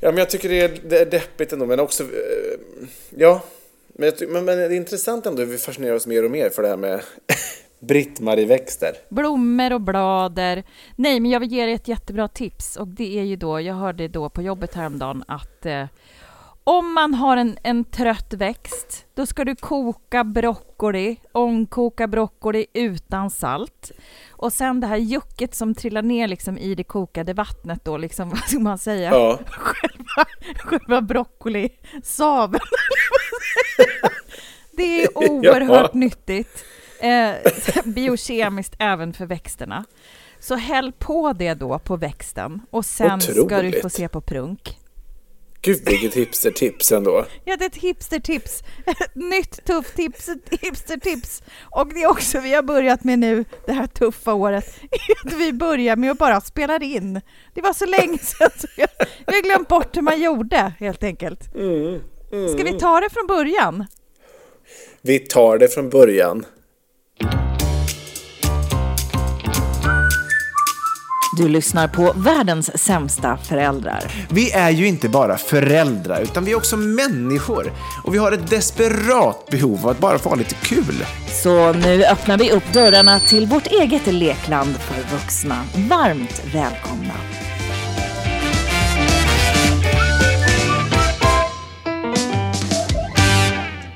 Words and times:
Ja, 0.00 0.08
men 0.10 0.18
jag 0.18 0.30
tycker 0.30 0.48
det 0.48 0.60
är, 0.60 0.80
det 0.88 0.98
är 0.98 1.06
deppigt 1.06 1.52
ändå, 1.52 1.66
men 1.66 1.80
också... 1.80 2.02
Eh, 2.02 2.08
ja, 3.10 3.42
men, 3.94 4.12
jag 4.18 4.30
men, 4.30 4.44
men 4.44 4.58
det 4.58 4.64
är 4.64 4.70
intressant 4.70 5.26
ändå 5.26 5.42
hur 5.42 5.50
vi 5.50 5.58
fascinerar 5.58 5.94
oss 5.94 6.06
mer 6.06 6.24
och 6.24 6.30
mer 6.30 6.50
för 6.50 6.62
det 6.62 6.68
här 6.68 6.76
med 6.76 7.00
Britt-Marie 7.80 8.46
Växter. 8.46 8.96
Blommor 9.08 9.72
och 9.72 9.80
blader. 9.80 10.64
Nej, 10.96 11.20
men 11.20 11.30
jag 11.30 11.40
vill 11.40 11.52
ge 11.52 11.64
dig 11.64 11.74
ett 11.74 11.88
jättebra 11.88 12.28
tips 12.28 12.76
och 12.76 12.88
det 12.88 13.18
är 13.18 13.24
ju 13.24 13.36
då, 13.36 13.60
jag 13.60 13.74
hörde 13.74 14.08
då 14.08 14.28
på 14.28 14.42
jobbet 14.42 14.74
häromdagen 14.74 15.24
att 15.28 15.66
eh, 15.66 15.84
om 16.68 16.92
man 16.94 17.14
har 17.14 17.36
en, 17.36 17.58
en 17.62 17.84
trött 17.84 18.32
växt, 18.34 19.06
då 19.14 19.26
ska 19.26 19.44
du 19.44 19.56
koka 19.56 20.24
broccoli, 20.24 21.16
ångkoka 21.32 22.06
broccoli 22.06 22.66
utan 22.72 23.30
salt. 23.30 23.92
Och 24.30 24.52
sen 24.52 24.80
det 24.80 24.86
här 24.86 24.96
jucket 24.96 25.54
som 25.54 25.74
trillar 25.74 26.02
ner 26.02 26.28
liksom 26.28 26.58
i 26.58 26.74
det 26.74 26.84
kokade 26.84 27.34
vattnet 27.34 27.84
då, 27.84 27.96
liksom, 27.96 28.28
vad 28.30 28.38
ska 28.38 28.58
man 28.58 28.78
säga? 28.78 29.10
Ja. 29.10 29.38
Själva, 29.46 30.26
själva 30.58 31.00
broccolisaveln. 31.00 32.64
det 34.70 35.02
är 35.04 35.18
oerhört 35.18 35.94
nyttigt. 35.94 36.64
Eh, 37.00 37.34
biokemiskt 37.84 38.76
även 38.78 39.12
för 39.12 39.26
växterna. 39.26 39.84
Så 40.40 40.54
häll 40.54 40.92
på 40.98 41.32
det 41.32 41.54
då 41.54 41.78
på 41.78 41.96
växten 41.96 42.60
och 42.70 42.84
sen 42.84 43.20
ska 43.20 43.32
du 43.32 43.40
Otroligt. 43.40 43.82
få 43.82 43.88
se 43.88 44.08
på 44.08 44.20
prunk. 44.20 44.78
Gud, 45.62 45.82
vilket 45.86 46.14
hipstertips 46.14 46.92
ändå. 46.92 47.24
Ja, 47.44 47.56
det 47.56 47.64
är 47.64 47.68
ett 47.68 47.76
hipstertips. 47.76 48.62
Ett 48.86 49.14
nytt 49.14 49.64
tufft 49.64 49.96
tips, 49.96 50.28
hipstertips. 50.60 51.42
Och 51.62 51.94
det 51.94 52.02
är 52.02 52.10
också 52.10 52.40
vi 52.40 52.54
har 52.54 52.62
börjat 52.62 53.04
med 53.04 53.18
nu, 53.18 53.44
det 53.66 53.72
här 53.72 53.86
tuffa 53.86 54.34
året, 54.34 54.74
att 55.24 55.32
vi 55.32 55.52
börjar 55.52 55.96
med 55.96 56.10
att 56.10 56.18
bara 56.18 56.40
spela 56.40 56.76
in. 56.76 57.20
Det 57.54 57.60
var 57.60 57.72
så 57.72 57.86
länge 57.86 58.18
sedan 58.18 58.50
så 58.58 58.66
jag, 58.76 58.88
jag 59.26 59.34
har 59.34 59.42
glömt 59.42 59.68
bort 59.68 59.96
hur 59.96 60.02
man 60.02 60.20
gjorde, 60.20 60.72
helt 60.78 61.02
enkelt. 61.02 61.44
Ska 62.54 62.64
vi 62.64 62.78
ta 62.78 63.00
det 63.00 63.10
från 63.10 63.26
början? 63.26 63.86
Vi 65.02 65.18
tar 65.18 65.58
det 65.58 65.68
från 65.68 65.90
början. 65.90 66.44
Du 71.38 71.48
lyssnar 71.48 71.88
på 71.88 72.12
världens 72.16 72.78
sämsta 72.84 73.36
föräldrar. 73.36 74.26
Vi 74.30 74.52
är 74.52 74.70
ju 74.70 74.86
inte 74.86 75.08
bara 75.08 75.36
föräldrar, 75.36 76.20
utan 76.22 76.44
vi 76.44 76.52
är 76.52 76.56
också 76.56 76.76
människor. 76.76 77.72
Och 78.04 78.14
vi 78.14 78.18
har 78.18 78.32
ett 78.32 78.50
desperat 78.50 79.46
behov 79.50 79.78
av 79.84 79.88
att 79.88 79.98
bara 79.98 80.18
få 80.18 80.28
ha 80.28 80.36
lite 80.36 80.54
kul. 80.54 81.04
Så 81.42 81.72
nu 81.72 82.04
öppnar 82.04 82.38
vi 82.38 82.52
upp 82.52 82.72
dörrarna 82.72 83.20
till 83.20 83.46
vårt 83.46 83.66
eget 83.66 84.06
lekland 84.06 84.76
för 84.76 85.16
vuxna. 85.16 85.64
Varmt 85.88 86.42
välkomna! 86.54 87.14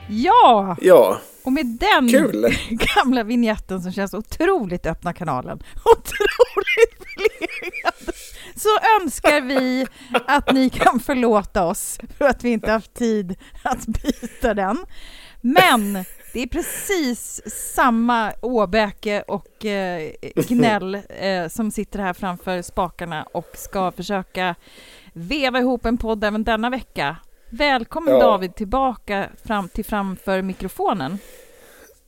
Ja, 0.08 0.76
Ja, 0.80 1.20
och 1.44 1.52
med 1.52 1.66
den 1.66 2.08
Kul. 2.08 2.56
gamla 2.96 3.22
vignetten 3.22 3.82
som 3.82 3.92
känns 3.92 4.14
otroligt 4.14 4.86
öppna 4.86 5.12
kanalen, 5.12 5.58
otroligt 5.84 7.01
så 8.56 8.68
önskar 9.00 9.40
vi 9.40 9.86
att 10.26 10.52
ni 10.52 10.70
kan 10.70 11.00
förlåta 11.00 11.64
oss 11.64 11.98
för 12.18 12.24
att 12.24 12.44
vi 12.44 12.50
inte 12.50 12.70
haft 12.70 12.94
tid 12.94 13.36
att 13.62 13.86
byta 13.86 14.54
den. 14.54 14.78
Men 15.40 16.04
det 16.32 16.42
är 16.42 16.46
precis 16.46 17.42
samma 17.74 18.32
åbäke 18.40 19.22
och 19.22 19.64
eh, 19.64 20.12
gnäll 20.48 20.94
eh, 21.08 21.48
som 21.48 21.70
sitter 21.70 21.98
här 21.98 22.12
framför 22.12 22.62
spakarna 22.62 23.22
och 23.22 23.48
ska 23.54 23.92
försöka 23.92 24.54
veva 25.12 25.58
ihop 25.58 25.86
en 25.86 25.98
podd 25.98 26.24
även 26.24 26.44
denna 26.44 26.70
vecka. 26.70 27.16
Välkommen 27.50 28.14
Ja. 28.14 28.20
David 28.20 28.54
tillbaka 28.54 29.28
fram 29.44 29.68
till 29.68 29.84
framför 29.84 30.42
mikrofonen 30.42 31.18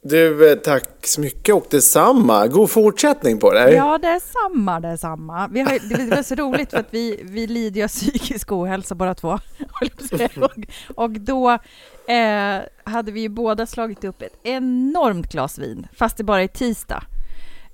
du, 0.04 0.50
eh, 0.50 0.58
tack 0.58 1.06
så 1.06 1.20
mycket 1.20 1.54
och 1.54 1.66
detsamma. 1.70 2.46
God 2.46 2.70
fortsättning 2.70 3.38
på 3.38 3.52
det. 3.52 3.72
Ja, 3.72 3.98
det 3.98 4.08
är 4.08 4.20
samma, 4.20 4.80
det 4.80 4.88
är 4.88 4.96
samma. 4.96 5.48
Vi 5.48 5.60
har, 5.60 5.88
det 5.88 6.16
var 6.16 6.22
så 6.22 6.34
roligt 6.34 6.70
för 6.70 6.78
att 6.78 6.88
vi, 6.90 7.20
vi 7.22 7.46
lider 7.46 7.76
ju 7.76 7.84
av 7.84 7.88
psykisk 7.88 8.52
ohälsa 8.52 8.94
båda 8.94 9.14
två. 9.14 9.28
och, 10.40 10.52
och 10.94 11.10
då 11.10 11.50
eh, 12.08 12.60
hade 12.84 13.12
vi 13.12 13.20
ju 13.20 13.28
båda 13.28 13.66
slagit 13.66 14.04
upp 14.04 14.22
ett 14.22 14.36
enormt 14.42 15.32
glas 15.32 15.58
vin, 15.58 15.86
fast 15.96 16.16
det 16.16 16.24
bara 16.24 16.42
är 16.42 16.48
tisdag. 16.48 17.02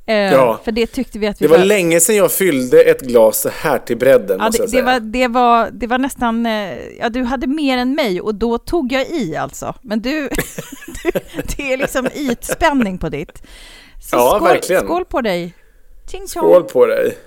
Eh, 0.06 0.14
Ja. 0.32 0.60
För 0.64 0.72
det 0.72 0.86
tyckte 0.86 1.18
vi 1.18 1.26
att 1.26 1.42
vi 1.42 1.46
Det 1.46 1.50
var 1.56 1.64
länge 1.64 2.00
sedan 2.00 2.16
jag 2.16 2.32
fyllde 2.32 2.82
ett 2.82 3.00
glas 3.00 3.40
så 3.40 3.48
här 3.48 3.78
till 3.78 3.96
bredden, 3.96 4.38
Ja, 4.40 4.50
det, 4.50 4.66
det, 4.72 4.82
var, 4.82 5.00
det, 5.00 5.28
var, 5.28 5.70
det 5.72 5.86
var 5.86 5.98
nästan... 5.98 6.46
eh, 6.46 6.78
Ja, 6.98 7.08
du 7.08 7.22
hade 7.22 7.46
mer 7.46 7.78
än 7.78 7.94
mig 7.94 8.20
och 8.20 8.34
då 8.34 8.58
tog 8.58 8.92
jag 8.92 9.06
i 9.10 9.36
alltså. 9.36 9.74
Men 9.82 10.00
du, 10.00 10.10
du 11.02 11.10
det 11.56 11.72
är 11.72 11.76
liksom 11.76 12.08
ytspänning 12.14 12.98
på 12.98 13.08
ditt. 13.08 13.42
Så 14.02 14.16
Ja, 14.16 14.34
skål, 14.38 14.48
verkligen. 14.48 14.84
skål 14.84 15.04
på 15.04 15.20
dig. 15.20 15.54
Ching 16.10 16.20
chong. 16.20 16.28
Skål 16.42 16.62
på 16.62 16.86
dig. 16.86 17.18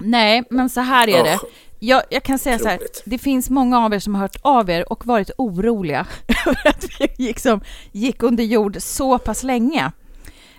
Nej, 0.00 0.42
men 0.50 0.68
så 0.70 0.80
här 0.80 1.08
är 1.08 1.20
Åh, 1.20 1.24
det. 1.24 1.38
Jag, 1.86 2.02
jag 2.10 2.22
kan 2.22 2.38
säga 2.38 2.58
så 2.58 2.68
här, 2.68 2.78
det 3.04 3.18
finns 3.18 3.50
många 3.50 3.78
av 3.84 3.94
er 3.94 3.98
som 3.98 4.14
har 4.14 4.22
hört 4.22 4.36
av 4.42 4.70
er 4.70 4.92
och 4.92 5.06
varit 5.06 5.30
oroliga 5.38 6.06
över 6.46 6.68
att 6.68 6.86
vi 7.00 7.08
gick, 7.24 7.38
som, 7.40 7.60
gick 7.92 8.22
under 8.22 8.44
jord 8.44 8.76
så 8.80 9.18
pass 9.18 9.42
länge. 9.42 9.92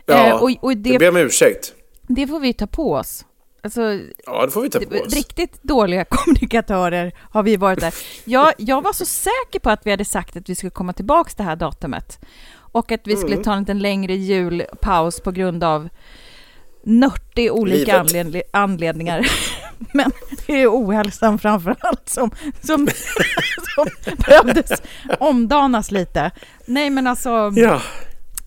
Ja, 0.05 0.27
Eh, 0.27 0.35
och 0.35 0.51
och 0.61 0.77
Det 0.77 0.91
det, 0.91 0.99
ber 0.99 1.09
om 1.09 1.17
ursäkt. 1.17 1.73
det 2.07 2.27
får 2.27 2.39
vi 2.39 2.53
ta 2.53 2.67
på 2.67 2.93
oss. 2.93 3.25
Alltså, 3.63 3.81
Ja, 4.25 4.45
det 4.45 4.51
får 4.51 4.61
vi 4.61 4.69
ta 4.69 4.79
på 4.79 4.95
oss. 4.95 5.13
riktigt 5.13 5.63
dåliga 5.63 6.05
kommunikatörer 6.09 7.11
har 7.31 7.43
vi 7.43 7.57
varit 7.57 7.79
där. 7.79 7.93
Jag, 8.25 8.53
jag 8.57 8.81
var 8.81 8.93
så 8.93 9.05
säker 9.05 9.59
på 9.59 9.69
att 9.69 9.81
vi 9.85 9.91
hade 9.91 10.05
sagt 10.05 10.35
att 10.35 10.49
vi 10.49 10.55
skulle 10.55 10.69
komma 10.71 10.93
tillbaka 10.93 11.31
det 11.37 11.43
här 11.43 11.55
datumet. 11.55 12.19
Och 12.55 12.91
att 12.91 13.01
vi 13.07 13.15
skulle 13.15 13.33
Mm. 13.33 13.43
ta 13.43 13.53
en 13.53 13.59
liten 13.59 13.79
längre 13.79 14.15
julpaus 14.15 15.19
på 15.19 15.31
grund 15.31 15.63
av 15.63 15.89
90 16.83 17.49
olika 17.51 17.99
anled 17.99 18.41
anledningar. 18.53 19.27
Men 19.93 20.11
det 20.47 20.53
är 20.61 20.67
ohälsan 20.67 21.39
framför 21.39 21.75
allt 21.79 22.09
som, 22.09 22.31
som, 22.63 22.87
som 23.75 23.87
behövdes 24.17 24.81
omdanas 25.19 25.91
lite. 25.91 26.31
Nej 26.65 26.89
men 26.89 27.07
alltså, 27.07 27.29
Ja, 27.55 27.81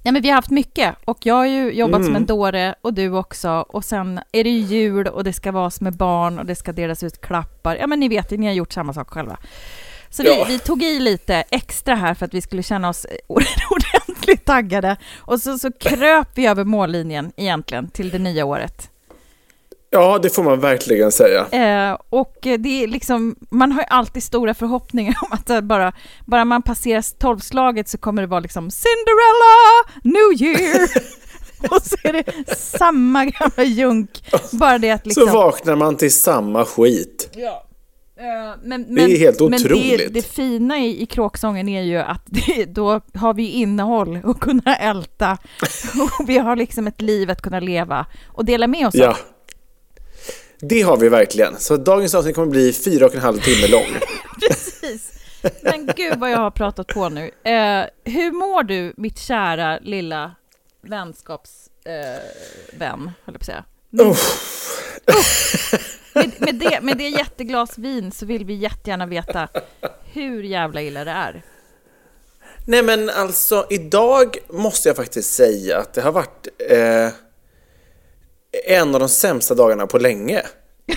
nej, 0.05 0.13
men 0.13 0.23
vi 0.23 0.29
har 0.29 0.35
haft 0.35 0.51
mycket 0.51 0.95
och 1.05 1.19
jag 1.23 1.35
har 1.35 1.47
ju 1.47 1.73
jobbat 1.73 1.97
som 2.01 2.05
Mm. 2.11 2.17
en 2.17 2.27
dåre 2.27 2.75
och 2.83 2.95
du 2.95 3.11
också 3.11 3.51
och 3.69 3.85
sen 3.85 4.21
är 4.33 4.45
det 4.45 4.51
ju 4.51 4.61
jul 4.79 5.07
och 5.07 5.25
det 5.25 5.33
ska 5.33 5.53
vara 5.53 5.71
med 5.81 5.97
barn 5.97 6.39
och 6.39 6.47
det 6.47 6.55
ska 6.55 6.73
delas 6.73 7.03
ut 7.03 7.21
klappar. 7.21 7.77
Ja 7.77 7.87
men 7.87 8.01
ni 8.01 8.09
vet 8.09 8.33
ju, 8.33 8.37
ni 8.37 8.47
har 8.47 8.53
gjort 8.55 8.73
samma 8.73 8.93
sak 8.93 9.09
själva. 9.11 9.37
Så 10.11 10.23
Ja. 10.23 10.45
vi, 10.49 10.53
vi 10.53 10.59
tog 10.59 10.83
i 10.83 11.01
lite 11.01 11.45
extra 11.51 11.95
här 11.95 12.15
för 12.15 12.27
att 12.27 12.35
vi 12.35 12.41
skulle 12.41 12.63
känna 12.63 12.89
oss 12.89 13.07
ordentligt 13.71 14.45
taggade 14.45 14.97
och 15.19 15.41
så, 15.41 15.59
så 15.59 15.73
kröp 15.73 16.29
vi 16.35 16.47
över 16.47 16.65
mållinjen 16.65 17.33
egentligen 17.37 17.89
till 17.91 18.11
det 18.11 18.19
nya 18.19 18.45
året. 18.45 18.91
Ja, 19.91 20.19
det 20.23 20.31
får 20.31 20.43
man 20.43 20.61
verkligen 20.61 21.13
säga. 21.13 21.47
Eh, 21.51 21.99
och 22.11 22.37
det 22.43 22.83
är 22.83 22.87
liksom, 22.87 23.37
man 23.51 23.73
har 23.73 23.81
ju 23.81 23.87
alltid 23.91 24.23
stora 24.23 24.55
förhoppningar 24.55 25.15
om 25.23 25.29
att 25.33 25.65
bara, 25.65 25.93
bara 26.27 26.45
man 26.45 26.63
passerar 26.63 27.19
tolvslaget 27.19 27.89
så 27.89 27.99
kommer 27.99 28.23
det 28.23 28.29
vara 28.29 28.41
liksom 28.41 28.71
Cinderella, 28.71 30.01
New 30.03 30.43
Year. 30.43 30.89
och 31.71 31.83
så 31.83 31.97
är 32.03 32.13
det 32.13 32.57
samma 32.59 33.25
gamla 33.25 33.65
junk. 33.65 34.11
Bara 34.53 34.79
det 34.79 34.91
att 34.91 35.07
liksom... 35.07 35.27
Så 35.27 35.33
vaknar 35.33 35.77
man 35.77 35.97
till 35.97 36.13
samma 36.15 36.65
skit. 36.65 37.31
Ja. 37.37 37.65
Eh, 38.21 38.59
Men, 38.63 38.95
Det 38.95 39.03
är 39.03 39.19
helt 39.19 39.41
Men 39.41 39.51
det, 39.51 39.57
otroligt. 39.57 40.15
det 40.15 40.23
fina 40.23 40.79
i, 40.79 41.03
i 41.03 41.07
kråksången 41.07 41.69
är 41.69 41.83
ju 41.83 41.99
att 41.99 42.23
det, 42.27 42.65
då 42.65 43.01
har 43.15 43.35
vi 43.35 43.51
innehåll 43.51 44.21
att 44.25 44.41
kunna 44.41 44.77
älta 44.77 45.33
och 46.21 46.29
vi 46.29 46.39
har 46.39 46.57
liksom 46.57 46.87
ett 46.87 47.01
liv 47.01 47.31
att 47.31 47.43
kunna 47.43 47.61
leva 47.61 48.07
och 48.27 48.45
dela 48.45 48.67
med 48.67 48.87
oss 48.87 48.95
Ja. 48.95 49.17
Det 50.61 50.83
har 50.83 50.97
vi 50.97 51.09
verkligen. 51.09 51.57
Så 51.59 51.77
dagens 51.77 52.15
avsnitt 52.15 52.35
kommer 52.35 52.49
bli 52.49 52.73
fyra 52.73 53.07
och 53.07 53.15
en 53.15 53.21
halv 53.21 53.39
timme 53.39 53.69
lång. 53.69 53.97
Precis. 54.49 55.13
Men 55.63 55.87
gud 55.97 56.19
vad 56.19 56.31
jag 56.31 56.39
har 56.39 56.51
pratat 56.51 56.87
på 56.87 57.09
nu. 57.09 57.31
Eh, 57.45 57.85
hur 58.05 58.33
mår 58.33 58.63
du, 58.63 58.95
mitt 58.97 59.19
kära 59.19 59.79
lilla 59.79 60.35
vänskapsvän, 60.83 62.21
eh, 62.81 62.89
höll 62.89 63.13
jag 63.25 63.35
på 63.35 63.39
att 63.39 63.45
säga. 63.45 63.65
Med, 66.15 66.33
med, 66.39 66.55
det, 66.55 66.81
med 66.83 66.99
det 66.99 67.09
jätteglas 67.09 67.79
vin 67.79 68.13
så 68.13 68.27
vill 68.27 68.45
vi 68.45 68.55
jättegärna 68.55 69.07
veta 69.07 69.49
hur 70.13 70.43
jävla 70.43 70.83
illa 70.83 71.05
det 71.05 71.11
är. 71.11 71.43
Nej 72.65 72.83
men 72.83 73.11
alltså 73.11 73.67
idag 73.71 74.37
måste 74.49 74.89
jag 74.89 74.97
faktiskt 74.97 75.35
säga 75.35 75.79
att 75.79 75.93
det 75.93 76.01
har 76.01 76.13
varit 76.13 76.49
eh, 76.71 77.09
en 78.67 78.95
av 78.95 79.01
de 79.01 79.09
sämsta 79.09 79.55
dagarna 79.55 79.87
på 79.87 79.99
länge. 79.99 80.43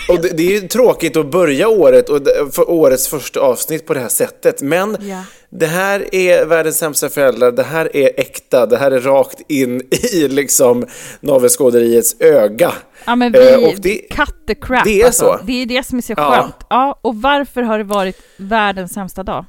Och 0.08 0.20
det, 0.22 0.28
det 0.28 0.42
är 0.56 0.60
ju 0.60 0.68
tråkigt 0.68 1.16
att 1.16 1.30
börja 1.30 1.68
året 1.68 2.08
och 2.08 2.20
för 2.52 2.70
årets 2.70 3.08
första 3.08 3.40
avsnitt 3.40 3.86
på 3.86 3.94
det 3.94 4.00
här 4.00 4.08
sättet. 4.08 4.62
Men 4.62 4.96
Ja. 5.00 5.24
det 5.50 5.66
här 5.66 6.14
är 6.14 6.44
världens 6.46 6.78
sämsta 6.78 7.08
föräldrar, 7.08 7.52
det 7.52 7.62
här 7.62 7.96
är 7.96 8.20
äkta, 8.20 8.66
det 8.66 8.76
här 8.78 8.90
är 8.90 9.00
rakt 9.00 9.38
in 9.48 9.82
i 10.12 10.28
liksom 10.28 10.86
navelskåderiets 11.20 12.16
öga. 12.20 12.72
Ja 13.04 13.16
men 13.16 13.32
vi, 13.32 13.52
Eh, 13.52 13.58
och 13.68 13.74
det- 13.80 13.98
cut 14.10 14.34
the 14.46 14.54
crap 14.54 14.84
det 14.84 15.00
är 15.02 15.06
alltså. 15.06 15.24
så. 15.24 15.40
Det 15.46 15.62
är 15.62 15.66
det 15.66 15.86
som 15.86 15.98
är 15.98 16.02
så 16.02 16.14
Ja. 16.16 16.30
skönt. 16.30 16.54
Ja, 16.70 16.98
och 17.02 17.16
varför 17.16 17.62
har 17.62 17.78
det 17.78 17.84
varit 17.84 18.16
världens 18.36 18.92
sämsta 18.92 19.22
dag? 19.22 19.44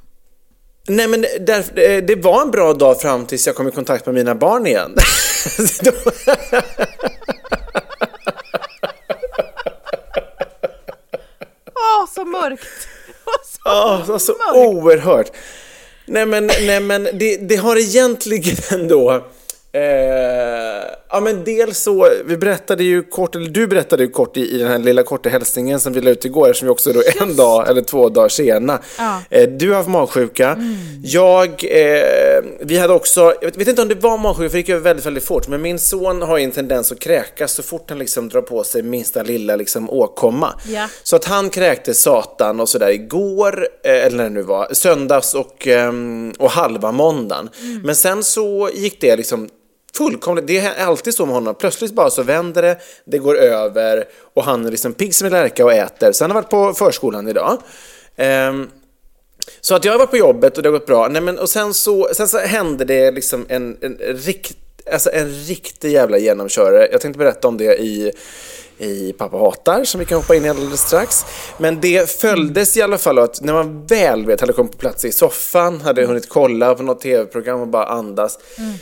Nej 0.88 1.08
men 1.08 1.26
därför, 1.40 1.90
eh, 1.90 2.02
det 2.04 2.16
var 2.16 2.42
en 2.42 2.52
bra 2.52 2.74
dag 2.74 3.02
fram 3.02 3.26
tills 3.26 3.48
jag 3.48 3.56
kom 3.56 3.68
i 3.68 3.72
kontakt 3.72 4.06
med 4.06 4.16
mina 4.16 4.36
barn 4.36 4.68
igen. 4.68 4.96
Så 12.24 12.30
mörkt! 12.30 12.64
så 13.46 13.60
Ja, 13.64 14.06
alltså 14.10 14.36
oerhört. 14.54 15.32
Nej 16.06 16.26
men, 16.26 16.48
nej, 16.48 16.80
men 16.80 17.04
det, 17.04 17.38
det 17.38 17.56
har 17.56 17.78
egentligen 17.78 18.56
ändå... 18.72 19.26
Eh, 19.76 20.90
ja 21.10 21.20
men 21.20 21.44
dels 21.44 21.78
så, 21.78 22.08
vi 22.26 22.38
berättade 22.38 22.84
ju 22.84 23.04
kort, 23.04 23.36
eller 23.36 23.50
du 23.50 23.68
berättade 23.68 24.04
ju 24.04 24.10
kort 24.10 24.38
i, 24.38 24.56
i 24.56 24.58
den 24.58 24.68
här 24.68 24.80
lilla 24.80 25.04
korta 25.04 25.30
hälsningen 25.30 25.80
som 25.80 25.94
vi 25.94 26.02
la 26.02 26.12
ut 26.12 26.26
igår, 26.26 26.54
som 26.54 26.66
vi 26.66 26.72
också 26.72 26.94
då 26.94 27.02
en 27.22 27.36
dag 27.36 27.70
eller 27.70 27.82
två 27.82 28.10
dagar 28.10 28.30
sena. 28.30 28.80
Ja. 28.98 29.22
Eh, 29.30 29.50
du 29.50 29.70
har 29.70 29.76
haft 29.76 29.90
magsjuka. 29.90 30.58
Jag, 31.04 31.50
eh, 31.50 32.44
vi 32.60 32.78
hade 32.78 32.94
också, 32.94 33.34
jag 33.42 33.48
vet, 33.48 33.58
vet 33.58 33.68
inte 33.68 33.82
om 33.82 33.88
det 33.88 33.96
var 33.96 34.18
magsjuka 34.18 34.50
för 34.50 34.54
det 34.54 34.60
gick 34.60 34.70
över 34.70 34.82
väldigt, 34.82 35.06
väldigt 35.06 35.24
fort, 35.24 35.48
men 35.48 35.62
min 35.62 35.80
son 35.80 36.22
har 36.22 36.38
ju 36.38 36.44
en 36.44 36.52
tendens 36.52 36.92
att 36.92 37.00
kräkas 37.00 37.52
så 37.52 37.64
fort 37.64 37.90
han 37.90 38.00
liksom 38.00 38.30
drar 38.30 38.42
på 38.42 38.64
sig 38.64 38.84
minsta 38.84 39.24
lilla 39.24 39.56
liksom 39.56 39.90
åkomma. 39.90 40.54
Ja. 40.68 40.88
Så 41.04 41.16
att 41.16 41.26
han 41.26 41.50
kräkte 41.50 41.94
satan 41.94 42.60
och 42.60 42.70
sådär 42.70 42.90
igår, 42.90 43.68
eh, 43.84 44.06
eller 44.06 44.18
när 44.18 44.24
det 44.24 44.30
nu 44.30 44.42
var, 44.42 44.68
söndags 44.72 45.34
och, 45.34 45.68
ehm, 45.68 46.34
och 46.40 46.52
halva 46.52 46.92
måndagen. 46.92 47.50
Men 47.84 47.96
sen 47.96 48.24
så 48.24 48.70
gick 48.74 49.02
det 49.02 49.16
liksom 49.16 49.50
fullkomligt, 49.98 50.48
det 50.48 50.58
är 50.58 50.86
alltid 50.86 51.14
så 51.14 51.26
med 51.26 51.36
honom, 51.36 51.56
plötsligt 51.56 51.94
bara 51.94 52.10
så 52.10 52.24
vänder 52.24 52.62
det, 52.62 52.78
det 53.06 53.18
går 53.18 53.36
över 53.36 54.06
och 54.34 54.44
han 54.44 54.66
är 54.66 54.72
liksom 54.72 54.94
pigg 54.94 55.16
som 55.16 55.26
en 55.26 55.32
lärka 55.32 55.66
och 55.66 55.74
äter. 55.74 56.12
Så 56.12 56.24
han 56.24 56.32
har 56.32 56.42
varit 56.42 56.50
på 56.50 56.74
förskolan 56.74 57.28
idag. 57.28 57.58
Um, 58.18 58.70
så 59.62 59.76
att 59.76 59.86
jag 59.86 59.92
har 59.92 60.00
varit 60.00 60.10
på 60.10 60.18
jobbet 60.18 60.58
och 60.58 60.64
det 60.64 60.70
har 60.70 60.74
gått 60.74 60.86
bra. 60.86 61.08
Nej, 61.08 61.22
men, 61.22 61.40
och 61.40 61.50
sen 61.50 61.74
så, 61.74 62.10
sen 62.14 62.28
så 62.28 62.38
hände 62.38 62.86
det 62.86 63.12
liksom 63.12 63.46
en, 63.50 63.78
en, 63.82 63.98
rikt, 63.98 64.58
alltså 64.92 65.12
en 65.14 65.30
riktig 65.30 65.92
jävla 65.92 66.18
genomkörare. 66.18 66.88
Jag 66.92 67.02
tänkte 67.02 67.18
berätta 67.18 67.48
om 67.48 67.58
det 67.58 67.78
i, 67.82 68.12
i 68.78 69.14
Pappa 69.14 69.38
hatar 69.38 69.84
som 69.84 70.00
vi 70.00 70.06
kan 70.06 70.18
hoppa 70.18 70.36
in 70.36 70.46
i 70.46 70.50
alldeles 70.50 70.82
strax. 70.82 71.26
Men 71.58 71.82
det 71.82 72.10
följdes 72.10 72.78
i 72.78 72.82
alla 72.82 72.98
fall 72.98 73.18
av 73.18 73.24
att 73.24 73.42
när 73.42 73.54
man 73.54 73.86
väl 73.86 74.26
vet 74.26 74.42
hade 74.42 74.54
kommit 74.54 74.72
på 74.72 74.78
plats 74.78 75.06
i 75.06 75.12
soffan, 75.12 75.82
hade 75.82 76.06
hunnit 76.06 76.30
kolla 76.30 76.76
på 76.76 76.84
något 76.84 77.02
tv-program 77.02 77.62
och 77.62 77.68
bara 77.68 77.86
andas. 77.86 78.40
Mm. 78.58 78.74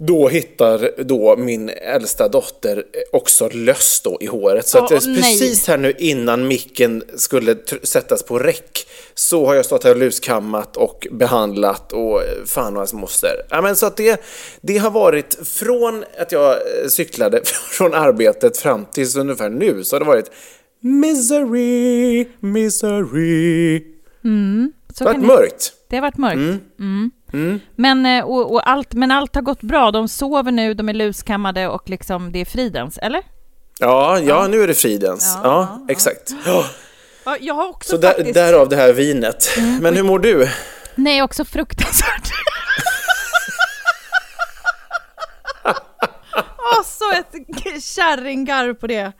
Då 0.00 0.28
hittar 0.28 1.02
då 1.04 1.36
min 1.36 1.68
äldsta 1.68 2.28
dotter 2.28 2.84
också 3.12 3.48
löss 3.48 4.00
då 4.04 4.18
i 4.20 4.26
håret. 4.26 4.66
Så 4.66 4.80
nej. 4.80 5.16
precis 5.16 5.68
här 5.68 5.78
nu 5.78 5.92
innan 5.98 6.48
micken 6.48 7.02
skulle 7.16 7.56
sättas 7.82 8.22
på 8.22 8.38
räck 8.38 8.86
så 9.14 9.46
har 9.46 9.54
jag 9.54 9.64
stått 9.64 9.84
här 9.84 9.90
och 9.90 9.96
luskammat 9.96 10.76
och 10.76 11.06
behandlat 11.10 11.92
och 11.92 12.22
eh, 12.22 12.44
fan 12.46 12.72
och 12.72 12.78
hans 12.78 12.92
moster. 12.92 13.30
Ja, 13.50 13.62
men 13.62 13.76
så 13.76 13.86
att 13.86 13.96
det, 13.96 14.22
det 14.60 14.78
har 14.78 14.90
varit 14.90 15.48
från 15.48 16.04
att 16.18 16.32
jag 16.32 16.50
eh, 16.52 16.88
cyklade 16.88 17.40
från 17.70 17.94
arbetet 17.94 18.58
fram 18.58 18.86
tills 18.92 19.16
ungefär 19.16 19.48
nu 19.50 19.84
så 19.84 19.96
har 19.96 20.00
det 20.00 20.06
varit 20.06 20.30
misery, 20.80 22.26
misery. 22.40 23.84
Så 24.94 25.04
Det 25.04 25.10
har 25.10 25.14
varit 25.14 25.26
mörkt. 25.26 25.72
Det 25.88 25.96
har 25.96 26.02
varit 26.02 26.18
mörkt. 26.18 26.62
Mm. 26.78 27.10
Men, 27.76 28.06
eh, 28.06 28.24
och, 28.24 28.52
och 28.52 28.68
allt, 28.70 28.94
men 28.94 29.10
allt 29.10 29.34
har 29.34 29.42
gått 29.42 29.60
bra. 29.62 29.90
De 29.90 30.08
sover 30.08 30.52
nu, 30.52 30.74
de 30.74 30.88
är 30.88 30.94
luskammade 30.94 31.68
och 31.68 31.90
liksom 31.90 32.32
det 32.32 32.38
är 32.38 32.44
fridens, 32.44 32.98
eller? 32.98 33.22
Ja, 33.78 34.18
ja, 34.18 34.46
nu 34.46 34.62
är 34.62 34.66
det 34.66 34.74
fridens. 34.74 35.38
Ja, 35.42 35.48
Ja, 35.48 35.86
exakt. 35.88 36.34
Ja. 36.46 36.64
Ja, 37.24 37.36
jag 37.40 37.54
har 37.54 37.68
också 37.68 37.90
Så 37.90 37.96
där, 37.96 38.08
faktiskt... 38.08 38.34
därav 38.34 38.68
det 38.68 38.76
här 38.76 38.92
vinet. 38.92 39.48
Men 39.80 39.96
hur 39.96 40.02
mår 40.02 40.18
du? 40.18 40.48
Nej, 40.94 41.22
också 41.22 41.44
fruktansvärt. 41.44 42.30
Åh, 46.58 46.82
så 46.84 47.10
ett 47.12 47.32
kärringgarv 47.84 48.74
på 48.74 48.86
det. 48.86 49.12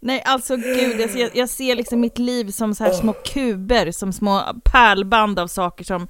Nej, 0.00 0.22
alltså 0.26 0.56
gud, 0.56 1.00
jag 1.00 1.10
ser, 1.10 1.30
jag 1.34 1.48
ser 1.48 1.74
liksom 1.74 2.00
mitt 2.00 2.18
liv 2.18 2.50
som 2.50 2.74
så 2.74 2.84
här 2.84 2.92
små 2.92 3.12
kuber, 3.12 3.92
som 3.92 4.12
små 4.12 4.42
pärlband 4.64 5.38
av 5.38 5.46
saker 5.46 5.84
som 5.84 6.08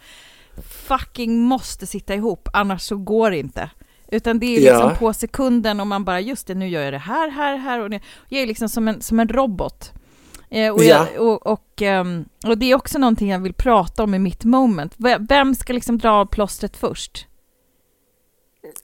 fucking 0.84 1.40
måste 1.40 1.86
sitta 1.86 2.14
ihop, 2.14 2.48
annars 2.52 2.82
så 2.82 2.96
går 2.96 3.31
det 3.31 3.38
inte. 3.38 3.70
Utan 4.08 4.38
det 4.38 4.46
är 4.46 4.60
liksom 4.60 4.88
Ja. 4.90 4.96
på 4.98 5.12
sekunden 5.12 5.81
och 5.81 5.86
man 5.86 6.04
bara, 6.04 6.20
just 6.20 6.46
det, 6.46 6.54
nu 6.54 6.69
gör 6.69 6.82
jag 6.82 6.92
det 6.92 6.98
här, 6.98 7.31
här, 7.31 7.56
här 7.56 7.81
och 7.81 7.90
det. 7.90 8.00
Jag 8.28 8.42
är 8.42 8.46
liksom 8.46 8.68
som 8.68 8.88
en, 8.88 9.00
som 9.02 9.20
en 9.20 9.28
robot. 9.28 9.92
Eh, 10.50 10.73
och, 10.73 10.85
Ja. 10.85 11.06
jag, 11.14 11.26
och, 11.26 11.47
och, 11.47 11.82
ehm, 11.82 12.25
och 12.47 12.59
det 12.59 12.70
är 12.70 12.75
också 12.75 12.99
någonting 12.99 13.30
jag 13.30 13.38
vill 13.38 13.54
prata 13.54 14.02
om 14.02 14.14
i 14.14 14.18
mitt 14.18 14.44
moment. 14.44 14.94
Vem 15.28 15.54
ska 15.54 15.73
liksom 15.73 15.99
dra 15.99 16.11
av 16.11 16.26
plåstret 16.26 16.76
först? 16.76 17.26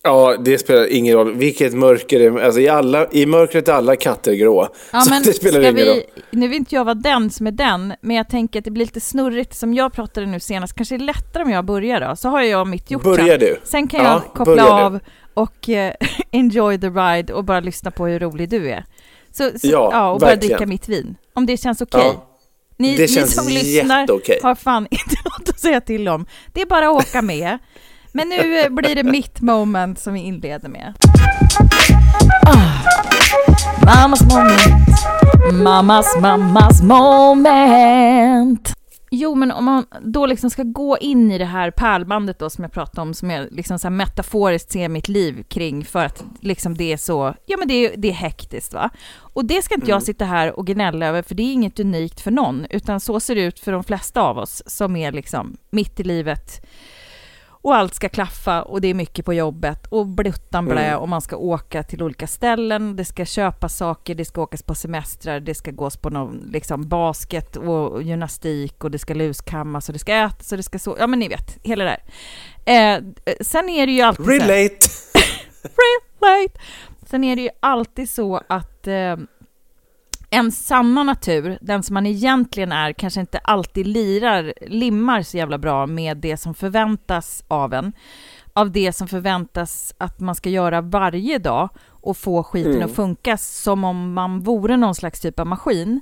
Ja, 0.03 0.37
det 0.45 0.59
spelar 0.59 0.87
ingen 0.93 1.15
roll. 1.17 1.35
Vilket 1.35 1.75
mörker 1.75 2.19
det 2.19 2.25
är. 2.25 2.39
Alltså 2.45 2.61
i, 2.61 2.69
alla, 2.69 3.07
I 3.13 3.27
mörkret 3.27 3.69
är 3.69 3.73
alla 3.73 3.97
katter 3.97 4.33
grå. 4.35 4.69
Ja, 4.93 5.01
så 5.05 5.11
det 5.25 5.33
spelar 5.33 5.61
ingen 5.61 5.87
roll. 5.87 6.01
vi, 6.31 6.39
nu 6.39 6.49
vill 6.49 6.57
inte 6.59 6.75
jag 6.75 6.85
vara 6.85 6.95
den 6.95 7.31
som 7.31 7.47
är 7.47 7.51
den, 7.51 7.95
men 8.01 8.17
jag 8.17 8.29
tänker 8.29 8.59
att 8.59 8.65
det 8.65 8.71
blir 8.71 8.85
lite 8.85 9.01
snurrigt 9.01 9.55
som 9.55 9.75
jag 9.75 9.93
pratade 9.93 10.27
nu 10.27 10.41
senast. 10.41 10.75
Kanske 10.75 10.97
det 10.99 11.03
är 11.05 11.07
lättare 11.07 11.43
om 11.43 11.51
jag 11.51 11.65
börjar 11.65 12.01
då, 12.01 12.17
så 12.17 12.29
har 12.29 12.43
jag 12.43 12.67
mitt 12.69 12.91
gjort 12.91 13.03
Börjar 13.03 13.39
du? 13.39 13.61
Sen 13.65 13.89
kan 13.89 14.05
Ja, 14.05 14.23
jag 14.27 14.35
koppla 14.35 14.55
du. 14.65 14.71
av 14.71 14.99
och 15.35 15.69
eh, 15.69 15.95
enjoy 16.33 16.79
the 16.81 16.89
ride 16.89 17.33
och 17.35 17.45
bara 17.45 17.61
lyssna 17.61 17.91
på 17.91 18.07
hur 18.07 18.19
rolig 18.19 18.49
du 18.49 18.71
är. 18.71 18.85
Så, 19.33 19.51
så, 19.51 19.67
Ja, 19.67 19.89
ja, 19.93 20.11
och 20.11 20.21
bara 20.21 20.31
verkligen. 20.31 20.57
dricka 20.57 20.67
mitt 20.69 20.89
vin. 20.89 21.17
Om 21.35 21.47
det 21.47 21.57
känns 21.57 21.81
okej. 21.81 22.01
Ja. 22.05 22.27
Ni, 22.79 22.97
Det 22.97 23.03
ni 23.03 23.27
som 23.29 23.49
lyssnar 23.49 24.43
har 24.43 24.55
fan 24.55 24.87
inte 24.91 25.15
något 25.25 25.49
att 25.49 25.61
säga 25.61 25.81
till 25.81 26.09
om. 26.09 26.27
Det 26.53 26.61
är 26.61 26.67
bara 26.67 26.89
att 26.89 26.97
åka 27.09 27.23
med. 27.23 27.59
Men 28.13 28.29
nu 28.29 28.61
eh, 28.61 28.71
blir 28.71 28.95
det 28.95 29.05
mitt 29.05 29.41
moment 29.41 29.99
som 29.99 30.15
vi 30.15 30.21
inleder 30.21 30.69
med. 30.69 30.95
Ah, 32.47 32.85
mammas 33.85 34.21
moment. 34.23 35.63
Mammas, 35.63 36.17
mammas 36.21 36.83
moment. 36.83 38.75
Jo, 39.13 39.35
men 39.35 39.53
om 39.53 39.65
man 39.65 39.85
då 40.03 40.27
liksom 40.27 40.51
ska 40.51 40.63
gå 40.63 40.99
in 40.99 41.31
i 41.33 41.39
det 41.39 41.45
här 41.45 41.71
pärlbandet 41.71 42.39
då 42.39 42.51
som 42.51 42.65
jag 42.65 42.73
pratade 42.73 43.01
om, 43.01 43.15
som 43.15 43.31
jag 43.31 43.49
liksom 43.51 43.79
så 43.79 43.91
metaforiskt 43.91 44.73
ser 44.73 44.89
mitt 44.89 45.09
liv 45.09 45.43
kring 45.49 45.85
för 45.85 46.05
att 46.05 46.25
liksom 46.41 46.77
det 46.77 46.93
är 46.93 46.97
så, 46.97 47.35
ja 47.47 47.57
men 47.57 47.69
det 47.69 47.75
är, 47.75 47.97
det 47.97 48.09
är 48.09 48.13
hektiskt 48.13 48.75
va. 48.75 48.91
Och 49.19 49.45
det 49.45 49.63
ska 49.63 49.75
inte 49.75 49.91
jag 49.91 50.03
sitta 50.03 50.25
här 50.25 50.59
och 50.59 50.67
gnälla 50.67 51.07
över, 51.07 51.23
för 51.23 51.35
det 51.35 51.43
är 51.43 51.53
inget 51.53 51.81
unikt 51.81 52.21
för 52.21 52.31
någon, 52.31 52.67
utan 52.71 53.01
så 53.01 53.21
ser 53.21 53.35
det 53.35 53.43
ut 53.43 53.61
för 53.61 53.73
de 53.73 53.85
flesta 53.85 54.21
av 54.23 54.39
oss 54.39 54.63
som 54.67 54.97
är 54.97 55.13
liksom 55.13 55.57
mitt 55.71 56.01
i 56.01 56.03
livet 56.03 56.67
och 57.63 57.77
allt 57.77 57.95
ska 57.95 58.09
klaffa 58.09 58.63
och 58.63 58.81
det 58.81 58.89
är 58.89 58.95
mycket 58.95 59.25
på 59.25 59.35
jobbet 59.35 59.87
och 59.87 60.07
bluttan 60.07 60.65
blä 60.65 60.97
och 60.97 61.09
man 61.09 61.21
ska 61.21 61.37
åka 61.37 61.83
till 61.83 62.03
olika 62.03 62.27
ställen, 62.27 62.97
det 62.97 63.05
ska 63.05 63.25
köpas 63.25 63.77
saker, 63.77 64.15
det 64.15 64.25
ska 64.25 64.43
åkas 64.43 64.63
på 64.63 64.75
semestrar, 64.75 65.41
det 65.41 65.55
ska 65.55 65.71
gås 65.71 65.97
på 65.97 66.11
någon 66.11 66.51
liksom 66.53 66.89
basket 66.89 67.57
och 67.57 68.03
gymnastik 68.03 68.85
och 68.85 68.91
det 68.91 68.99
ska 68.99 69.15
luskammas 69.15 69.89
och 69.89 69.93
det 69.93 69.99
ska 69.99 70.15
ätas 70.15 70.53
och 70.53 70.57
det 70.57 70.63
ska 70.63 70.79
så, 70.79 70.97
ja 70.99 71.07
men 71.07 71.19
ni 71.19 71.29
vet, 71.29 71.59
hela 71.63 71.85
det 71.85 71.91
där. 71.91 72.97
Eh, 72.97 73.03
sen 73.41 73.69
är 73.69 73.87
det 73.87 73.93
ju 73.93 74.03
alltid 74.03 74.27
Relate! 74.27 74.87
relate. 76.21 76.61
Sen 77.07 77.25
är 77.25 77.37
det 77.37 77.43
ju 77.43 77.51
alltid 77.61 78.11
så 78.11 78.41
att 78.49 78.87
eh, 78.87 79.17
en 80.31 80.53
sanna 80.53 81.03
natur, 81.03 81.59
den 81.61 81.83
som 81.83 81.95
man 81.95 82.07
egentligen 82.07 82.73
är, 82.73 82.93
kanske 82.93 83.21
inte 83.21 83.39
alltid 83.39 83.87
lirar, 83.87 84.55
limmar 84.67 85.23
så 85.23 85.37
jävla 85.37 85.59
bra 85.59 85.87
med 85.87 86.17
det 86.17 86.37
som 86.37 86.55
förväntas 86.55 87.45
av 87.49 87.75
en. 87.75 87.93
Av 88.53 88.71
det 88.71 88.93
som 88.93 89.09
förväntas 89.09 89.95
att 89.99 90.21
man 90.21 90.35
ska 90.35 90.49
göra 90.51 90.81
varje 90.81 91.39
dag 91.39 91.69
och 91.89 92.17
få 92.17 92.43
skiten 92.43 92.73
Mm. 92.75 92.85
att 92.85 92.97
funka 92.97 93.37
som 93.37 93.85
om 93.85 94.13
man 94.13 94.41
vore 94.41 94.77
någon 94.77 94.95
slags 94.95 95.21
typ 95.21 95.41
av 95.41 95.47
maskin. 95.47 96.01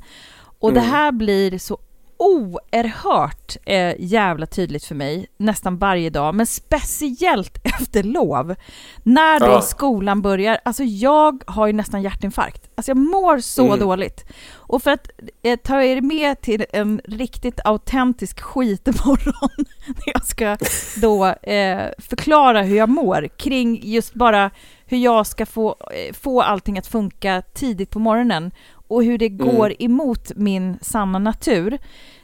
Och 0.60 0.72
det 0.72 0.80
här 0.80 1.12
blir 1.12 1.58
så 1.58 1.78
oerhört 2.18 3.56
eh, 3.66 3.94
jävla 3.98 4.46
tydligt 4.46 4.84
för 4.84 4.94
mig 4.94 5.26
nästan 5.36 5.78
varje 5.78 6.10
dag, 6.10 6.34
men 6.34 6.46
speciellt 6.46 7.58
efter 7.64 8.02
lov. 8.02 8.54
När 9.02 9.40
då 9.40 9.46
Ja. 9.46 9.60
skolan 9.60 10.22
börjar, 10.22 10.58
alltså 10.64 10.84
jag 10.84 11.42
har 11.46 11.66
ju 11.66 11.72
nästan 11.72 12.02
hjärtinfarkt. 12.02 12.70
Alltså 12.74 12.90
jag 12.90 12.96
mår 12.96 13.38
så 13.38 13.66
Mm. 13.66 13.78
dåligt. 13.78 14.24
Och 14.54 14.82
för 14.82 14.90
att 14.90 15.10
eh, 15.42 15.56
ta 15.56 15.82
er 15.82 16.00
med 16.00 16.40
till 16.40 16.64
en 16.72 17.00
riktigt 17.04 17.60
autentisk 17.64 18.40
skitmorgon, 18.40 19.50
när 19.86 20.12
jag 20.12 20.24
ska 20.26 20.56
då 20.96 21.26
eh, 21.26 21.86
förklara 21.98 22.62
hur 22.62 22.76
jag 22.76 22.88
mår 22.88 23.28
kring 23.36 23.80
just 23.82 24.14
bara 24.14 24.50
hur 24.86 24.98
jag 24.98 25.26
ska 25.26 25.46
få, 25.46 25.76
eh, 25.94 26.14
få 26.14 26.42
allting 26.42 26.78
att 26.78 26.86
funka 26.86 27.42
tidigt 27.54 27.90
på 27.90 27.98
morgonen 27.98 28.50
och 28.88 29.04
hur 29.04 29.18
det 29.18 29.26
Mm. 29.26 29.46
går 29.46 29.74
emot 29.78 30.32
min 30.36 30.78
sanna 30.82 31.18
natur 31.18 31.78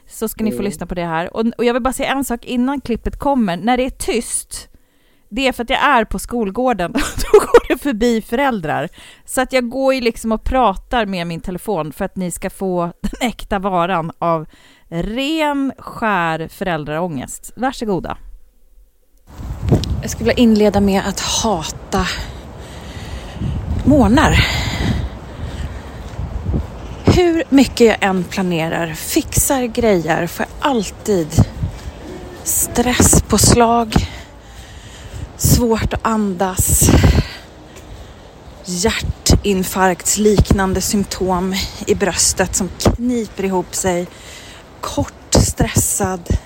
så 0.09 0.27
ska 0.27 0.43
ni 0.43 0.51
få 0.51 0.55
Mm. 0.55 0.65
lyssna 0.65 0.85
på 0.85 0.95
det 0.95 1.05
här. 1.05 1.35
Och, 1.37 1.43
och 1.57 1.65
jag 1.65 1.73
vill 1.73 1.83
bara 1.83 1.93
säga 1.93 2.11
en 2.11 2.23
sak 2.23 2.45
innan 2.45 2.81
klippet 2.81 3.19
kommer. 3.19 3.57
När 3.57 3.77
det 3.77 3.85
är 3.85 3.89
tyst, 3.89 4.67
det 5.29 5.47
är 5.47 5.51
för 5.51 5.63
att 5.63 5.69
jag 5.69 5.83
är 5.83 6.05
på 6.05 6.19
skolgården. 6.19 6.91
Då 7.31 7.39
går 7.39 7.67
det 7.67 7.77
förbi 7.81 8.21
föräldrar. 8.21 8.89
Så 9.25 9.41
att 9.41 9.53
jag 9.53 9.69
går 9.69 9.93
ju 9.93 10.01
liksom 10.01 10.31
och 10.31 10.43
pratar 10.43 11.05
med 11.05 11.27
min 11.27 11.41
telefon 11.41 11.91
för 11.93 12.05
att 12.05 12.15
ni 12.15 12.31
ska 12.31 12.49
få 12.49 12.85
den 13.01 13.29
äkta 13.29 13.59
varan 13.59 14.11
av 14.19 14.45
ren, 14.89 15.71
skär 15.77 16.47
föräldraångest. 16.47 17.51
Varsågoda. 17.55 18.17
Jag 20.01 20.09
skulle 20.11 20.27
vilja 20.29 20.43
inleda 20.43 20.81
med 20.81 21.01
att 21.07 21.19
hata 21.19 22.05
månar. 23.85 24.35
Hur 27.15 27.43
mycket 27.49 27.87
jag 27.87 27.97
än 28.01 28.23
planerar, 28.23 28.93
fixar 28.93 29.63
grejer, 29.63 30.27
får 30.27 30.45
jag 30.45 30.71
alltid 30.71 31.27
stresspåslag, 32.43 33.95
svårt 35.37 35.93
att 35.93 36.05
andas, 36.05 36.89
hjärtinfarktsliknande 38.65 40.81
symptom 40.81 41.55
i 41.87 41.95
bröstet 41.95 42.55
som 42.55 42.69
kniper 42.79 43.43
ihop 43.43 43.75
sig, 43.75 44.07
kort 44.81 45.33
stressad, 45.33 46.37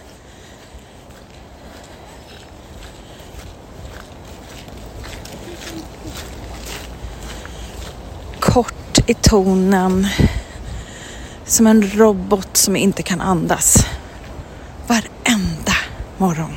kort 8.40 9.10
i 9.10 9.14
tonen. 9.14 10.08
Som 11.50 11.68
en 11.68 11.91
robot 11.91 12.58
som 12.58 12.75
inte 12.75 13.03
kan 13.03 13.22
andas. 13.22 13.88
Varenda 14.88 15.74
morgon. 16.18 16.56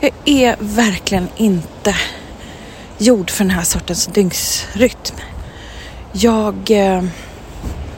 Jag 0.00 0.10
är 0.24 0.56
verkligen 0.60 1.28
inte 1.36 1.96
gjord 2.98 3.30
för 3.30 3.44
den 3.44 3.50
här 3.50 3.62
sortens 3.62 4.06
dygnsrytm. 4.06 5.16
Jag 6.12 6.70
eh, 6.70 7.04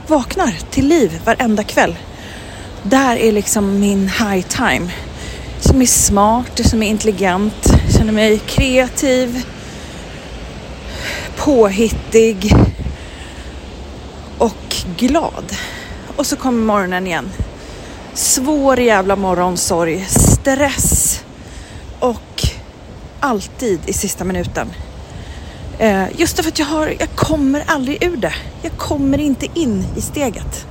vaknar 0.06 0.54
till 0.70 0.88
liv 0.88 1.20
varenda 1.24 1.62
kväll. 1.62 1.96
Där 2.82 3.16
är 3.16 3.32
liksom 3.32 3.80
min 3.80 4.08
high 4.08 4.46
time. 4.46 4.90
Som 5.60 5.82
är 5.82 5.86
smart, 5.86 6.60
som 6.64 6.82
är 6.82 6.88
intelligent, 6.88 7.72
känner 7.96 8.12
mig 8.12 8.38
kreativ, 8.38 9.46
påhittig 11.36 12.54
och 14.38 14.76
glad. 14.96 15.56
Och 16.16 16.26
så 16.26 16.36
kommer 16.36 16.62
morgonen 16.62 17.06
igen. 17.06 17.30
Svår 18.14 18.80
jävla 18.80 19.16
morgonsorg, 19.16 20.06
stress 20.08 21.24
och 22.00 22.48
alltid 23.20 23.80
i 23.86 23.92
sista 23.92 24.24
minuten. 24.24 24.68
Eh, 25.78 26.04
just 26.16 26.36
därför 26.36 26.50
att 26.50 26.58
jag, 26.58 26.66
har, 26.66 26.94
jag 26.98 27.08
kommer 27.14 27.64
aldrig 27.66 28.02
ur 28.02 28.16
det. 28.16 28.34
Jag 28.62 28.72
kommer 28.72 29.18
inte 29.18 29.46
in 29.54 29.84
i 29.96 30.00
steget. 30.00 30.66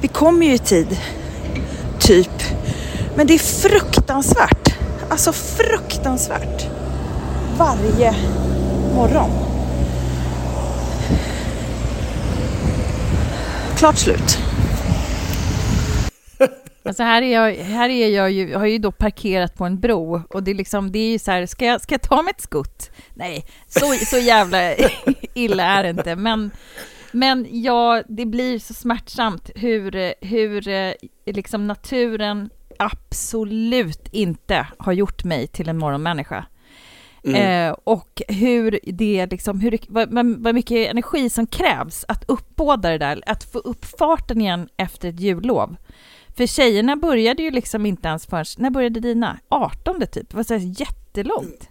Vi 0.00 0.08
kommer 0.08 0.46
ju 0.46 0.54
i 0.54 0.58
tid, 0.58 0.98
typ. 1.98 2.42
Men 3.16 3.26
det 3.26 3.34
är 3.34 3.38
fruktansvärt. 3.38 4.74
Alltså 5.08 5.32
fruktansvärt. 5.32 6.66
Varje 7.58 8.14
morgon. 8.94 9.30
Klart 13.76 13.98
slut. 13.98 14.41
Alltså 16.84 17.02
här 17.02 17.22
är 17.22 17.32
jag, 17.32 17.54
här 17.54 17.88
är 17.88 18.08
jag 18.08 18.30
ju, 18.30 18.54
har 18.54 18.66
ju 18.66 18.78
då 18.78 18.92
parkerat 18.92 19.54
på 19.54 19.64
en 19.64 19.80
bro 19.80 20.22
och 20.28 20.42
det 20.42 20.50
är 20.50 20.54
liksom, 20.54 20.92
det 20.92 20.98
är 20.98 21.12
ju 21.12 21.18
så 21.18 21.30
här, 21.30 21.46
ska 21.46 21.64
jag, 21.64 21.80
ska 21.80 21.94
jag 21.94 22.02
ta 22.02 22.22
mig 22.22 22.30
ett 22.36 22.42
skutt? 22.42 22.90
Nej, 23.14 23.46
så, 23.66 23.92
så 24.06 24.18
jävla 24.18 24.74
illa 25.34 25.64
är 25.64 25.82
det 25.82 25.90
inte, 25.90 26.16
men, 26.16 26.50
men 27.12 27.46
ja, 27.50 28.02
det 28.08 28.26
blir 28.26 28.58
så 28.58 28.74
smärtsamt 28.74 29.50
hur, 29.54 30.14
hur 30.24 30.68
eh, 30.68 30.92
liksom 31.26 31.66
naturen 31.66 32.50
absolut 32.78 34.08
inte 34.12 34.66
har 34.78 34.92
gjort 34.92 35.24
mig 35.24 35.46
till 35.46 35.68
en 35.68 35.78
morgonmänniska. 35.78 36.44
Eh, 37.24 37.76
och 37.84 38.22
hur 38.28 38.78
det 38.82 39.26
liksom, 39.26 39.60
hur, 39.60 39.78
vad 39.88 40.08
vad 40.38 40.54
mycket 40.54 40.90
energi 40.90 41.30
som 41.30 41.46
krävs 41.46 42.04
att 42.08 42.24
uppbåda 42.28 42.90
det 42.90 42.98
där, 42.98 43.22
att 43.26 43.44
få 43.44 43.58
upp 43.58 43.84
farten 43.84 44.40
igen 44.40 44.68
efter 44.76 45.08
ett 45.08 45.20
jullov. 45.20 45.76
För 46.36 46.46
tjejerna 46.46 46.96
började 46.96 47.42
ju 47.42 47.50
liksom 47.50 47.86
inte 47.86 48.08
ens 48.08 48.26
förrän, 48.26 48.44
när 48.56 48.70
började 48.70 49.00
dina? 49.00 49.38
18 49.48 50.00
typ, 50.00 50.30
det 50.30 50.36
var 50.36 50.42
så 50.42 50.54
här 50.54 50.80
jättelångt. 50.80 51.68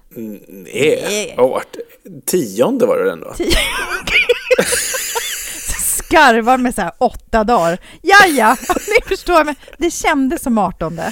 Nej, 0.48 1.36
art. 1.38 1.78
Tionde 2.26 2.86
var 2.86 2.98
det 2.98 3.10
den 3.10 3.20
då. 3.20 3.34
Skarvar 5.80 6.58
med 6.58 6.76
så 6.76 6.82
här 6.82 6.92
åtta 6.98 7.44
dagar. 7.44 7.78
Ja, 8.02 8.26
ja, 8.28 8.58
ni 8.70 9.08
förstår, 9.08 9.44
men 9.46 9.56
det 9.78 9.92
kändes 9.92 10.44
som 10.44 10.58
18. 10.58 11.00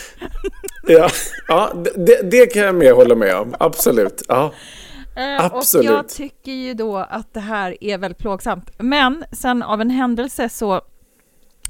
Ja, 0.88 1.10
ja 1.48 1.74
det, 1.96 2.32
det 2.32 2.46
kan 2.46 2.62
jag 2.62 2.76
med 2.76 2.94
hålla 2.94 3.16
med 3.16 3.36
om. 3.36 3.56
Absolut. 3.60 4.22
Ja. 4.28 4.54
Eh, 5.16 5.46
Absolut. 5.46 5.90
Och 5.90 5.96
jag 5.96 6.10
tycker 6.10 6.52
ju 6.52 6.74
då 6.74 6.98
att 6.98 7.34
det 7.34 7.40
här 7.40 7.84
är 7.84 7.98
väldigt 7.98 8.18
plågsamt. 8.18 8.70
Men 8.78 9.24
sen 9.32 9.64
av 9.64 9.82
en 9.82 9.90
händelse 9.90 10.50
så, 10.50 10.82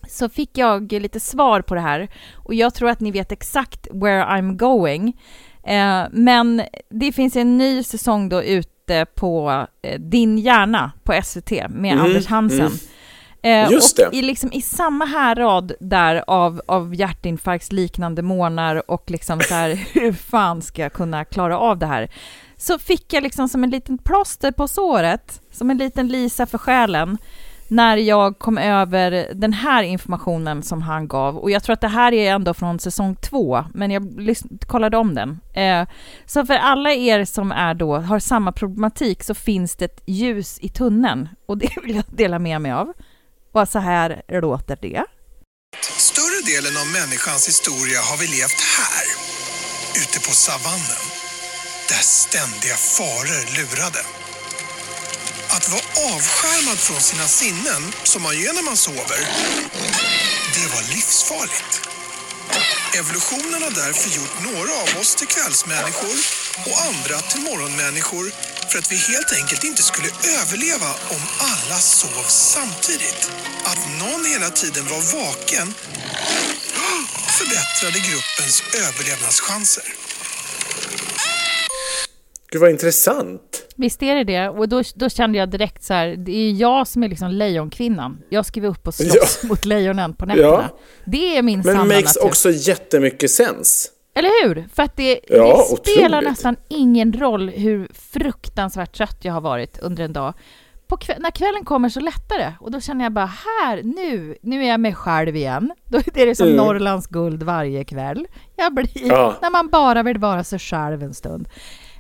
så 0.08 0.30
fick 0.30 0.58
jag 0.58 0.92
lite 0.92 1.20
svar 1.20 1.62
på 1.62 1.76
det 1.76 1.82
här. 1.82 2.08
Och 2.36 2.54
jag 2.54 2.74
tror 2.74 2.90
att 2.90 3.00
ni 3.00 3.12
vet 3.12 3.32
exakt 3.32 3.88
where 3.92 4.24
I'm 4.26 4.56
going. 4.56 5.18
Eh, 5.64 6.04
men 6.12 6.62
det 6.90 7.12
finns 7.12 7.36
en 7.36 7.58
ny 7.58 7.84
säsong 7.84 8.30
då 8.30 8.44
ute 8.44 9.06
på 9.16 9.66
eh, 9.82 10.00
Din 10.00 10.38
hjärna 10.38 10.92
på 11.04 11.22
SVT 11.24 11.52
med 11.70 11.94
Mm, 11.94 12.00
Anders 12.06 12.28
Hansen. 12.28 12.60
mm. 12.60 12.78
Eh, 13.42 13.72
Just 13.72 14.00
och 14.00 14.06
det. 14.12 14.18
I, 14.18 14.22
liksom, 14.22 14.52
I 14.54 14.62
samma 14.62 15.06
härad 15.06 15.72
där 15.80 16.24
av, 16.28 16.62
av 16.66 16.96
hjärtinfarktsliknande 16.96 18.22
månar 18.22 18.92
och 18.92 19.12
liksom 19.12 19.40
så 19.42 19.54
här, 19.54 19.70
hur 19.94 20.14
fan 20.14 20.62
ska 20.62 20.82
jag 20.82 20.94
kunna 20.94 21.26
klara 21.26 21.58
av 21.60 21.78
det 21.78 21.86
här? 21.86 22.10
Så 22.58 22.80
fick 22.80 23.14
jag 23.14 23.24
liksom 23.24 23.50
som 23.50 23.64
en 23.64 23.70
liten 23.70 23.98
plåster 23.98 24.52
på 24.52 24.68
såret, 24.68 25.42
som 25.52 25.70
en 25.70 25.78
liten 25.78 26.08
Lisa 26.08 26.46
för 26.46 26.58
själen, 26.58 27.18
när 27.70 27.98
jag 27.98 28.40
kom 28.40 28.58
över 28.58 29.32
den 29.34 29.54
här 29.54 29.84
informationen 29.84 30.64
som 30.64 30.82
han 30.82 31.08
gav. 31.08 31.38
Och 31.38 31.52
jag 31.52 31.64
tror 31.64 31.74
att 31.74 31.82
det 31.82 31.88
här 31.88 32.14
är 32.14 32.32
ändå 32.34 32.54
från 32.54 32.80
säsong 32.80 33.16
två, 33.16 33.66
men 33.74 33.92
jag 33.92 34.08
kollade 34.68 34.98
om 34.98 35.16
den. 35.16 35.40
Eh, 35.54 35.88
så 36.26 36.46
för 36.46 36.54
alla 36.54 36.94
er 36.94 37.26
som 37.26 37.52
är 37.52 37.74
då, 37.74 37.98
har 37.98 38.20
samma 38.20 38.52
problematik 38.52 39.24
så 39.24 39.34
finns 39.34 39.76
det 39.76 39.86
ett 39.86 40.04
ljus 40.06 40.60
i 40.62 40.70
tunneln. 40.70 41.30
Och 41.46 41.58
det 41.58 41.70
vill 41.84 41.96
jag 41.96 42.06
dela 42.08 42.40
med 42.40 42.62
mig 42.62 42.72
av. 42.72 42.94
Och 43.52 43.68
så 43.68 43.80
här 43.80 44.22
låter 44.28 44.78
det. 44.82 45.04
Större 45.82 46.42
delen 46.52 46.78
av 46.82 46.88
människans 46.88 47.48
historia 47.48 48.00
har 48.00 48.18
vi 48.18 48.28
levt 48.28 48.62
här, 48.78 49.06
ute 50.02 50.20
på 50.28 50.32
savannen, 50.46 51.04
där 51.90 52.04
ständiga 52.04 52.78
faror 52.98 53.42
lurade. 53.58 54.29
Att 55.50 55.70
vara 55.70 55.82
avskärmad 56.16 56.80
från 56.80 57.02
sina 57.02 57.28
sinnen, 57.28 57.94
som 58.04 58.22
man 58.22 58.38
ju 58.38 58.46
är 58.46 58.54
när 58.54 58.62
man 58.62 58.78
sover, 58.78 59.20
det 60.56 60.68
var 60.76 60.82
livsfarligt. 60.96 61.82
Evolutionen 63.00 63.64
har 63.64 63.72
därför 63.72 64.10
gjort 64.10 64.36
några 64.42 64.74
av 64.74 65.02
oss 65.02 65.16
till 65.16 65.28
kvällsmänniskor 65.28 66.16
och 66.66 66.82
andra 66.90 67.22
till 67.22 67.42
morgonmänniskor 67.42 68.32
för 68.70 68.80
att 68.80 68.92
vi 68.92 68.98
helt 68.98 69.32
enkelt 69.42 69.64
inte 69.64 69.84
skulle 69.84 70.10
överleva 70.40 70.90
om 71.16 71.22
alla 71.40 71.80
sov 71.80 72.26
samtidigt. 72.28 73.32
Att 73.64 73.90
någon 74.00 74.26
hela 74.26 74.50
tiden 74.50 74.86
var 74.88 75.02
vaken 75.20 75.74
förbättrade 77.40 78.00
gruppens 78.00 78.64
överlevnadschanser. 78.74 79.99
Gud 82.52 82.62
vad 82.62 82.70
intressant. 82.70 83.66
Visst 83.76 84.04
är 84.04 84.16
det 84.16 84.24
det? 84.24 84.50
Och 84.50 84.70
då, 84.70 84.82
då 84.96 85.10
kände 85.10 85.38
jag 85.38 85.50
direkt 85.50 85.84
så 85.84 85.94
här, 85.94 86.08
det 86.18 86.32
är 86.32 86.52
jag 86.52 86.88
som 86.88 87.04
är 87.04 87.08
liksom 87.10 87.30
lejonkvinnan. 87.32 88.22
Jag 88.30 88.46
vara 88.46 88.68
upp 88.68 88.88
och 88.88 88.94
slåss 88.94 89.44
mot 89.50 89.66
lejonen 89.66 90.14
på 90.14 90.26
nätterna. 90.26 90.48
Ja. 90.48 90.80
Det 91.06 91.38
är 91.38 91.42
min 91.42 91.60
Men 91.66 91.76
sanna 91.76 91.86
makes 91.86 92.16
natur. 92.16 92.28
också 92.28 92.50
jättemycket 92.52 93.32
sens. 93.32 93.92
Eller 94.16 94.48
hur? 94.48 94.68
För 94.74 94.84
att 94.84 94.98
det, 94.98 95.20
Ja, 95.30 95.66
det 95.86 95.92
spelar 95.92 96.18
otroligt. 96.18 96.30
nästan 96.30 96.56
ingen 96.70 97.14
roll 97.14 97.50
hur 97.50 97.88
fruktansvärt 97.94 98.96
trött 98.98 99.18
jag 99.22 99.34
har 99.34 99.42
varit 99.42 99.80
under 99.80 100.04
en 100.04 100.14
dag. 100.14 100.34
På 100.88 100.98
kväll, 100.98 101.18
när 101.22 101.32
kvällen 101.32 101.66
kommer 101.66 101.90
så 101.90 102.00
lättar 102.00 102.38
det 102.38 102.54
och 102.60 102.72
då 102.72 102.80
känner 102.82 103.06
jag 103.06 103.12
bara 103.14 103.26
här, 103.66 103.82
nu, 103.84 104.36
nu 104.42 104.64
är 104.64 104.68
jag 104.68 104.80
mig 104.80 104.94
själv 104.96 105.36
igen. 105.36 105.72
Då 105.86 105.98
är 105.98 106.26
det 106.26 106.36
som 106.36 106.46
Mm. 106.48 106.58
Norrlands 106.58 107.08
guld 107.08 107.44
varje 107.44 107.84
kväll. 107.84 108.28
Jag 108.56 108.74
blir, 108.74 108.90
Ja. 108.94 109.36
när 109.42 109.50
man 109.50 109.68
bara 109.70 110.04
vill 110.04 110.18
vara 110.18 110.44
sig 110.44 110.60
själv 110.60 111.04
en 111.04 111.14
stund. 111.14 111.50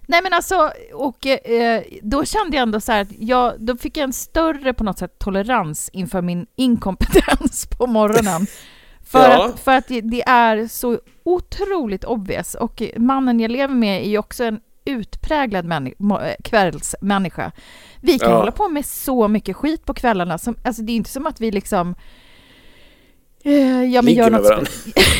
Nej 0.09 0.21
men 0.23 0.33
alltså, 0.33 0.71
och 0.93 1.25
eh, 1.25 1.83
då 2.01 2.25
kände 2.25 2.57
jag 2.57 2.61
ändå 2.61 2.79
så 2.79 2.91
här 2.91 3.01
att 3.01 3.11
jag, 3.19 3.53
då 3.59 3.77
fick 3.77 3.97
jag 3.97 4.03
en 4.03 4.13
större 4.13 4.73
på 4.73 4.83
något 4.83 4.99
sätt 4.99 5.19
tolerans 5.19 5.89
inför 5.93 6.21
min 6.21 6.45
inkompetens 6.55 7.67
på 7.77 7.87
morgonen. 7.87 8.47
För, 9.03 9.19
Ja. 9.29 9.45
att, 9.45 9.59
för 9.59 9.71
att 9.71 9.87
det, 9.87 10.23
är 10.27 10.67
så 10.67 10.99
otroligt 11.23 12.03
obvious 12.03 12.55
och 12.55 12.81
mannen 12.97 13.39
jag 13.39 13.51
lever 13.51 13.73
med 13.73 14.01
är 14.01 14.09
ju 14.09 14.17
också 14.17 14.43
en 14.43 14.59
utpräglad 14.85 15.71
eh, 15.71 15.87
kvällsmänniska. 16.43 17.51
Vi 18.01 18.19
kan 18.19 18.31
Ja. 18.31 18.37
hålla 18.37 18.51
på 18.51 18.69
med 18.69 18.85
så 18.85 19.27
mycket 19.27 19.55
skit 19.55 19.85
på 19.85 19.93
kvällarna, 19.93 20.37
som, 20.37 20.55
alltså 20.63 20.81
det 20.81 20.91
är 20.91 20.95
inte 20.95 21.09
som 21.09 21.27
att 21.27 21.41
vi 21.41 21.51
liksom 21.51 21.95
ja, 23.93 24.01
men 24.01 24.13
gör 24.13 24.29
något 24.29 24.69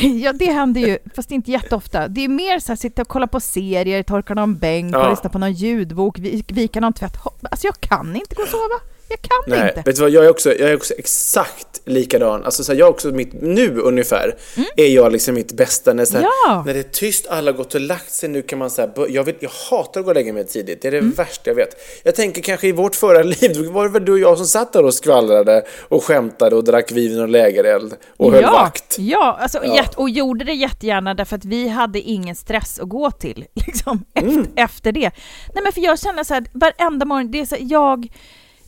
ja, 0.23 0.33
det 0.33 0.45
händer 0.45 0.81
ju, 0.81 0.97
fast 1.15 1.31
inte 1.31 1.51
jätteofta. 1.51 2.07
Det 2.07 2.23
är 2.23 2.27
mer 2.27 2.59
så 2.59 2.67
här, 2.71 2.75
sitta 2.75 3.01
och 3.01 3.07
kolla 3.07 3.27
på 3.27 3.39
serier, 3.39 4.03
torka 4.03 4.33
någon 4.33 4.57
bänk 4.57 4.95
och 4.95 5.01
Ja. 5.01 5.09
lyssna 5.09 5.29
på 5.29 5.39
någon 5.39 5.53
ljudbok, 5.53 6.19
vi- 6.19 6.43
vika 6.47 6.79
någon 6.79 6.93
tvätt. 6.93 7.17
Alltså 7.51 7.67
jag 7.67 7.79
kan 7.79 8.15
inte 8.15 8.35
gå 8.35 8.41
och 8.43 8.47
sova. 8.49 8.75
Jag 9.09 9.21
kan 9.21 9.37
Nej, 9.47 9.69
inte. 9.69 9.81
vet 9.85 9.95
du 9.95 10.01
vad, 10.01 10.11
jag 10.11 10.25
är 10.25 10.29
också, 10.29 10.49
jag 10.55 10.69
är 10.69 10.75
också 10.75 10.93
exakt 10.97 11.65
likadan. 11.85 12.43
Alltså 12.45 12.63
så 12.63 12.71
här, 12.71 12.79
jag 12.79 12.85
är 12.85 12.89
också 12.91 13.07
mitt, 13.07 13.33
nu 13.41 13.79
ungefär, 13.79 14.35
är 14.77 14.87
jag 14.87 15.11
liksom 15.11 15.35
mitt 15.35 15.51
bästa. 15.51 15.93
När, 15.93 16.05
så 16.05 16.13
här, 16.13 16.19
Mm. 16.19 16.31
Ja. 16.47 16.63
när 16.65 16.73
det 16.73 16.79
är 16.79 16.83
tyst, 16.83 17.27
alla 17.27 17.51
har 17.51 17.57
gått 17.57 17.75
och 17.75 17.81
lagt 17.81 18.11
sig, 18.11 18.29
nu 18.29 18.41
kan 18.41 18.59
man 18.59 18.69
säga, 18.69 18.89
jag, 19.09 19.23
vill, 19.23 19.35
jag 19.39 19.49
hatar 19.69 19.99
att 19.99 20.05
gå 20.05 20.11
och 20.11 20.15
lägga 20.15 20.33
mig 20.33 20.47
tidigt. 20.47 20.81
Det 20.81 20.87
är 20.87 20.91
det 20.91 20.97
Mm. 20.97 21.11
värsta 21.11 21.49
jag 21.49 21.55
vet. 21.55 21.69
Jag 22.03 22.15
tänker 22.15 22.41
kanske 22.41 22.67
i 22.67 22.71
vårt 22.71 22.95
förra 22.95 23.23
liv, 23.23 23.51
då 23.63 23.71
var 23.71 23.83
det 23.83 23.89
väl 23.89 24.05
du 24.05 24.11
och 24.11 24.19
jag 24.19 24.37
som 24.37 24.45
satt 24.47 24.73
där 24.73 24.85
och 24.85 24.93
skvallrade 24.93 25.65
och 25.89 26.03
skämtade 26.03 26.55
och 26.55 26.63
drack 26.63 26.91
vin 26.91 27.19
och 27.21 27.29
lägereld 27.29 27.93
och 28.17 28.31
höll 28.31 28.41
ja, 28.41 28.51
vakt. 28.51 28.95
Ja, 28.99 29.37
alltså, 29.41 29.59
Ja. 29.63 29.85
och 29.95 30.09
gjorde 30.09 30.45
det 30.45 30.53
jättegärna 30.53 31.13
därför 31.13 31.35
att 31.35 31.45
vi 31.45 31.67
hade 31.67 31.99
ingen 31.99 32.35
stress 32.35 32.79
att 32.79 32.89
gå 32.89 33.11
till 33.11 33.45
liksom, 33.67 34.05
Mm. 34.15 34.39
efter, 34.39 34.63
efter 34.63 34.91
det. 34.91 35.11
Nej 35.53 35.63
men 35.63 35.73
för 35.73 35.81
jag 35.81 35.99
känner 35.99 36.23
så 36.23 36.33
här, 36.33 36.45
varenda 36.53 37.05
morgon, 37.05 37.31
det 37.31 37.39
är 37.39 37.45
så 37.45 37.55
här, 37.55 37.63
jag 37.69 38.07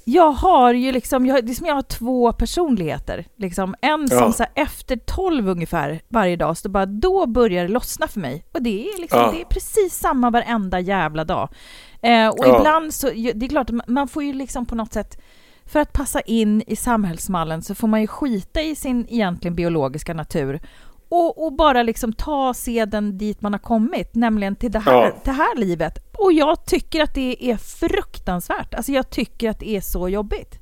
jag 0.06 0.32
har 0.32 0.74
ju 0.74 0.92
liksom, 0.92 1.26
jag, 1.26 1.46
det 1.46 1.52
är 1.52 1.54
som 1.54 1.66
jag 1.68 1.76
har 1.76 1.82
två 1.82 2.32
personligheter. 2.34 3.26
Liksom. 3.38 3.76
En 3.82 4.08
som 4.10 4.18
Ja. 4.18 4.32
så 4.32 4.44
här, 4.44 4.52
efter 4.56 4.96
tolv 4.96 5.50
ungefär 5.50 6.02
varje 6.08 6.36
dag, 6.36 6.58
så 6.58 6.70
bara, 6.70 6.86
då 6.86 7.26
börjar 7.26 7.64
det 7.64 7.70
lossna 7.74 8.08
för 8.08 8.20
mig. 8.20 8.46
Och 8.54 8.62
det 8.62 8.88
är, 8.88 9.02
liksom, 9.02 9.20
Ja. 9.20 9.32
det 9.32 9.42
är 9.42 9.46
precis 9.46 9.94
samma 10.00 10.30
varenda 10.30 10.80
jävla 10.80 11.24
dag. 11.24 11.50
Eh, 12.02 12.28
och 12.28 12.46
Ja. 12.48 12.58
ibland 12.60 12.94
så, 12.94 13.10
det 13.10 13.46
är 13.46 13.50
klart, 13.50 13.70
man 13.88 14.08
får 14.08 14.24
ju 14.24 14.34
liksom 14.34 14.66
på 14.66 14.76
något 14.76 14.94
sätt 14.94 15.22
för 15.66 15.80
att 15.80 15.94
passa 15.94 16.22
in 16.22 16.64
i 16.68 16.76
samhällsmallen 16.76 17.62
så 17.62 17.76
får 17.76 17.88
man 17.88 18.02
ju 18.02 18.08
skita 18.08 18.62
i 18.62 18.76
sin 18.76 19.06
egentligen 19.10 19.56
biologiska 19.56 20.14
natur 20.14 20.60
och, 21.12 21.46
och 21.46 21.54
bara 21.54 21.84
liksom 21.84 22.14
ta 22.14 22.54
seden 22.54 23.18
dit 23.18 23.42
man 23.42 23.54
har 23.54 23.60
kommit, 23.60 24.16
nämligen 24.16 24.56
till 24.56 24.72
det 24.72 24.80
här, 24.80 24.94
Ja. 24.94 25.12
det 25.24 25.32
här 25.32 25.56
livet. 25.56 25.94
Och 26.18 26.34
jag 26.34 26.66
tycker 26.66 27.04
att 27.04 27.14
det 27.14 27.52
är 27.52 27.58
fruktansvärt. 27.58 28.74
Alltså 28.74 28.92
jag 28.92 29.10
tycker 29.10 29.50
att 29.50 29.60
det 29.60 29.70
är 29.70 29.82
så 29.82 30.10
jobbigt. 30.10 30.56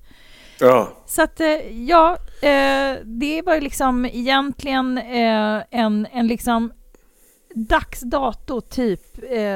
Ja. 0.60 0.90
Så 1.06 1.22
att 1.22 1.40
eh, 1.40 1.48
ja, 1.88 2.18
eh, 2.42 2.98
det 3.06 3.42
var 3.46 3.56
ju 3.56 3.62
liksom 3.62 4.06
egentligen 4.06 4.98
eh, 4.98 5.64
en, 5.72 6.08
en 6.12 6.28
liksom 6.28 6.72
dags 7.56 8.02
dato 8.02 8.62
typ 8.62 9.02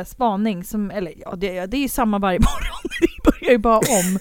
spaning 0.05 0.63
som, 0.63 0.91
eller 0.91 1.13
ja, 1.17 1.35
det, 1.35 1.65
det 1.65 1.77
är 1.77 1.81
ju 1.81 1.87
samma 1.89 2.19
varje 2.19 2.39
morgon. 2.39 2.89
Det 3.01 3.31
börjar 3.31 3.51
ju 3.51 3.57
bara 3.57 3.77
om. 3.77 4.19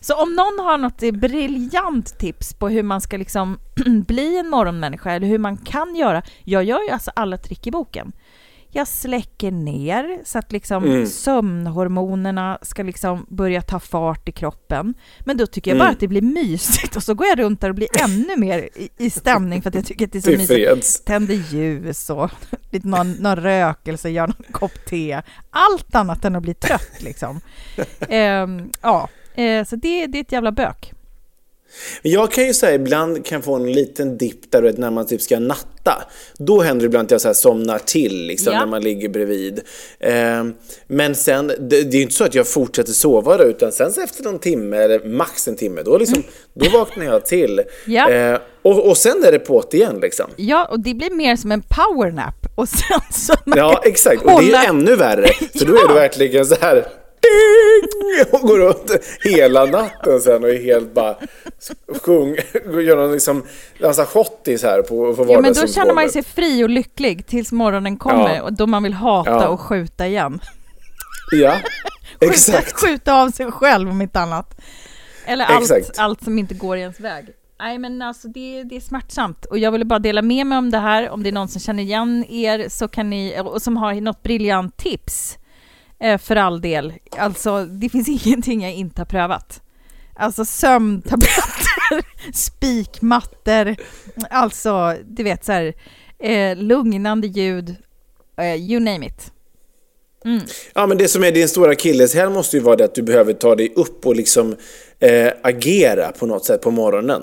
Så 0.00 0.14
om 0.22 0.34
någon 0.34 0.58
har 0.66 0.78
något 0.78 1.20
briljant 1.20 2.18
tips 2.18 2.54
på 2.54 2.68
hur 2.68 2.82
man 2.82 3.00
ska 3.00 3.16
liksom 3.16 3.58
bli 4.06 4.38
en 4.38 4.48
morgonmänniska 4.48 5.12
eller 5.12 5.26
hur 5.26 5.38
man 5.38 5.56
kan 5.56 5.96
göra. 5.96 6.22
Jag 6.44 6.64
gör 6.64 6.82
ju 6.82 6.90
alltså 6.90 7.10
alla 7.16 7.36
trick 7.38 7.66
i 7.66 7.70
boken. 7.70 8.12
Jag 8.70 8.88
släcker 8.88 9.50
ner 9.50 10.20
så 10.24 10.38
att 10.38 10.52
liksom 10.52 10.84
Mm. 10.84 11.06
sömnhormonerna 11.06 12.58
ska 12.62 12.82
liksom 12.82 13.26
börja 13.28 13.62
ta 13.62 13.80
fart 13.80 14.28
i 14.28 14.32
kroppen. 14.32 14.94
Men 15.20 15.36
då 15.36 15.46
tycker 15.46 15.70
jag 15.70 15.74
Mm. 15.76 15.84
bara 15.86 15.92
att 15.92 16.00
det 16.00 16.08
blir 16.08 16.22
mysigt 16.22 16.96
och 16.96 17.02
så 17.02 17.14
går 17.14 17.26
jag 17.26 17.38
runt 17.38 17.60
där 17.60 17.68
och 17.68 17.74
blir 17.74 17.88
ännu 18.04 18.36
mer 18.36 18.58
i, 18.58 18.88
i 18.98 19.10
stämning 19.10 19.62
för 19.62 19.68
att 19.68 19.74
jag 19.74 19.84
tycker 19.86 20.04
att 20.04 20.12
det 20.12 20.18
är 20.18 20.22
så 20.22 20.30
mysigt. 20.30 21.04
Tänder 21.06 21.34
ljus 21.34 22.10
och 22.10 22.30
lite 22.70 22.88
någon, 22.88 23.12
någon 23.12 23.36
rökelse, 23.36 24.10
gör 24.10 24.26
någon 24.26 24.52
kopp 24.52 24.84
te. 24.86 25.22
Allt 25.50 25.94
annat 25.94 26.24
än 26.24 26.36
att 26.36 26.42
bli 26.42 26.54
trött 26.54 26.96
liksom. 27.02 27.40
Ehm, 28.08 28.70
ja, 28.82 29.08
eh, 29.38 29.64
så 29.64 29.76
det, 29.76 30.06
det 30.06 30.18
är 30.18 30.22
ett 30.22 30.32
jävla 30.32 30.52
bök. 30.52 30.92
Jag 32.02 32.32
kan 32.32 32.46
ju 32.46 32.54
säga 32.54 32.74
ibland 32.74 33.26
kan 33.26 33.36
jag 33.36 33.44
få 33.44 33.54
en 33.54 33.72
liten 33.72 34.18
dipp 34.18 34.50
där 34.52 34.74
när 34.76 34.90
man 34.90 35.06
typ 35.06 35.22
ska 35.22 35.38
natta. 35.38 36.02
Då 36.38 36.60
händer 36.60 36.80
det 36.80 36.86
ibland 36.86 37.06
att 37.06 37.10
jag 37.10 37.20
så 37.20 37.28
här 37.28 37.34
somnar 37.34 37.78
till 37.78 38.26
liksom, 38.26 38.52
Ja. 38.52 38.58
när 38.58 38.66
man 38.66 38.82
ligger 38.82 39.08
bredvid. 39.08 39.60
Ehm, 40.00 40.54
men 40.86 41.14
sen, 41.14 41.46
det, 41.46 41.56
det 41.68 41.76
är 41.76 41.94
ju 41.94 42.02
inte 42.02 42.14
så 42.14 42.24
att 42.24 42.34
jag 42.34 42.48
fortsätter 42.48 42.92
sova 42.92 43.36
då, 43.36 43.44
utan 43.44 43.72
sen 43.72 43.92
efter 44.04 44.24
någon 44.24 44.38
timme, 44.38 44.76
eller 44.76 45.04
max 45.04 45.48
en 45.48 45.56
timme, 45.56 45.82
då, 45.82 45.98
liksom, 45.98 46.22
då 46.54 46.70
vaknar 46.78 47.04
jag 47.04 47.26
till. 47.26 47.62
Ja. 47.86 48.10
Ehm, 48.10 48.38
och, 48.62 48.88
och 48.88 48.96
sen 48.96 49.24
är 49.24 49.32
det 49.32 49.38
på 49.38 49.64
igen 49.72 49.98
liksom. 50.02 50.30
Ja, 50.36 50.64
och 50.70 50.80
det 50.80 50.94
blir 50.94 51.10
mer 51.10 51.36
som 51.36 51.52
en 51.52 51.62
powernap 51.62 52.46
och 52.54 52.68
sen 52.68 53.00
så... 53.12 53.34
Ja, 53.56 53.82
exakt. 53.84 54.22
Och 54.22 54.42
det 54.42 54.52
är 54.52 54.62
ju 54.62 54.68
ännu 54.68 54.96
värre. 54.96 55.28
För 55.58 55.66
då 55.66 55.74
är 55.74 55.88
det 55.88 55.94
verkligen 55.94 56.46
så 56.46 56.54
här 56.60 56.86
ding, 57.22 58.24
och 58.32 58.40
går 58.48 58.58
runt 58.58 58.90
hela 59.24 59.64
natten 59.64 60.20
sen 60.20 60.44
och 60.44 60.50
är 60.50 60.62
helt 60.62 60.94
bara 60.94 61.16
sjung, 62.02 62.36
gör 62.64 62.96
någon 62.96 63.12
liksom, 63.12 63.42
dansar 63.78 64.04
schottis 64.04 64.62
här 64.62 64.82
på, 64.82 65.14
på 65.14 65.26
Ja, 65.32 65.40
men 65.40 65.52
då 65.54 65.66
känner 65.66 65.94
man 65.94 66.10
sig 66.10 66.22
fri 66.22 66.64
och 66.64 66.70
lycklig 66.70 67.26
tills 67.26 67.52
morgonen 67.52 67.96
kommer 67.96 68.34
Ja. 68.36 68.42
och 68.42 68.52
då 68.52 68.66
man 68.66 68.82
vill 68.82 68.92
hata 68.94 69.30
Ja. 69.30 69.48
och 69.48 69.60
skjuta 69.60 70.06
igen. 70.06 70.40
Ja, 71.32 71.56
Skjuta, 72.20 72.32
exakt. 72.32 72.72
skjuta 72.80 73.14
av 73.14 73.30
sig 73.30 73.52
själv 73.52 73.90
om 73.90 74.02
inte 74.02 74.20
annat. 74.20 74.60
Eller 75.26 75.44
allt, 75.44 75.70
Exakt. 75.70 75.98
allt 75.98 76.24
som 76.24 76.38
inte 76.38 76.54
går 76.54 76.76
i 76.76 76.80
ens 76.80 77.00
väg. 77.00 77.26
Nej 77.60 77.78
men 77.78 78.02
alltså 78.02 78.28
det, 78.28 78.62
det 78.62 78.76
är 78.76 78.80
smärtsamt 78.80 79.44
och 79.44 79.58
jag 79.58 79.72
ville 79.72 79.84
bara 79.84 79.98
dela 79.98 80.22
med 80.22 80.46
mig 80.46 80.58
om 80.58 80.70
det 80.70 80.78
här. 80.78 81.10
Om 81.10 81.22
det 81.22 81.28
är 81.28 81.32
någon 81.32 81.48
som 81.48 81.60
känner 81.60 81.82
igen 81.82 82.24
er 82.28 82.68
så 82.68 82.88
kan 82.88 83.10
ni, 83.10 83.40
och 83.44 83.62
som 83.62 83.76
har 83.76 83.94
något 83.94 84.22
briljant 84.22 84.76
tips 84.76 85.38
Eh, 86.00 86.18
för 86.18 86.36
all 86.36 86.60
del. 86.60 86.92
Alltså 87.10 87.64
det 87.64 87.88
finns 87.88 88.08
ingenting 88.26 88.62
jag 88.62 88.72
inte 88.72 89.00
har 89.00 89.06
prövat. 89.06 89.62
Alltså 90.14 90.44
sömntabletter, 90.44 92.32
spikmattor, 92.32 93.76
alltså 94.30 94.94
du 95.04 95.22
vet 95.22 95.44
så 95.44 95.52
här 95.52 95.74
eh, 96.18 96.56
lugnande 96.56 97.26
ljud, 97.26 97.76
eh, 98.38 98.54
you 98.54 98.80
name 98.80 99.06
it. 99.06 99.32
Mm. 100.24 100.40
Ja, 100.74 100.86
men 100.86 100.98
det 100.98 101.08
som 101.08 101.24
är 101.24 101.32
din 101.32 101.48
stora 101.48 101.70
akilleshäl 101.70 102.30
måste 102.30 102.56
ju 102.56 102.62
vara 102.62 102.76
det 102.76 102.84
att 102.84 102.94
du 102.94 103.02
behöver 103.02 103.32
ta 103.32 103.54
dig 103.54 103.72
upp 103.76 104.06
och 104.06 104.16
liksom 104.16 104.56
eh, 104.98 105.32
agera 105.42 106.12
på 106.12 106.26
något 106.26 106.44
sätt 106.44 106.62
på 106.62 106.70
morgonen. 106.70 107.22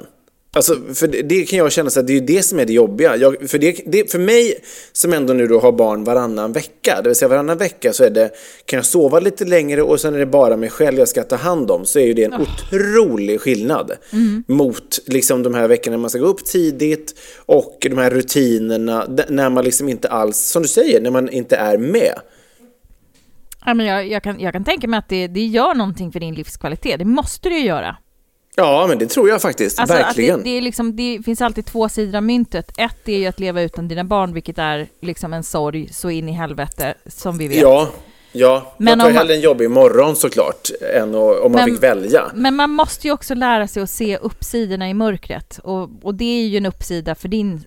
Alltså, 0.55 0.75
för 0.93 1.07
det, 1.07 1.21
det 1.21 1.45
kan 1.45 1.59
jag 1.59 1.71
känna 1.71 1.89
så 1.89 1.99
att 1.99 2.07
det 2.07 2.13
är 2.13 2.19
ju 2.19 2.25
det 2.25 2.43
som 2.43 2.59
är 2.59 2.65
det 2.65 2.73
jobbiga. 2.73 3.15
Jag, 3.15 3.49
för, 3.49 3.57
det, 3.57 3.81
det, 3.85 4.11
för 4.11 4.19
mig 4.19 4.55
som 4.91 5.13
ändå 5.13 5.33
nu 5.33 5.47
då 5.47 5.59
har 5.59 5.71
barn 5.71 6.03
varannan 6.03 6.51
vecka, 6.51 7.01
det 7.03 7.09
vill 7.09 7.15
säga 7.15 7.29
varannan 7.29 7.57
vecka 7.57 7.93
så 7.93 8.03
är 8.03 8.09
det, 8.09 8.31
kan 8.65 8.77
jag 8.77 8.85
sova 8.85 9.19
lite 9.19 9.45
längre 9.45 9.81
och 9.81 9.99
sen 9.99 10.13
är 10.13 10.19
det 10.19 10.25
bara 10.25 10.57
mig 10.57 10.69
själv 10.69 10.99
jag 10.99 11.07
ska 11.07 11.23
ta 11.23 11.35
hand 11.35 11.71
om, 11.71 11.85
så 11.85 11.99
är 11.99 12.05
ju 12.05 12.13
det 12.13 12.23
en 12.23 12.33
otrolig 12.33 13.41
skillnad 13.41 13.91
mot 14.47 14.99
liksom 15.05 15.43
de 15.43 15.53
här 15.53 15.67
veckorna 15.67 15.97
när 15.97 16.01
man 16.01 16.09
ska 16.09 16.19
gå 16.19 16.25
upp 16.25 16.45
tidigt 16.45 17.15
och 17.45 17.77
de 17.89 17.97
här 17.97 18.09
rutinerna 18.09 19.05
när 19.29 19.49
man 19.49 19.63
liksom 19.63 19.89
inte 19.89 20.09
alls, 20.09 20.37
som 20.37 20.61
du 20.61 20.67
säger, 20.67 21.01
när 21.01 21.11
man 21.11 21.29
inte 21.29 21.55
är 21.55 21.77
med. 21.77 22.13
Ja, 23.65 23.73
men 23.73 23.85
jag, 23.85 24.07
jag, 24.07 24.23
kan, 24.23 24.39
jag 24.39 24.53
kan 24.53 24.63
tänka 24.63 24.87
mig 24.87 24.97
att 24.97 25.09
det, 25.09 25.27
det 25.27 25.45
gör 25.45 25.73
någonting 25.73 26.11
för 26.11 26.19
din 26.19 26.35
livskvalitet. 26.35 26.99
Det 26.99 27.05
måste 27.05 27.49
det 27.49 27.55
ju 27.55 27.65
göra. 27.65 27.97
Ja, 28.55 28.85
men 28.89 28.97
det 28.97 29.07
tror 29.07 29.29
jag 29.29 29.41
faktiskt. 29.41 29.79
Alltså 29.79 29.95
Verkligen. 29.95 30.43
Det, 30.43 30.49
det, 30.55 30.61
liksom, 30.61 30.95
det 30.95 31.21
finns 31.25 31.41
alltid 31.41 31.65
två 31.65 31.89
sidor 31.89 32.15
av 32.15 32.23
myntet. 32.23 32.71
Ett 32.77 33.07
är 33.09 33.17
ju 33.17 33.25
att 33.25 33.39
leva 33.39 33.61
utan 33.61 33.87
dina 33.87 34.03
barn, 34.03 34.33
vilket 34.33 34.57
är 34.57 34.87
liksom 35.01 35.33
en 35.33 35.43
sorg 35.43 35.89
så 35.93 36.09
in 36.09 36.29
i 36.29 36.31
helvete, 36.31 36.93
som 37.05 37.37
vi 37.37 37.47
vet. 37.47 37.57
Ja, 37.61 37.89
Ja, 38.37 38.73
Men 38.77 38.99
jag 38.99 39.07
tar 39.07 39.13
hellre 39.13 39.33
en 39.33 39.41
jobbig 39.41 39.69
morgon 39.71 40.15
såklart, 40.15 40.69
än 40.95 41.15
om 41.15 41.21
man 41.41 41.51
Men- 41.51 41.65
fick 41.65 41.83
välja. 41.83 42.31
Men 42.33 42.55
man 42.55 42.69
måste 42.69 43.07
ju 43.07 43.13
också 43.13 43.33
lära 43.33 43.67
sig 43.67 43.83
att 43.83 43.89
se 43.89 44.17
uppsidorna 44.17 44.89
i 44.89 44.93
mörkret. 44.93 45.59
Och, 45.63 45.89
och 46.03 46.15
det 46.15 46.25
är 46.25 46.47
ju 46.47 46.57
en 46.57 46.65
uppsida 46.65 47.15
för 47.15 47.27
din 47.27 47.63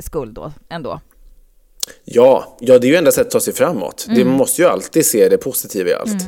skull 0.00 0.34
då, 0.34 0.52
ändå. 0.70 1.00
Ja, 2.04 2.56
ja, 2.60 2.78
det 2.78 2.86
är 2.86 2.90
ju 2.90 2.96
enda 2.96 3.12
sättet 3.12 3.26
att 3.26 3.30
ta 3.32 3.40
sig 3.40 3.54
framåt. 3.54 4.04
Det, 4.08 4.14
Mm. 4.14 4.28
man 4.28 4.36
måste 4.36 4.62
ju 4.62 4.68
alltid 4.68 5.06
se 5.06 5.28
det 5.28 5.38
positiva 5.38 5.90
i 5.90 5.94
allt. 5.94 6.22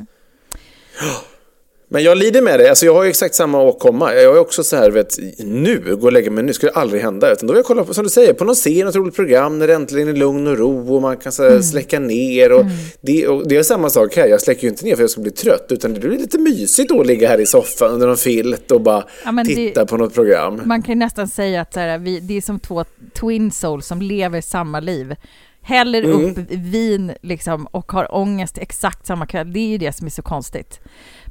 Men 1.90 2.03
jag 2.03 2.18
lider 2.18 2.42
med 2.42 2.61
det. 2.61 2.68
Alltså 2.70 2.87
jag 2.87 2.94
har 2.94 3.03
ju 3.05 3.09
exakt 3.11 3.35
samma 3.35 3.62
åkomma. 3.62 4.14
Jag 4.14 4.22
är 4.37 4.38
också 4.40 4.64
så 4.64 4.77
här, 4.77 4.90
vet, 4.90 5.18
nu, 5.38 5.96
gå 6.01 6.07
och 6.07 6.12
lägga 6.12 6.31
mig 6.31 6.44
nu, 6.44 6.53
skulle 6.53 6.72
aldrig 6.72 7.03
hända. 7.03 7.33
Utan 7.33 7.46
då 7.46 7.53
vill 7.53 7.59
jag 7.59 7.66
kolla 7.66 7.85
på, 7.85 7.94
som 7.94 8.05
du 8.05 8.11
säger, 8.11 8.33
på 8.33 8.44
någon 8.44 8.57
serie, 8.57 8.85
något 8.85 8.96
roligt 8.96 9.14
program 9.16 9.59
när 9.59 9.66
det 9.66 9.74
äntligen 9.74 10.09
är 10.09 10.12
lugn 10.12 10.46
och 10.46 10.59
ro 10.59 10.94
och 10.94 11.03
man 11.03 11.16
kan 11.16 11.33
så 11.33 11.42
här, 11.42 11.51
Mm. 11.51 11.62
släcka 11.62 11.98
ner. 12.01 12.53
Och, 12.53 12.64
det, 13.01 13.29
och 13.29 13.48
det 13.48 13.57
är 13.57 13.62
samma 13.62 13.90
sak 13.90 14.16
här, 14.16 14.27
jag 14.29 14.40
släcker 14.40 14.62
ju 14.62 14.68
inte 14.68 14.85
ner 14.85 14.94
för 14.96 15.03
jag 15.03 15.11
ska 15.11 15.20
bli 15.20 15.31
trött. 15.31 15.66
Utan 15.68 15.94
det 15.94 16.01
blir 16.01 16.11
lite 16.18 16.38
mysigt 16.38 16.88
då 16.88 17.01
att 17.01 17.07
ligga 17.07 17.29
här 17.29 17.40
i 17.40 17.46
soffan 17.46 17.90
under 17.90 18.07
någon 18.07 18.16
filt 18.16 18.70
och 18.70 18.81
bara 18.81 19.05
Ja, 19.24 19.33
men 19.33 19.46
det- 19.46 19.55
titta 19.55 19.87
på 19.87 19.96
något 19.96 20.14
program. 20.14 20.61
Man 20.64 20.83
kan 20.83 20.94
ju 20.94 20.98
nästan 20.98 21.29
säga 21.29 21.61
att 21.61 21.74
så 21.74 21.81
här, 21.81 21.98
vi, 21.98 22.20
det 22.20 22.37
är 22.37 22.40
som 22.40 22.61
två 22.61 22.85
twin 23.20 23.51
souls 23.51 23.87
som 23.87 24.03
lever 24.03 24.40
samma 24.40 24.81
liv. 24.81 25.14
Häller 25.62 26.03
Mm. 26.03 26.24
upp 26.31 26.38
vin 26.51 27.12
liksom, 27.22 27.66
och 27.66 27.92
har 27.92 28.14
ångest 28.14 28.59
exakt 28.59 29.07
samma 29.07 29.27
kväll. 29.27 29.53
Det 29.53 29.59
är 29.61 29.66
ju 29.68 29.79
det 29.79 29.92
som 29.96 30.07
är 30.07 30.11
så 30.11 30.22
konstigt. 30.22 30.81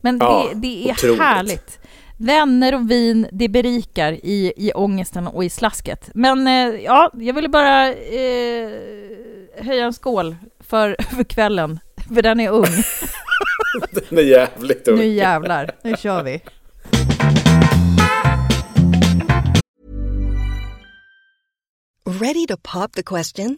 Men 0.08 0.18
Ja, 0.22 0.50
det, 0.54 0.60
det 0.60 0.90
är 0.90 0.94
otroligt. 0.94 1.20
härligt. 1.20 1.80
Vänner 2.18 2.76
och 2.76 2.92
vin, 2.92 3.28
det 3.32 3.50
berikar 3.50 4.12
i, 4.14 4.54
i 4.58 4.72
ångesten 4.76 5.28
och 5.28 5.46
i 5.46 5.50
slasket. 5.50 6.10
Men 6.14 6.48
eh, 6.48 6.84
ja, 6.84 7.12
jag 7.14 7.34
ville 7.34 7.50
bara 7.50 7.88
eh, 7.94 8.70
höja 9.58 9.86
en 9.86 9.94
skål 9.94 10.36
för, 10.60 10.96
för 11.16 11.24
kvällen. 11.24 11.80
För 12.14 12.22
den 12.22 12.40
är 12.40 12.50
ung. 12.50 12.84
Den 13.92 14.18
är 14.18 14.24
jävligt 14.24 14.88
ung. 14.88 14.98
Nu 15.00 15.06
jävlar, 15.06 15.72
nu 15.84 15.96
kör 15.98 16.24
vi. 16.24 16.42
Ready 22.06 22.46
to 22.48 22.58
pop 22.58 22.92
the 22.94 23.04
question? 23.04 23.58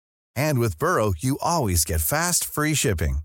And 0.35 0.59
with 0.59 0.77
Burrow, 0.77 1.13
you 1.17 1.37
always 1.41 1.85
get 1.85 2.01
fast, 2.01 2.43
free 2.43 2.75
shipping. 2.75 3.19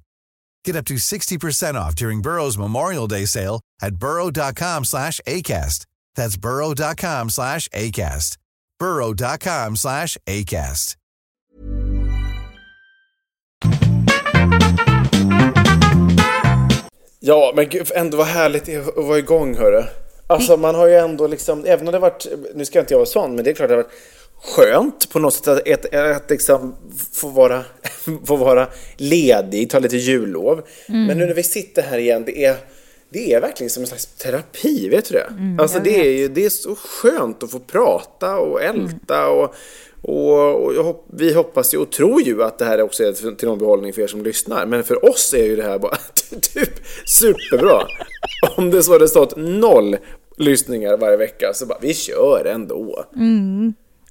Get 0.64 0.77
up 0.77 0.85
to 0.87 0.95
60% 0.95 1.75
off 1.75 1.97
during 1.97 2.23
Burrow's 2.23 2.59
Memorial 2.59 3.07
Day 3.09 3.27
sale 3.27 3.61
at 3.83 3.97
burrow.com 3.97 4.85
slash 4.85 5.21
ACAST. 5.27 5.87
That's 6.16 6.37
burrow.com 6.37 7.31
slash 7.31 7.69
ACAST. 7.69 8.37
burrow.com 8.79 9.77
slash 9.77 10.16
ACAST. 10.27 10.97
Ja, 17.21 17.53
men 17.57 17.69
gud, 17.69 17.90
ändå 17.95 18.16
vad 18.16 18.27
härligt 18.27 18.69
att 18.88 19.05
vara 19.05 19.19
igång, 19.19 19.57
hörru. 19.57 19.85
Alltså, 20.27 20.57
man 20.57 20.75
har 20.75 20.87
ju 20.87 20.95
ändå 20.95 21.27
liksom, 21.27 21.64
även 21.64 21.88
om 21.88 21.92
det 21.92 21.99
varit, 21.99 22.27
nu 22.55 22.64
ska 22.64 22.81
inte 22.81 22.95
jag 22.95 22.99
vara 22.99 23.07
sån, 23.07 23.35
men 23.35 23.45
det 23.45 23.51
är 23.51 23.55
klart 23.55 23.69
det 23.69 23.75
har 23.75 23.83
varit 23.83 23.92
skönt 24.42 25.11
på 25.11 25.18
något 25.18 25.35
sätt 25.35 25.49
att, 25.49 25.68
att, 25.68 25.94
att 25.94 26.31
liksom 26.31 26.75
få 27.12 27.29
vara, 27.29 27.64
få 28.27 28.37
vara 28.37 28.66
ledig, 28.96 29.70
ta 29.70 29.79
lite 29.79 29.96
jullov. 29.96 30.62
Men 31.07 31.18
nu 31.18 31.27
när 31.27 31.35
vi 31.35 31.42
sitter 31.42 31.83
här 31.83 31.99
igen, 31.99 32.25
det 32.27 32.44
är, 32.44 32.57
det 33.11 33.33
är 33.33 33.40
verkligen 33.40 33.70
som 33.70 33.83
en 33.83 33.87
slags 33.87 34.07
terapi, 34.07 34.88
vet 34.88 35.09
du 35.09 35.14
det? 35.14 35.27
alltså 35.62 35.79
det 35.79 36.01
är 36.01 36.11
ju, 36.11 36.29
det 36.29 36.44
är 36.44 36.51
så 36.51 36.75
skönt 36.75 37.42
att 37.42 37.51
få 37.51 37.59
prata 37.59 38.38
och 38.38 38.62
älta 38.62 39.29
och, 39.29 39.55
och, 40.03 40.64
och 40.64 40.75
jag 40.75 40.83
hopp, 40.83 41.07
vi 41.12 41.33
hoppas 41.33 41.75
ju 41.75 41.79
och 41.79 41.90
tror 41.92 42.22
ju 42.22 42.42
att 42.42 42.59
det 42.59 42.64
här 42.64 42.83
också 42.83 43.05
är 43.05 43.12
till 43.12 43.37
till 43.37 43.49
någon 43.49 43.59
behållning 43.59 43.92
för 43.92 44.03
er 44.03 44.07
som 44.07 44.22
lyssnar. 44.22 44.66
Men 44.66 44.85
för 44.85 45.05
oss 45.11 45.35
är 45.35 45.44
ju 45.44 45.57
det 45.57 45.62
här 45.62 45.79
bara 45.79 45.96
typ 46.55 46.72
superbra. 47.07 47.83
Om 48.57 48.70
det 48.70 48.83
så 48.83 48.92
hade 48.92 49.09
stått 49.09 49.37
noll 49.37 49.96
lyssningar 50.37 50.96
varje 50.96 51.16
vecka 51.16 51.53
så 51.55 51.66
bara, 51.66 51.79
vi 51.83 51.94
kör 51.94 52.44
ändå. 52.44 53.05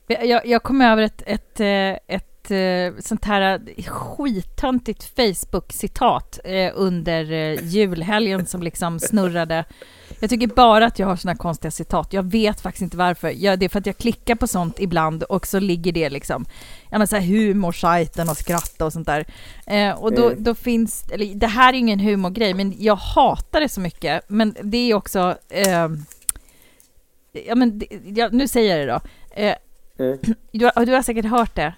Jag, 0.07 0.45
jag 0.47 0.63
kom 0.63 0.81
över 0.81 1.03
ett, 1.03 1.23
ett, 1.25 1.59
eh, 1.59 2.15
ett, 2.15 2.51
eh, 2.51 3.01
sånt 3.01 3.25
här 3.25 3.61
skittöntigt 3.87 5.03
Facebook-citat 5.15 6.39
eh, 6.43 6.71
under 6.75 7.23
julhelgen 7.63 8.45
som 8.45 8.63
liksom 8.63 8.99
snurrade. 8.99 9.65
Jag 10.19 10.29
tycker 10.29 10.47
bara 10.47 10.85
att 10.85 10.99
jag 10.99 11.07
har 11.07 11.15
såna 11.15 11.35
konstiga 11.35 11.71
citat. 11.71 12.13
Jag 12.13 12.23
vet 12.23 12.61
faktiskt 12.61 12.81
inte 12.81 12.97
varför. 12.97 13.33
Jag, 13.35 13.59
det 13.59 13.65
är 13.65 13.69
för 13.69 13.79
att 13.79 13.85
jag 13.85 13.97
klickar 13.97 14.35
på 14.35 14.47
sånt 14.47 14.79
ibland 14.79 15.23
och 15.23 15.47
så 15.47 15.59
ligger 15.59 15.91
det 15.91 16.09
liksom, 16.09 16.45
ja 16.91 16.97
men 16.97 17.07
så 17.07 17.15
här 17.15 17.23
humorsajten 17.23 18.29
och 18.29 18.37
skratta 18.37 18.85
och 18.85 18.93
sånt 18.93 19.07
där. 19.07 19.25
Eh, 19.67 19.91
och 19.91 20.13
då, 20.13 20.33
då 20.37 20.55
finns, 20.55 21.03
eller 21.11 21.35
det 21.35 21.47
här 21.47 21.73
är 21.73 21.77
ingen 21.77 21.99
humorgrej, 21.99 22.53
men 22.53 22.73
jag 22.79 22.95
hatar 22.95 23.61
det 23.61 23.69
så 23.69 23.81
mycket. 23.81 24.23
Men 24.27 24.55
det 24.63 24.77
är 24.91 24.93
också, 24.93 25.37
eh, 25.49 25.87
ja 27.47 27.55
men, 27.55 27.79
det- 27.79 27.87
ja, 28.05 28.29
nu 28.31 28.47
säger 28.47 28.77
jag 28.77 28.87
det 28.87 28.93
då. 28.93 28.99
Eh, 29.41 29.55
du, 30.51 30.65
har- 30.75 30.85
du 30.85 30.93
har 30.93 31.01
säkert 31.01 31.25
hört 31.25 31.55
det. 31.55 31.73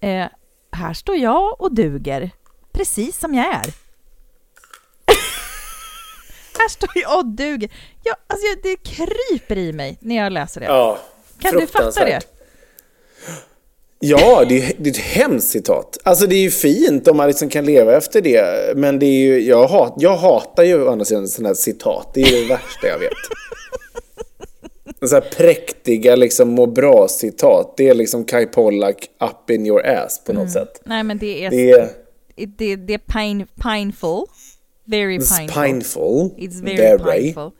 Eh, 0.00 0.26
här 0.72 0.94
står 0.94 1.16
jag 1.16 1.60
och 1.60 1.74
duger, 1.74 2.30
precis 2.72 3.18
som 3.18 3.34
jag 3.34 3.46
är. 3.46 3.64
här 6.58 6.68
står 6.68 6.90
jag 6.94 7.18
och 7.18 7.26
duger. 7.26 7.70
Alltså, 8.26 8.46
jag- 8.46 8.58
det 8.62 8.76
kryper 8.76 9.58
i 9.58 9.72
mig 9.72 9.98
när 10.00 10.16
jag 10.16 10.32
läser 10.32 10.60
det. 10.60 10.66
Ja, 10.66 10.98
kan 11.40 11.54
du 11.54 11.66
fatta 11.66 12.04
det? 12.04 12.20
Ja, 14.00 14.44
det 14.48 14.62
är, 14.64 14.72
det 14.78 14.88
är 14.90 14.92
ett 14.92 14.96
hemskt 14.98 15.48
citat. 15.48 15.98
Alltså 16.04 16.26
det 16.26 16.34
är 16.34 16.40
ju 16.40 16.50
fint 16.50 17.08
om 17.08 17.16
man 17.16 17.28
liksom 17.28 17.48
kan 17.48 17.64
leva 17.64 17.96
efter 17.96 18.20
det. 18.20 18.76
Men 18.76 18.98
det 18.98 19.06
är 19.06 19.18
ju, 19.18 19.40
jag, 19.40 19.66
hat, 19.68 19.94
jag 19.96 20.16
hatar 20.16 20.62
ju 20.64 20.82
å 20.82 20.92
andra 20.92 21.04
sidan 21.04 21.28
sådana 21.28 21.48
här 21.48 21.54
citat. 21.54 22.10
Det 22.14 22.20
är 22.22 22.42
det 22.42 22.48
värsta 22.48 22.86
jag 22.86 22.98
vet. 22.98 23.12
Så 25.02 25.14
här 25.14 25.20
präktiga 25.20 26.16
liksom 26.16 26.48
må 26.48 26.66
bra-citat. 26.66 27.74
Det 27.76 27.88
är 27.88 27.94
liksom 27.94 28.24
Kai 28.24 28.46
Pollak 28.46 29.08
up 29.20 29.50
in 29.50 29.66
your 29.66 29.86
ass 29.86 30.24
på 30.24 30.32
något 30.32 30.50
sätt. 30.50 30.80
Nej, 30.84 31.02
men 31.02 31.18
det 31.18 31.44
är, 31.44 31.50
Det 31.50 31.70
är, 31.70 31.88
det, 32.36 32.76
det 32.76 32.94
är 32.94 32.98
pain, 32.98 33.46
painful. 33.54 34.24
Very 34.84 35.18
It's 35.18 35.36
painful. 35.36 35.54
painful. 35.54 36.30
It's 36.36 36.64
very 36.64 36.76
Very. 36.98 36.98
painful. 37.32 37.50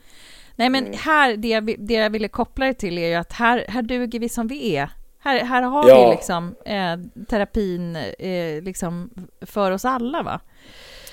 Nej 0.56 0.68
men 0.70 0.92
här, 0.94 1.36
det 1.36 1.48
jag, 1.48 1.74
det 1.78 1.94
jag 1.94 2.10
ville 2.10 2.28
koppla 2.28 2.66
det 2.66 2.74
till 2.74 2.98
är 2.98 3.08
ju 3.08 3.14
att 3.14 3.32
här, 3.32 3.64
här 3.68 3.82
duger 3.82 4.18
vi 4.20 4.28
som 4.28 4.46
vi 4.48 4.76
är. 4.76 4.90
Här, 5.20 5.44
här 5.44 5.62
har 5.62 5.88
Ja. 5.88 6.08
vi 6.10 6.14
liksom 6.16 6.54
eh, 6.64 7.24
terapin 7.28 7.96
eh, 7.96 8.62
liksom 8.62 9.10
för 9.46 9.70
oss 9.70 9.84
alla 9.84 10.22
va. 10.22 10.40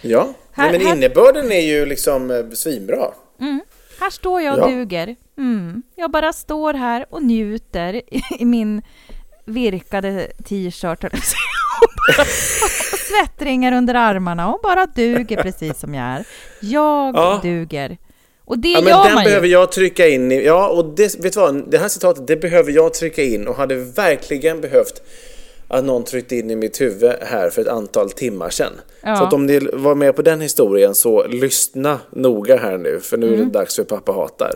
Ja, 0.01 0.27
Här- 0.51 0.71
Nej, 0.71 0.79
men 0.79 0.87
här- 0.87 0.95
innebörden 0.95 1.51
är 1.51 1.59
ju 1.61 1.85
liksom 1.85 2.31
eh, 2.31 2.49
svinbra. 2.53 3.11
Mm. 3.41 3.61
Här 3.99 4.09
står 4.09 4.41
jag 4.41 4.53
och 4.59 4.71
Ja. 4.71 4.75
duger. 4.75 5.15
Mm. 5.37 5.83
Jag 5.95 6.11
bara 6.11 6.33
står 6.33 6.73
här 6.73 7.05
och 7.09 7.23
njuter 7.23 8.01
i, 8.39 8.45
min 8.45 8.81
virkade 9.45 10.27
t-shirt 10.45 11.03
och 12.19 12.27
svettringar 13.07 13.71
under 13.71 13.93
armarna 13.93 14.53
och 14.53 14.59
bara 14.63 14.85
duger 14.85 15.43
precis 15.43 15.79
som 15.79 15.93
jag 15.93 16.05
är. 16.05 16.25
Jag 16.61 17.15
Ja. 17.15 17.39
duger. 17.43 17.97
Och 18.45 18.59
det 18.59 18.69
Ja, 18.71 18.81
men 18.81 18.89
gör 18.89 19.03
den 19.05 19.13
man 19.13 19.23
behöver 19.23 19.47
ju. 19.47 19.53
jag 19.53 19.71
trycka 19.71 20.07
in 20.07 20.31
i. 20.31 20.45
Ja, 20.45 20.67
och 20.69 20.85
det, 20.95 21.19
vet 21.19 21.33
du 21.33 21.39
vad? 21.39 21.71
Det 21.71 21.77
här 21.77 21.87
citatet, 21.87 22.27
det 22.27 22.35
behöver 22.35 22.71
jag 22.71 22.93
trycka 22.93 23.23
in 23.23 23.47
och 23.47 23.55
hade 23.55 23.75
verkligen 23.75 24.61
behövt 24.61 25.01
att 25.67 25.83
någon 25.83 26.03
tryckte 26.03 26.35
in 26.35 26.51
i 26.51 26.55
mitt 26.55 26.81
huvud 26.81 27.13
här 27.21 27.49
för 27.49 27.61
ett 27.61 27.67
antal 27.67 28.11
timmar 28.11 28.49
sedan. 28.49 28.73
Ja. 29.03 29.15
Så 29.15 29.23
att 29.23 29.33
om 29.33 29.45
ni 29.45 29.59
var 29.73 29.95
med 29.95 30.15
på 30.15 30.21
den 30.21 30.41
historien 30.41 30.95
så 30.95 31.27
lyssna 31.27 31.99
noga 32.09 32.57
här 32.57 32.77
nu, 32.77 32.99
för 32.99 33.17
nu 33.17 33.27
är 33.27 33.33
Mm. 33.33 33.45
det 33.47 33.59
dags 33.59 33.75
för 33.75 33.83
Pappa 33.83 34.11
hatar. 34.11 34.53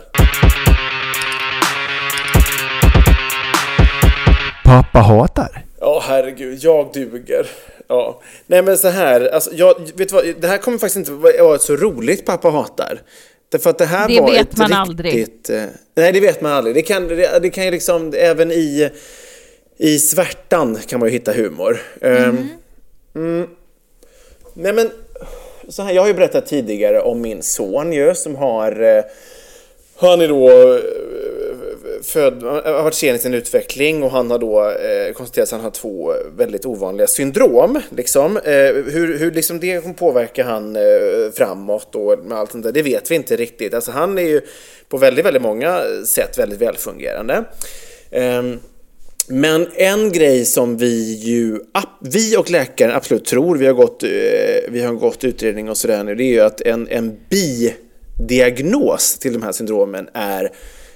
Pappa 4.64 4.98
hatar. 4.98 5.64
Ja, 5.80 6.02
herregud, 6.06 6.58
jag 6.62 6.90
duger. 6.94 7.46
Ja. 7.88 8.20
Nej, 8.46 8.62
men 8.62 8.78
så 8.78 8.88
här, 8.88 9.28
alltså, 9.34 9.50
jag, 9.54 9.74
vet 9.94 10.08
du 10.08 10.14
vad, 10.14 10.24
det 10.40 10.46
här 10.48 10.58
kommer 10.58 10.78
faktiskt 10.78 10.96
inte 10.96 11.12
vara 11.12 11.54
ett 11.54 11.62
så 11.62 11.76
roligt 11.76 12.26
Pappa 12.26 12.50
hatar. 12.50 13.02
Därför 13.52 13.70
att 13.70 13.78
det 13.78 13.84
här 13.84 14.08
Det 14.08 14.20
var 14.20 14.30
vet 14.30 14.52
ett 14.52 14.56
man 14.70 14.96
riktigt, 14.98 15.50
eh, 15.50 15.62
nej, 15.96 16.12
det 16.12 16.20
vet 16.20 16.40
man 16.40 16.52
aldrig. 16.52 16.74
Det 16.74 16.82
kan, 16.82 17.08
det, 17.08 17.38
det 17.42 17.50
kan 17.50 17.64
ju 17.64 17.70
liksom, 17.70 18.12
även 18.16 18.50
i, 18.52 18.90
i 19.80 19.98
svärtan 19.98 20.78
kan 20.86 21.00
man 21.00 21.08
ju 21.08 21.12
hitta 21.12 21.32
humor. 21.32 21.80
Ehm, 22.00 22.48
mm. 23.14 23.46
Nej, 24.54 24.72
men 24.72 24.90
så 25.68 25.82
här, 25.82 25.92
jag 25.92 26.02
har 26.02 26.08
ju 26.08 26.14
berättat 26.14 26.46
tidigare 26.46 27.00
om 27.00 27.20
min 27.20 27.42
son 27.42 27.92
ju, 27.92 28.14
som 28.14 28.36
har 28.36 28.82
eh, 28.82 29.04
han 29.96 30.20
är 30.20 30.28
då 30.28 30.50
eh, 30.50 30.80
född, 32.02 32.42
har 32.42 32.82
varit 32.82 32.94
sen 32.94 33.14
i 33.14 33.18
sin 33.18 33.34
utveckling 33.34 34.02
och 34.02 34.10
han 34.10 34.30
har 34.30 34.38
då 34.38 34.70
eh, 34.70 35.12
konstaterat 35.12 35.48
att 35.48 35.52
han 35.52 35.60
har 35.60 35.70
två 35.70 36.14
väldigt 36.36 36.66
ovanliga 36.66 37.06
syndrom. 37.06 37.80
Liksom. 37.90 38.36
Eh, 38.36 38.72
hur, 38.72 39.18
hur 39.18 39.30
liksom 39.30 39.60
det 39.60 39.82
kommer 39.82 39.94
påverka 39.94 40.44
han 40.44 40.76
eh, 40.76 40.82
framåt 41.34 41.94
och 41.94 42.18
med 42.18 42.38
allt 42.38 42.52
sånt 42.52 42.64
där, 42.64 42.72
det 42.72 42.82
vet 42.82 43.10
vi 43.10 43.14
inte 43.14 43.36
riktigt. 43.36 43.74
Alltså 43.74 43.90
han 43.90 44.18
är 44.18 44.22
ju 44.22 44.40
på 44.88 44.96
väldigt, 44.98 45.24
väldigt 45.24 45.42
många 45.42 45.82
sätt 46.04 46.38
väldigt 46.38 46.60
välfungerande. 46.60 47.44
Men 49.32 49.66
en 49.74 50.12
grej 50.12 50.44
som 50.44 50.76
vi 50.76 51.14
ju, 51.14 51.58
vi 52.00 52.36
och 52.36 52.50
läkaren 52.50 52.96
absolut 52.96 53.24
tror, 53.24 53.56
vi 53.56 53.66
har 53.66 53.72
gått, 53.74 54.02
eh, 54.02 54.08
vi 54.68 54.82
har 54.82 54.92
gått 54.94 55.24
utredning 55.24 55.68
och 55.68 55.76
sådär 55.76 56.04
nu, 56.04 56.14
det 56.14 56.24
är 56.24 56.32
ju 56.32 56.40
att 56.40 56.60
en, 56.60 56.88
en 56.88 57.16
bidiagnos 58.18 59.18
till 59.18 59.32
de 59.32 59.42
här 59.42 59.52
syndromen 59.52 60.08
är 60.14 60.50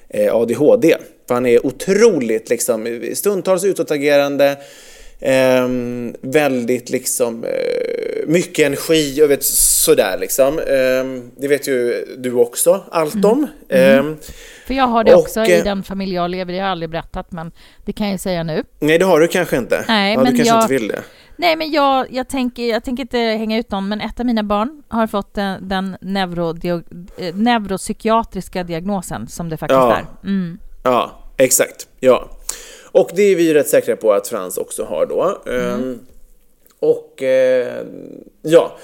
eh, 0.09 0.35
ADHD. 0.35 0.97
För 1.29 1.35
han 1.35 1.47
är 1.47 1.67
otroligt 1.67 2.51
liksom, 2.51 3.01
stundtals 3.15 3.65
utåtagerande, 3.65 4.57
ehm, 5.21 6.15
väldigt 6.21 6.91
liksom, 6.91 7.45
eh, 7.45 8.14
mycket 8.27 8.67
energi 8.67 9.23
och 9.23 9.31
vet, 9.31 9.45
sådär 9.45 10.19
liksom. 10.19 10.59
Ehm, 10.59 11.31
det 11.37 11.49
vet 11.49 11.69
ju 11.69 12.05
du 12.19 12.33
också 12.33 12.85
allt 12.91 13.25
om. 13.25 13.47
Ehm, 13.69 14.17
För 14.67 14.75
jag 14.75 14.87
har 14.87 15.05
det 15.05 15.15
och, 15.15 15.21
också 15.21 15.45
i 15.45 15.59
eh, 15.59 15.65
den 15.65 15.83
familj 15.83 16.15
jag 16.15 16.31
lever 16.31 16.53
i. 16.53 16.57
Det 16.57 16.61
har 16.63 16.67
jag 16.69 16.73
aldrig 16.73 16.91
berättat, 16.91 17.33
men 17.33 17.53
det 17.85 17.93
kan 17.93 18.11
jag 18.11 18.21
säga 18.21 18.43
nu. 18.43 18.65
Nej, 18.81 18.99
det 18.99 19.05
har 19.05 19.21
du 19.21 19.29
kanske 19.29 19.57
inte. 19.57 19.85
Nej, 19.89 20.13
ja, 20.15 20.23
men 20.23 20.33
du 20.33 20.39
kanske 20.39 20.55
jag- 20.55 20.63
inte 20.65 20.73
vill 20.75 20.89
det. 20.89 21.03
Nej, 21.37 21.57
men 21.57 21.71
jag, 21.73 22.07
jag, 22.13 22.29
tänker, 22.29 22.63
jag 22.71 22.85
tänker 22.85 23.01
inte 23.03 23.19
hänga 23.19 23.59
ut 23.59 23.71
någon, 23.71 23.89
men 23.89 24.01
ett 24.01 24.21
av 24.21 24.27
mina 24.27 24.43
barn 24.43 24.83
har 24.89 25.07
fått 25.07 25.35
den, 25.35 25.69
den 25.69 25.97
neurodio- 26.01 26.83
eh, 27.19 27.35
neuropsykiatriska 27.35 28.65
diagnosen, 28.65 29.29
som 29.29 29.49
det 29.49 29.57
faktiskt 29.57 29.77
Ja. 29.77 29.97
är. 29.97 30.07
Mm. 30.25 30.59
Ja, 30.85 31.13
exakt. 31.37 31.87
Ja. 32.01 32.29
Och 32.93 33.11
det 33.15 33.23
är 33.23 33.37
vi 33.37 33.55
rätt 33.55 33.69
säkra 33.69 33.97
på 33.97 34.13
att 34.13 34.29
Frans 34.29 34.59
också 34.59 34.85
har 34.85 35.07
då. 35.07 35.43
Ehm, 35.53 35.99
och 36.85 37.23
eh, 37.23 37.83
ja. 38.43 38.79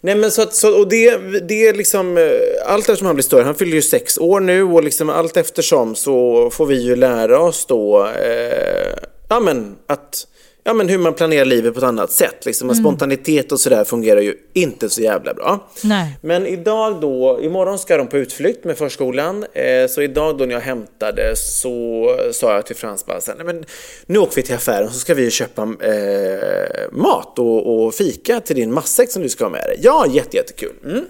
Nej 0.00 0.14
men 0.14 0.30
så 0.30 0.42
att, 0.42 0.54
så, 0.54 0.78
och 0.78 0.88
det, 0.88 1.18
det 1.48 1.66
är 1.66 1.74
liksom, 1.74 2.18
eh, 2.18 2.24
allt 2.66 2.88
eftersom 2.88 3.06
han 3.06 3.16
blir 3.16 3.22
större, 3.22 3.42
han 3.42 3.54
fyller 3.54 3.74
ju 3.74 3.82
sex 3.82 4.18
år 4.18 4.40
nu 4.40 4.62
och 4.62 4.84
liksom 4.84 5.10
allt 5.10 5.36
eftersom 5.36 5.94
så 5.94 6.50
får 6.50 6.66
vi 6.66 6.74
ju 6.74 6.96
lära 6.96 7.40
oss 7.40 7.66
då, 7.66 8.06
eh, 8.06 8.94
ja 9.28 9.40
men 9.40 9.76
att, 9.86 10.26
ja 10.64 10.74
men 10.74 10.88
hur 10.88 10.98
man 10.98 11.14
planerar 11.14 11.44
livet 11.44 11.74
på 11.74 11.78
ett 11.78 11.84
annat 11.84 12.12
sätt 12.12 12.46
liksom. 12.46 12.70
Och 12.70 12.76
Spontanitet 12.76 13.52
och 13.52 13.60
sådär 13.60 13.84
fungerar 13.84 14.20
ju 14.20 14.34
inte 14.52 14.88
så 14.88 15.00
jävla 15.00 15.34
bra. 15.34 15.70
Nej. 15.84 16.18
Men 16.20 16.46
idag 16.46 17.00
då, 17.00 17.40
imorgon 17.42 17.78
ska 17.78 17.96
de 17.96 18.06
på 18.06 18.18
utflykt 18.18 18.64
med 18.64 18.78
förskolan. 18.78 19.44
Eh, 19.52 19.88
så 19.88 20.02
idag 20.02 20.38
då 20.38 20.44
när 20.44 20.54
jag 20.54 20.60
hämtade 20.60 21.36
så 21.36 22.06
sa 22.32 22.54
jag 22.54 22.66
till 22.66 22.76
Frans 22.76 23.06
bara 23.06 23.20
Nej, 23.36 23.46
men 23.46 23.64
nu 24.06 24.18
åker 24.18 24.36
vi 24.36 24.42
till 24.42 24.54
affären 24.54 24.90
så 24.90 24.98
ska 24.98 25.14
vi 25.14 25.30
köpa 25.30 25.62
eh, 25.62 26.92
mat 26.92 27.38
och, 27.38 27.84
och 27.84 27.94
fika 27.94 28.40
till 28.40 28.56
din 28.56 28.72
matsäck 28.72 29.10
som 29.10 29.22
du 29.22 29.28
ska 29.28 29.44
ha 29.44 29.50
med 29.50 29.64
dig. 29.68 29.78
Ja, 29.82 30.06
jätte, 30.10 30.36
jättekul. 30.36 30.72
Mm. 30.84 31.04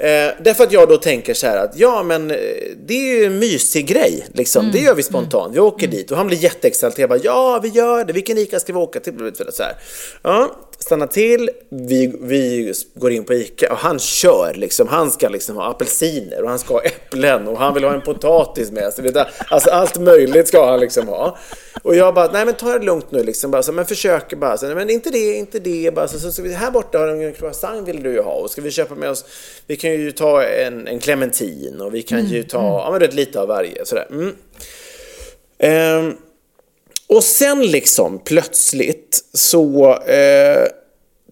Eh, 0.00 0.30
därför 0.40 0.64
att 0.64 0.72
jag 0.72 0.88
då 0.88 0.96
tänker 0.96 1.34
så 1.34 1.46
här 1.46 1.56
att 1.56 1.76
ja 1.76 2.02
men 2.02 2.30
eh, 2.30 2.36
det 2.86 2.94
är 2.94 3.18
ju 3.18 3.24
en 3.24 3.38
mysig 3.38 3.86
grej 3.86 4.26
liksom. 4.32 4.70
Det 4.72 4.78
gör 4.78 4.94
vi 4.94 5.02
spontant. 5.02 5.56
Vi 5.56 5.60
åker 5.60 5.86
dit 5.86 6.10
och 6.10 6.16
han 6.16 6.26
blir 6.26 6.38
jätteexalterad. 6.38 7.02
Jag 7.02 7.08
bara, 7.08 7.20
ja 7.24 7.60
vi 7.62 7.68
gör 7.68 8.04
det. 8.04 8.12
Vilken 8.12 8.38
Ica 8.38 8.60
ska 8.60 8.72
vi 8.72 8.78
åka 8.78 9.00
till? 9.00 9.32
Så 9.50 9.62
här. 9.62 9.72
Ja, 10.22 10.56
stanna 10.78 11.06
till. 11.06 11.50
Vi, 11.68 12.14
vi 12.20 12.72
går 12.94 13.12
in 13.12 13.24
på 13.24 13.34
Ica 13.34 13.72
och 13.72 13.78
han 13.78 13.98
kör 13.98 14.54
liksom. 14.54 14.88
Han 14.88 15.10
ska 15.10 15.28
liksom 15.28 15.56
ha 15.56 15.70
apelsiner 15.70 16.42
och 16.42 16.48
han 16.48 16.58
ska 16.58 16.74
ha 16.74 16.80
äpplen 16.80 17.48
och 17.48 17.58
han 17.58 17.74
vill 17.74 17.84
ha 17.84 17.94
en 17.94 18.00
potatis 18.00 18.70
med 18.70 18.92
sig. 18.92 19.04
Du, 19.04 19.24
Alltså 19.48 19.70
allt 19.70 20.00
möjligt 20.00 20.48
ska 20.48 20.70
han 20.70 20.80
liksom 20.80 21.08
ha. 21.08 21.38
Och 21.82 21.96
jag 21.96 22.14
bara, 22.14 22.32
nej 22.32 22.44
men 22.46 22.54
ta 22.54 22.78
det 22.78 22.84
lugnt 22.84 23.10
nu 23.10 23.22
liksom. 23.22 23.50
Bara, 23.50 23.62
så, 23.62 23.72
men 23.72 23.86
försök 23.86 24.34
bara. 24.34 24.56
Så, 24.56 24.66
nej, 24.66 24.74
men 24.74 24.90
inte 24.90 25.10
det, 25.10 25.34
inte 25.34 25.58
det. 25.58 25.94
Bara, 25.94 26.08
så, 26.08 26.18
så, 26.18 26.32
så, 26.32 26.48
här 26.48 26.70
borta 26.70 26.98
har 26.98 27.06
de 27.06 27.20
en 27.20 27.32
croissant 27.32 27.88
vill 27.88 28.02
du 28.02 28.12
ju 28.12 28.22
ha. 28.22 28.32
Och 28.32 28.50
ska 28.50 28.62
vi 28.62 28.70
köpa 28.70 28.94
med 28.94 29.10
oss, 29.10 29.24
vi 29.66 29.76
kan 29.76 29.90
ju 29.90 30.12
ta 30.12 30.42
en, 30.44 30.86
en 30.86 30.98
clementin 30.98 31.80
och 31.80 31.94
vi 31.94 32.02
kan 32.02 32.26
ju 32.26 32.42
ta, 32.42 32.82
ja 32.84 32.90
men 32.90 33.00
du 33.00 33.06
vet, 33.06 33.14
lite 33.14 33.40
av 33.40 33.48
varje. 33.48 33.86
Sådär. 33.86 34.06
Mm. 34.10 34.34
Ehm, 35.58 36.16
och 37.08 37.24
sen 37.24 37.62
liksom 37.62 38.18
plötsligt 38.24 39.24
så 39.32 39.94
eh, 39.96 40.66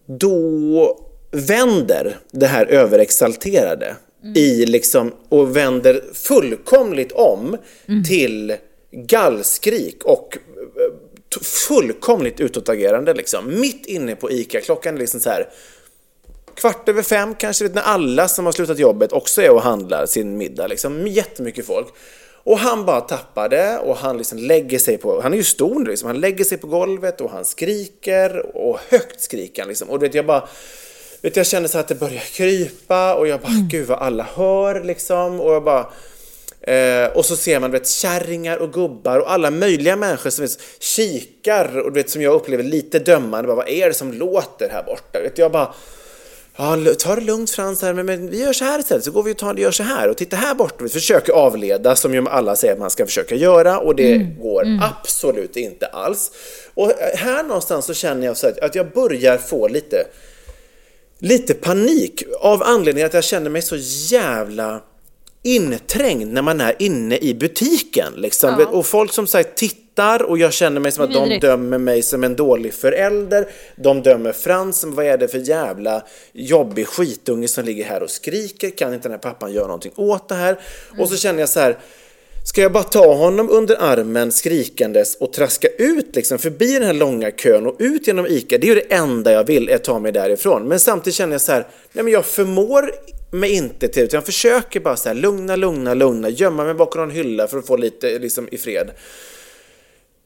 då 0.06 0.98
vänder 1.30 2.18
det 2.30 2.46
här 2.46 2.66
överexalterade 2.66 3.96
i 4.34 4.66
liksom 4.66 5.12
och 5.28 5.56
vänder 5.56 6.02
fullkomligt 6.12 7.12
om 7.12 7.56
till 8.06 8.54
gallskrik 8.92 10.04
och 10.04 10.38
eh, 10.56 11.42
fullkomligt 11.42 12.40
utåtagerande 12.40 13.14
liksom. 13.14 13.60
Mitt 13.60 13.86
inne 13.86 14.16
på 14.16 14.30
ICA, 14.30 14.60
klockan 14.60 14.94
är 14.94 14.98
liksom 14.98 15.20
så 15.20 15.30
här 15.30 15.48
kvart 16.54 16.88
över 16.88 17.02
fem 17.02 17.34
kanske, 17.34 17.68
när 17.68 17.82
alla 17.82 18.28
som 18.28 18.44
har 18.44 18.52
slutat 18.52 18.78
jobbet 18.78 19.12
också 19.12 19.42
är 19.42 19.50
och 19.50 19.62
handlar 19.62 20.06
sin 20.06 20.36
middag. 20.36 20.66
Liksom. 20.66 21.06
Jättemycket 21.06 21.66
folk. 21.66 21.86
Och 22.46 22.58
han 22.58 22.84
bara 22.84 23.00
tappade 23.00 23.78
och 23.78 23.96
han 23.96 24.18
liksom 24.18 24.38
lägger 24.38 24.78
sig 24.78 24.98
på, 24.98 25.20
han 25.22 25.32
är 25.32 25.36
ju 25.36 25.44
stor 25.44 25.78
nu 25.78 25.90
liksom, 25.90 26.06
han 26.06 26.20
lägger 26.20 26.44
sig 26.44 26.58
på 26.58 26.66
golvet 26.66 27.20
och 27.20 27.30
han 27.30 27.44
skriker 27.44 28.56
och 28.56 28.78
högt 28.88 29.20
skriker 29.20 29.62
han 29.62 29.68
liksom. 29.68 29.90
Och 29.90 29.98
du 29.98 30.06
vet, 30.06 30.14
jag 30.14 30.26
bara, 30.26 30.48
vet, 31.22 31.36
jag 31.36 31.46
känner 31.46 31.68
så 31.68 31.78
att 31.78 31.88
det 31.88 31.94
börjar 31.94 32.20
krypa 32.20 33.14
och 33.14 33.28
jag 33.28 33.40
bara, 33.40 33.52
gud 33.70 33.86
vad 33.86 33.98
alla 33.98 34.26
hör 34.34 34.84
liksom. 34.84 35.40
Och 35.40 35.52
jag 35.54 35.64
bara, 35.64 35.86
Eh, 36.60 37.06
och 37.16 37.24
så 37.24 37.36
ser 37.36 37.60
man 37.60 37.70
vet, 37.70 37.88
kärringar 37.88 38.56
och 38.56 38.72
gubbar 38.72 39.18
och 39.18 39.32
alla 39.32 39.50
möjliga 39.50 39.96
människor 39.96 40.30
som 40.30 40.44
vet, 40.44 40.58
kikar 40.78 41.78
och 41.78 41.92
du 41.92 42.00
vet, 42.00 42.10
som 42.10 42.22
jag 42.22 42.34
upplever 42.34 42.64
lite 42.64 42.98
dömande. 42.98 43.46
Bara, 43.46 43.56
vad 43.56 43.68
är 43.68 43.88
det 43.88 43.94
som 43.94 44.12
låter 44.12 44.68
här 44.68 44.82
borta? 44.82 45.20
Vet, 45.20 45.38
jag 45.38 45.52
bara, 45.52 45.74
ja, 46.56 46.76
ta 46.98 47.14
det 47.14 47.20
lugnt 47.20 47.50
Frans, 47.50 47.82
här, 47.82 47.92
men, 47.94 48.06
men 48.06 48.30
vi 48.30 48.40
gör 48.40 48.52
så 48.52 48.64
här 48.64 48.78
istället. 48.78 49.04
Så 49.04 49.10
går 49.10 49.22
vi 49.22 49.32
och 49.32 49.36
tar, 49.36 49.54
gör 49.54 49.70
så 49.70 49.82
här 49.82 50.08
och 50.08 50.16
titta 50.16 50.36
här 50.36 50.54
borta. 50.54 50.84
Vi 50.84 50.88
försöker 50.88 51.32
avleda 51.32 51.96
som 51.96 52.14
ju 52.14 52.28
alla 52.28 52.56
säger 52.56 52.74
att 52.74 52.80
man 52.80 52.90
ska 52.90 53.06
försöka 53.06 53.34
göra 53.34 53.78
och 53.78 53.96
det 53.96 54.18
går 54.40 54.64
absolut 54.82 55.56
inte 55.56 55.86
alls. 55.86 56.30
Och 56.74 56.90
eh, 56.90 57.16
här 57.18 57.42
någonstans 57.42 57.84
så 57.84 57.94
känner 57.94 58.26
jag 58.26 58.36
så 58.36 58.46
att, 58.46 58.58
att 58.58 58.74
jag 58.74 58.92
börjar 58.92 59.38
få 59.38 59.68
lite 59.68 60.06
lite 61.18 61.54
panik 61.54 62.22
av 62.40 62.62
anledningen 62.62 63.06
att 63.06 63.14
jag 63.14 63.24
känner 63.24 63.50
mig 63.50 63.62
så 63.62 63.76
jävla 64.14 64.80
inträngd 65.42 66.32
när 66.32 66.42
man 66.42 66.60
är 66.60 66.74
inne 66.78 67.18
i 67.18 67.34
butiken. 67.34 68.12
Liksom. 68.16 68.66
Och 68.70 68.86
folk 68.86 69.12
som 69.12 69.26
sagt 69.26 69.56
tittar 69.56 69.85
tittar 69.96 70.22
och 70.22 70.38
jag 70.38 70.52
känner 70.52 70.80
mig 70.80 70.92
som 70.92 71.04
att 71.04 71.12
de 71.12 71.38
dömer 71.38 71.78
mig 71.78 72.02
som 72.02 72.24
en 72.24 72.36
dålig 72.36 72.74
förälder. 72.74 73.48
De 73.76 74.02
dömer 74.02 74.32
Frans 74.32 74.80
som 74.80 74.94
vad 74.94 75.06
är 75.06 75.18
det 75.18 75.28
för 75.28 75.38
jävla 75.38 76.02
jobbig 76.32 76.86
skitunge 76.86 77.48
som 77.48 77.64
ligger 77.64 77.84
här 77.84 78.02
och 78.02 78.10
skriker. 78.10 78.70
Kan 78.70 78.94
inte 78.94 79.08
den 79.08 79.12
här 79.12 79.18
pappan 79.18 79.52
göra 79.52 79.66
någonting 79.66 79.92
åt 79.96 80.28
det 80.28 80.34
här? 80.34 80.58
Och 80.98 81.08
så 81.08 81.16
känner 81.16 81.40
jag 81.40 81.48
så 81.48 81.60
här. 81.60 81.78
Ska 82.44 82.60
jag 82.60 82.72
bara 82.72 82.82
ta 82.82 83.14
honom 83.14 83.50
under 83.50 83.76
armen 83.80 84.32
skrikandes 84.32 85.16
och 85.16 85.32
traska 85.32 85.68
ut 85.78 86.16
liksom 86.16 86.38
förbi 86.38 86.72
den 86.72 86.82
här 86.82 86.94
långa 86.94 87.30
kön 87.30 87.66
och 87.66 87.76
ut 87.78 88.06
genom 88.06 88.26
ICA? 88.26 88.58
Det 88.58 88.66
är 88.66 88.74
ju 88.74 88.74
det 88.74 88.94
enda 88.94 89.32
jag 89.32 89.46
vill, 89.46 89.68
är 89.68 89.74
att 89.74 89.84
ta 89.84 89.98
mig 89.98 90.12
därifrån. 90.12 90.68
Men 90.68 90.80
samtidigt 90.80 91.14
känner 91.14 91.32
jag 91.32 91.40
så 91.40 91.52
här, 91.52 91.66
nej 91.92 92.04
men 92.04 92.12
jag 92.12 92.24
förmår 92.24 92.90
mig 93.30 93.52
inte 93.52 93.88
till 93.88 94.02
utan 94.02 94.18
jag 94.18 94.26
försöker 94.26 94.80
bara 94.80 94.96
så 94.96 95.08
här 95.08 95.16
lugna, 95.16 95.56
lugna, 95.56 95.94
lugna, 95.94 96.28
gömma 96.28 96.64
mig 96.64 96.74
bakom 96.74 97.00
någon 97.00 97.10
hylla 97.10 97.46
för 97.46 97.58
att 97.58 97.66
få 97.66 97.76
lite 97.76 98.18
liksom 98.18 98.48
i 98.52 98.58
fred. 98.58 98.90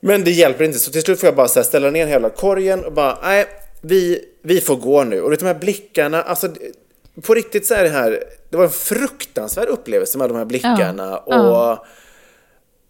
Men 0.00 0.24
det 0.24 0.30
hjälper 0.30 0.64
inte, 0.64 0.78
så 0.78 0.90
till 0.90 1.02
slut 1.02 1.20
får 1.20 1.26
jag 1.26 1.36
bara 1.36 1.48
så 1.48 1.58
här 1.58 1.64
ställa 1.64 1.90
ner 1.90 2.06
hela 2.06 2.30
korgen 2.30 2.84
och 2.84 2.92
bara, 2.92 3.18
nej, 3.22 3.46
vi, 3.80 4.24
vi 4.42 4.60
får 4.60 4.76
gå 4.76 5.04
nu. 5.04 5.20
Och 5.20 5.36
de 5.36 5.46
här 5.46 5.54
blickarna, 5.54 6.22
alltså 6.22 6.48
på 7.22 7.34
riktigt 7.34 7.66
så 7.66 7.74
är 7.74 7.82
det 7.82 7.90
här, 7.90 8.24
det 8.50 8.56
var 8.56 8.64
en 8.64 8.70
fruktansvärd 8.70 9.68
upplevelse 9.68 10.18
med 10.18 10.30
de 10.30 10.36
här 10.36 10.44
blickarna. 10.44 11.18
och 11.18 11.34
ja. 11.34 11.86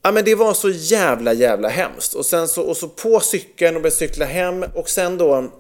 Ja 0.03 0.13
men 0.13 0.25
det 0.25 0.35
var 0.35 0.55
så 0.55 0.71
jävla 0.71 1.33
jävla 1.33 1.69
hemskt. 1.69 2.15
Och 2.15 2.27
sen 2.27 2.49
så, 2.49 2.63
och 2.63 2.77
så 2.77 2.89
på 2.89 3.21
cykeln 3.21 3.77
och 3.77 3.83
började 3.83 3.97
cykla 3.97 4.25
hem 4.25 4.65
och 4.75 4.89
sen 4.89 5.19
då 5.19 5.51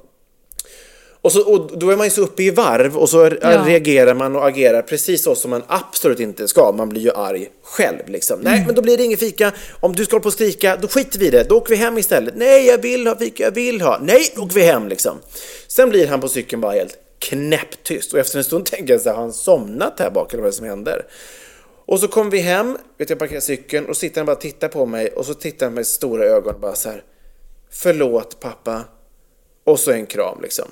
och, 1.22 1.33
så, 1.33 1.52
och 1.52 1.78
då 1.78 1.90
är 1.90 1.96
man 1.96 2.06
ju 2.06 2.11
så 2.11 2.22
uppe 2.22 2.42
i 2.42 2.50
varv 2.50 2.96
och 2.96 3.09
så 3.09 3.30
Ja. 3.42 3.64
reagerar 3.66 4.14
man 4.14 4.37
och 4.37 4.48
agerar 4.48 4.83
precis 4.83 5.22
så 5.22 5.35
som 5.35 5.50
man 5.50 5.62
absolut 5.66 6.20
inte 6.20 6.48
ska. 6.48 6.72
Man 6.76 6.88
blir 6.88 7.00
ju 7.02 7.11
arg 7.12 7.48
själv 7.62 7.98
liksom. 8.09 8.40
Nej, 8.40 8.64
men 8.66 8.74
då 8.74 8.83
blir 8.83 8.96
det 8.96 9.04
ingen 9.04 9.18
fika. 9.18 9.52
Om 9.80 9.94
du 9.94 10.04
ska 10.04 10.14
hålla 10.14 10.22
på 10.22 10.26
och 10.26 10.33
skrika, 10.33 10.76
då 10.76 10.88
skiter 10.88 11.18
vi 11.18 11.26
i 11.26 11.30
det. 11.30 11.48
Då 11.48 11.56
åker 11.56 11.70
vi 11.70 11.76
hem 11.76 11.98
istället. 11.98 12.35
Nej, 12.37 12.66
jag 12.66 12.78
vill 12.83 13.06
ha 13.06 13.16
fika, 13.16 13.42
jag 13.44 13.50
vill 13.50 13.80
ha. 13.80 13.98
Nej, 14.02 14.33
då 14.37 14.42
åker 14.42 14.54
vi 14.54 14.62
hem 14.62 14.88
liksom. 14.88 15.18
Sen 15.68 15.90
blir 15.90 16.06
han 16.06 16.20
på 16.20 16.28
cykeln 16.28 16.61
bara 16.62 16.72
helt 16.72 16.98
knäpptyst. 17.18 18.12
Och 18.12 18.18
efter 18.18 18.38
en 18.38 18.44
stund 18.44 18.64
tänker 18.66 18.92
jag 18.94 19.00
så 19.00 19.09
här, 19.09 19.16
har 19.16 19.22
han 19.22 19.33
somnat 19.33 19.94
här 20.00 20.11
bak 20.11 20.33
eller 20.33 20.42
vad 20.42 20.48
är 20.48 20.52
det 20.52 20.56
som 20.56 20.66
händer? 20.66 21.06
Och 21.87 22.00
så 22.00 22.09
kommer 22.09 22.30
vi 22.30 22.38
hem, 22.38 22.78
vet 22.98 23.11
jag 23.11 23.18
parkerar 23.18 23.40
cykeln 23.40 23.87
och 23.87 23.96
sitter 23.96 24.16
han 24.20 24.26
bara 24.26 24.37
och 24.37 24.40
tittar 24.40 24.68
på 24.68 24.87
mig 24.87 25.09
och 25.09 25.26
så 25.26 25.35
tittar 25.35 25.66
han 25.66 25.74
med 25.74 25.87
stora 25.87 26.24
ögon 26.24 26.54
och 26.54 26.61
bara 26.61 26.74
så 26.74 26.88
här. 26.88 27.02
Förlåt 27.72 28.40
pappa. 28.40 28.85
Och 29.70 29.80
så 29.80 29.90
en 29.90 30.06
kram 30.06 30.38
liksom. 30.42 30.68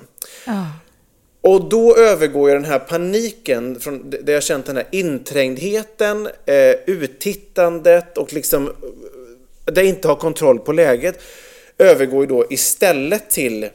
Och 1.41 1.69
då 1.69 1.95
övergår 1.95 2.49
jag 2.49 2.61
den 2.61 2.71
här 2.71 2.79
paniken, 2.79 3.79
från 3.79 4.09
där 4.09 4.33
jag 4.33 4.43
känt 4.43 4.65
den 4.65 4.75
här 4.75 4.87
inträngdheten, 4.91 6.29
eh, 6.45 6.75
uttittandet 6.85 8.17
och 8.17 8.33
liksom 8.33 8.67
eh, 8.67 9.73
där 9.73 9.81
jag 9.81 9.89
inte 9.89 10.07
har 10.07 10.15
kontroll 10.15 10.59
på 10.59 10.71
läget, 10.71 11.21
övergår 11.77 12.21
ju 12.21 12.27
då 12.27 12.45
istället 12.49 13.29
till 13.29 13.69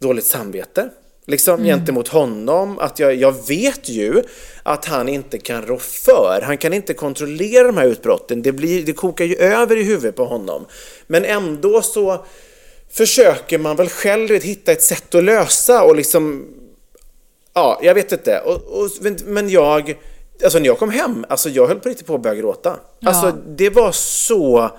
dåligt 0.00 0.26
samvete. 0.26 0.88
Liksom 1.26 1.64
gentemot 1.64 2.08
honom, 2.08 2.78
att 2.78 2.98
jag, 2.98 3.14
jag 3.14 3.48
vet 3.48 3.88
ju 3.88 4.22
att 4.62 4.84
han 4.84 5.08
inte 5.08 5.38
kan 5.38 5.62
rå 5.62 5.78
för. 5.78 6.40
Han 6.42 6.58
kan 6.58 6.72
inte 6.72 6.94
kontrollera 6.94 7.66
de 7.66 7.76
här 7.76 7.86
utbrotten. 7.86 8.42
Det, 8.42 8.52
blir, 8.52 8.82
det 8.82 8.92
kokar 8.92 9.24
ju 9.24 9.36
över 9.36 9.76
i 9.76 9.82
huvudet 9.82 10.16
på 10.16 10.24
honom. 10.24 10.66
Men 11.06 11.24
ändå 11.24 11.82
så 11.82 12.24
försöker 12.90 13.58
man 13.58 13.76
väl 13.76 13.88
själv 13.88 14.28
vet, 14.28 14.42
hitta 14.42 14.72
ett 14.72 14.82
sätt 14.82 15.14
att 15.14 15.24
lösa 15.24 15.82
och 15.82 15.96
liksom 15.96 16.46
Ja, 17.56 17.80
jag 17.82 17.94
vet 17.94 18.12
inte. 18.12 18.40
Och, 18.40 18.80
och, 18.80 18.90
men- 19.24 19.48
jag, 19.48 19.98
alltså 20.44 20.58
när 20.58 20.66
jag 20.66 20.78
kom 20.78 20.90
hem, 20.90 21.24
alltså 21.28 21.48
jag 21.48 21.66
höll 21.66 21.80
på 21.80 21.88
riktigt 21.88 22.06
på 22.06 22.14
att 22.14 22.20
börja 22.20 22.36
gråta. 22.36 22.76
Alltså 23.04 23.32
det 23.46 23.70
var 23.70 23.92
så, 23.92 24.70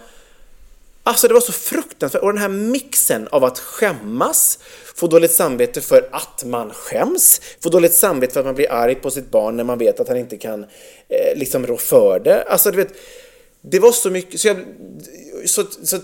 alltså 1.03 1.27
det 1.27 1.33
var 1.33 1.41
så 1.41 1.51
fruktansvärt. 1.51 2.21
Och 2.21 2.33
den 2.33 2.41
här 2.41 2.49
mixen 2.49 3.27
av 3.31 3.43
att 3.43 3.59
skämmas, 3.59 4.59
få 4.95 5.07
dåligt 5.07 5.31
samvete 5.31 5.81
för 5.81 6.09
att 6.11 6.43
man 6.45 6.71
skäms, 6.73 7.41
få 7.63 7.69
dåligt 7.69 7.93
samvete 7.93 8.33
för 8.33 8.39
att 8.39 8.45
man 8.45 8.55
blir 8.55 8.71
arg 8.71 8.95
på 8.95 9.11
sitt 9.11 9.31
barn 9.31 9.57
när 9.57 9.63
man 9.63 9.77
vet 9.77 9.99
att 9.99 10.07
han 10.07 10.17
inte 10.17 10.37
kan 10.37 10.63
eh, 10.63 11.37
liksom 11.37 11.67
rå 11.67 11.77
för 11.77 12.19
det. 12.19 12.43
Alltså 12.43 12.71
du 12.71 12.77
vet, 12.77 12.93
det 13.61 13.79
var 13.79 13.91
så 13.91 14.09
mycket, 14.09 14.39
så, 14.39 14.47
jag, 14.47 14.57
så, 15.47 15.63
så 15.83 15.97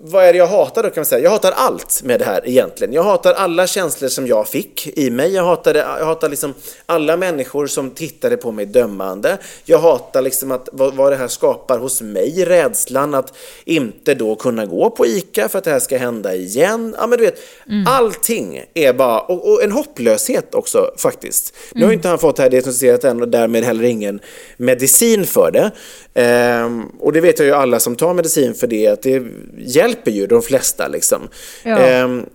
vad 0.00 0.24
är 0.24 0.32
det 0.32 0.38
jag 0.38 0.46
hatar 0.46 0.82
då 0.82 0.90
kan 0.90 1.00
man 1.00 1.04
säga? 1.04 1.22
Jag 1.22 1.30
hatar 1.30 1.52
allt 1.52 2.02
med 2.02 2.20
det 2.20 2.24
här 2.24 2.48
egentligen. 2.48 2.92
Jag 2.92 3.02
hatar 3.02 3.32
alla 3.32 3.66
känslor 3.66 4.08
som 4.08 4.26
jag 4.26 4.48
fick 4.48 4.98
i 4.98 5.10
mig. 5.10 5.34
Jag 5.34 5.44
hatar, 5.44 5.74
det, 5.74 5.78
jag 5.78 6.06
hatar 6.06 6.28
liksom 6.28 6.54
alla 6.86 7.16
människor 7.16 7.66
som 7.66 7.90
tittade 7.90 8.36
på 8.36 8.52
mig 8.52 8.66
dömande. 8.66 9.38
Jag 9.64 9.78
hatar 9.78 10.22
liksom 10.22 10.52
att, 10.52 10.68
vad, 10.72 10.94
vad 10.94 11.12
det 11.12 11.16
här 11.16 11.28
skapar 11.28 11.78
hos 11.78 12.00
mig, 12.00 12.44
rädslan 12.44 13.14
att 13.14 13.32
inte 13.64 14.14
då 14.14 14.34
kunna 14.36 14.66
gå 14.66 14.90
på 14.90 15.06
ICA 15.06 15.48
för 15.48 15.58
att 15.58 15.64
det 15.64 15.70
här 15.70 15.78
ska 15.78 15.98
hända 15.98 16.34
igen. 16.34 16.94
Ja 16.98 17.06
men 17.06 17.18
du 17.18 17.24
vet, 17.24 17.38
allting 17.86 18.64
är 18.74 18.92
bara, 18.92 19.20
och, 19.20 19.52
och 19.52 19.62
en 19.62 19.72
hopplöshet 19.72 20.54
också 20.54 20.90
faktiskt. 20.98 21.54
Nu 21.72 21.82
har 21.82 21.90
ju 21.90 21.96
inte 21.96 22.08
han 22.08 22.18
fått 22.18 22.36
det 22.36 22.42
här 22.42 22.50
diagnostiserat 22.50 23.04
än 23.04 23.22
och 23.22 23.28
därmed 23.28 23.64
heller 23.64 23.84
ingen 23.84 24.20
medicin 24.56 25.26
för 25.26 25.50
det. 25.50 25.70
Ehm, 26.14 26.82
och 27.00 27.12
det 27.12 27.20
vet 27.20 27.38
jag 27.38 27.46
ju 27.46 27.54
alla 27.54 27.80
som 27.80 27.96
tar 27.96 28.14
medicin 28.14 28.54
för 28.54 28.66
det, 28.66 28.87
att 28.92 29.02
det 29.02 29.22
hjälper 29.58 30.10
ju 30.10 30.26
de 30.26 30.42
flesta 30.42 30.88
liksom. 30.88 31.28
Ja. 31.64 31.78
Ehm, 31.78 32.26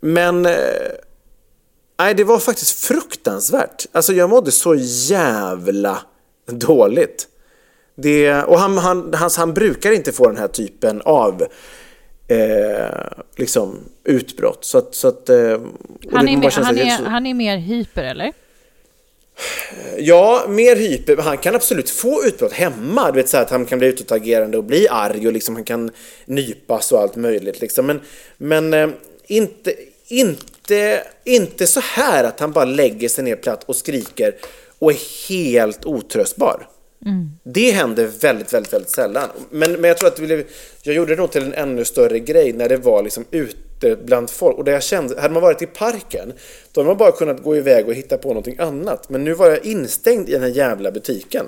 men 0.00 0.46
eh, 0.46 0.52
nej, 1.98 2.14
det 2.14 2.24
var 2.24 2.38
faktiskt 2.38 2.84
fruktansvärt. 2.84 3.86
Alltså 3.92 4.12
jag 4.12 4.30
mådde 4.30 4.52
så 4.52 4.74
jävla 5.08 5.98
dåligt. 6.46 7.28
Det, 7.94 8.42
och 8.42 8.58
han, 8.58 8.78
han, 8.78 9.14
han, 9.14 9.30
han 9.36 9.54
brukar 9.54 9.92
inte 9.92 10.12
få 10.12 10.26
den 10.26 10.36
här 10.36 10.48
typen 10.48 11.02
av 11.04 11.42
eh, 12.28 12.96
liksom 13.36 13.78
utbrott. 14.04 14.64
Så 14.64 14.78
att, 14.78 14.94
så 14.94 15.08
att, 15.08 15.28
eh, 15.28 15.36
och 15.36 15.60
Han 16.12 16.26
det 16.26 16.32
är, 16.32 16.36
bara 16.36 16.40
mer, 16.40 16.50
känns 16.50 16.66
han, 16.66 16.74
att- 16.78 17.00
är, 17.00 17.04
han 17.04 17.26
är 17.26 17.34
mer 17.34 17.56
hyper, 17.56 18.02
eller? 18.04 18.32
Ja, 19.98 20.44
mer 20.48 20.76
hyper. 20.76 21.16
Han 21.16 21.38
kan 21.38 21.54
absolut 21.54 21.90
få 21.90 22.24
utbrott 22.24 22.52
hemma. 22.52 23.10
Du 23.10 23.16
vet 23.16 23.28
så 23.28 23.36
här, 23.36 23.44
att 23.44 23.50
han 23.50 23.66
kan 23.66 23.78
bli 23.78 23.88
utåtagerande 23.88 24.58
och 24.58 24.64
bli 24.64 24.88
arg 24.88 25.26
och 25.26 25.32
liksom 25.32 25.54
han 25.54 25.64
kan 25.64 25.90
nypas 26.24 26.92
och 26.92 27.00
allt 27.00 27.16
möjligt. 27.16 27.60
Liksom. 27.60 27.86
Men, 27.86 28.00
men 28.36 28.74
eh, 28.74 28.88
inte, 29.26 29.74
inte, 30.06 31.02
inte 31.24 31.66
så 31.66 31.80
här 31.80 32.24
att 32.24 32.40
han 32.40 32.52
bara 32.52 32.64
lägger 32.64 33.08
sig 33.08 33.24
ner 33.24 33.36
platt 33.36 33.64
och 33.64 33.76
skriker 33.76 34.34
och 34.78 34.92
är 34.92 35.28
helt 35.28 35.84
otröstbar. 35.84 36.66
Det 37.42 37.70
händer 37.70 38.06
väldigt, 38.06 38.52
väldigt, 38.52 38.72
väldigt 38.72 38.90
sällan. 38.90 39.28
Men, 39.50 39.72
men 39.72 39.84
jag 39.84 39.98
tror 39.98 40.08
att 40.08 40.16
det 40.16 40.22
blev, 40.22 40.44
jag 40.82 40.94
gjorde 40.94 41.14
det 41.14 41.20
nog 41.20 41.30
till 41.30 41.42
en 41.42 41.54
ännu 41.54 41.84
större 41.84 42.18
grej 42.18 42.52
när 42.52 42.68
det 42.68 42.76
var 42.76 43.02
liksom 43.02 43.24
ute 43.84 44.04
bland 44.04 44.30
folk. 44.30 44.58
Och 44.58 44.64
där 44.64 44.72
jag 44.72 44.82
kände, 44.82 45.20
hade 45.20 45.34
man 45.34 45.42
varit 45.42 45.62
i 45.62 45.66
parken, 45.66 46.32
då 46.72 46.80
hade 46.80 46.88
man 46.88 46.96
bara 46.96 47.12
kunnat 47.12 47.42
gå 47.42 47.56
iväg 47.56 47.88
och 47.88 47.94
hitta 47.94 48.18
på 48.18 48.28
någonting 48.28 48.56
annat. 48.58 49.08
Men 49.08 49.24
nu 49.24 49.34
var 49.34 49.46
jag 49.46 49.64
instängd 49.64 50.28
i 50.28 50.32
den 50.32 50.42
här 50.42 50.48
jävla 50.48 50.90
butiken. 50.90 51.46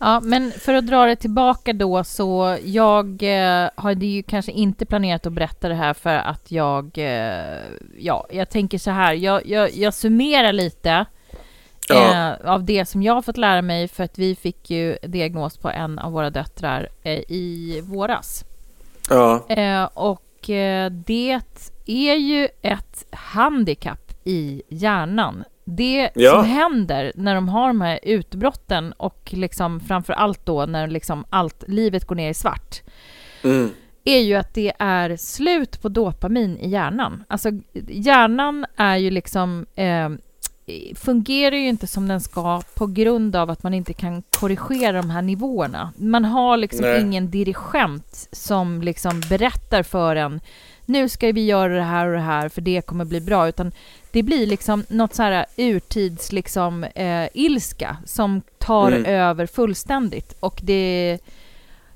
Ja, 0.00 0.20
men 0.20 0.52
för 0.52 0.74
att 0.74 0.86
dra 0.86 1.06
det 1.06 1.16
tillbaka 1.16 1.72
då 1.72 2.04
så 2.04 2.56
jag 2.64 3.22
eh, 3.22 3.70
hade 3.74 4.06
ju 4.06 4.22
kanske 4.22 4.52
inte 4.52 4.86
planerat 4.86 5.26
att 5.26 5.32
berätta 5.32 5.68
det 5.68 5.74
här 5.74 5.94
för 5.94 6.14
att 6.14 6.50
jag, 6.50 6.98
eh, 6.98 7.58
ja, 7.98 8.26
jag 8.30 8.50
tänker 8.50 8.78
så 8.78 8.90
här, 8.90 9.14
jag, 9.14 9.46
jag, 9.46 9.74
jag 9.74 9.94
summerar 9.94 10.52
lite 10.52 11.04
eh, 11.90 12.32
av 12.44 12.64
det 12.64 12.86
som 12.86 13.02
jag 13.02 13.14
har 13.14 13.22
fått 13.22 13.36
lära 13.36 13.62
mig 13.62 13.88
för 13.88 14.04
att 14.04 14.18
vi 14.18 14.36
fick 14.36 14.70
ju 14.70 14.96
diagnos 15.02 15.56
på 15.56 15.70
en 15.70 15.98
av 15.98 16.12
våra 16.12 16.30
döttrar 16.30 16.88
eh, 17.02 17.20
i 17.28 17.80
våras. 17.84 18.44
Ja, 19.10 19.46
Eh, 19.48 19.84
och 19.94 20.22
det 20.90 21.40
är 21.86 22.14
ju 22.14 22.48
ett 22.62 23.04
handikapp 23.12 24.12
i 24.24 24.62
hjärnan. 24.68 25.44
Det 25.64 26.10
Ja. 26.14 26.30
som 26.30 26.44
händer 26.44 27.12
när 27.14 27.34
de 27.34 27.48
har 27.48 27.68
de 27.68 27.80
här 27.80 28.00
utbrotten 28.02 28.92
och 28.92 29.30
liksom 29.32 29.80
framför 29.80 30.12
allt 30.12 30.46
då 30.46 30.66
när 30.66 30.86
liksom 30.88 31.24
allt 31.30 31.64
livet 31.68 32.04
går 32.04 32.14
ner 32.16 32.30
i 32.30 32.34
svart 32.34 32.82
mm. 33.44 33.70
är 34.04 34.18
ju 34.18 34.34
att 34.34 34.54
det 34.54 34.72
är 34.78 35.16
slut 35.16 35.82
på 35.82 35.88
dopamin 35.88 36.58
i 36.58 36.68
hjärnan. 36.68 37.24
Alltså 37.28 37.50
hjärnan 37.88 38.66
är 38.76 38.96
ju 38.96 39.10
liksom 39.10 39.66
eh, 39.74 40.08
fungerar 40.96 41.56
ju 41.56 41.68
inte 41.68 41.86
som 41.86 42.08
den 42.08 42.20
ska 42.20 42.62
på 42.74 42.86
grund 42.86 43.36
av 43.36 43.50
att 43.50 43.62
man 43.62 43.74
inte 43.74 43.92
kan 43.92 44.22
korrigera 44.22 44.92
de 44.92 45.10
här 45.10 45.22
nivåerna. 45.22 45.92
Man 45.96 46.24
har 46.24 46.56
liksom 46.56 46.80
Nej. 46.86 47.00
ingen 47.00 47.30
dirigent 47.30 48.28
som 48.32 48.82
liksom 48.82 49.20
berättar 49.30 49.82
för 49.82 50.16
en 50.16 50.40
nu 50.86 51.08
ska 51.08 51.32
vi 51.32 51.44
göra 51.46 51.74
det 51.74 51.82
här 51.82 52.06
och 52.06 52.12
det 52.12 52.18
här 52.18 52.48
för 52.48 52.60
det 52.60 52.80
kommer 52.86 53.04
bli 53.04 53.20
bra, 53.20 53.48
utan 53.48 53.72
det 54.12 54.22
blir 54.22 54.46
liksom 54.46 54.84
något 54.88 55.14
så 55.14 55.22
här 55.22 55.46
urtids 55.56 56.32
liksom 56.32 56.84
eh, 56.84 57.28
ilska 57.34 57.96
som 58.06 58.42
tar 58.58 58.92
Mm. 58.92 59.04
över 59.04 59.46
fullständigt 59.46 60.32
och 60.40 60.60
det 60.62 61.18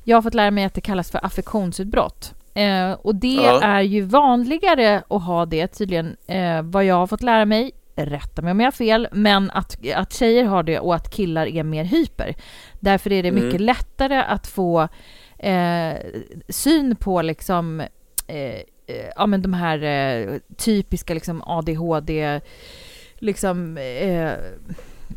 jag 0.05 0.17
har 0.17 0.23
fått 0.23 0.35
lära 0.35 0.51
mig 0.51 0.65
att 0.65 0.75
det 0.75 0.81
kallas 0.81 1.11
för 1.11 1.27
affektionsutbrott. 1.27 2.35
Eh, 2.55 2.93
och 2.93 3.15
det 3.15 3.35
Ja. 3.35 3.61
är 3.63 3.81
ju 3.81 4.01
vanligare 4.03 5.03
att 5.09 5.23
ha 5.23 5.47
det 5.47 5.67
tydligen, 5.67 6.17
eh, 6.27 6.63
vad 6.63 6.85
jag 6.85 6.95
har 6.95 7.07
fått 7.07 7.23
lära 7.23 7.45
mig, 7.45 7.73
rätta 7.97 8.43
mig 8.43 8.51
om 8.51 8.61
jag 8.61 8.67
har 8.67 8.73
fel, 8.73 9.09
men 9.13 9.51
att, 9.51 9.77
att 9.95 10.13
tjejer 10.13 10.45
har 10.45 10.63
det 10.63 10.79
och 10.81 10.95
att 10.95 11.11
killar 11.11 11.47
är 11.47 11.63
mer 11.63 11.85
hyper. 11.85 12.35
Därför 12.81 13.13
är 13.13 13.23
det 13.23 13.33
mycket 13.33 13.61
lättare 13.61 14.17
att 14.17 14.47
få 14.47 14.89
eh, 15.39 15.95
syn 16.49 16.97
på 16.97 17.23
liksom 17.23 17.81
eh, 18.27 18.61
eh, 18.87 19.11
ja, 19.17 19.27
men 19.27 19.43
de 19.43 19.55
här 19.55 19.83
eh, 19.83 20.39
typiska 20.57 21.15
liksom 21.15 21.43
ADHD, 21.47 22.41
liksom 23.19 23.79
eh, 23.79 24.33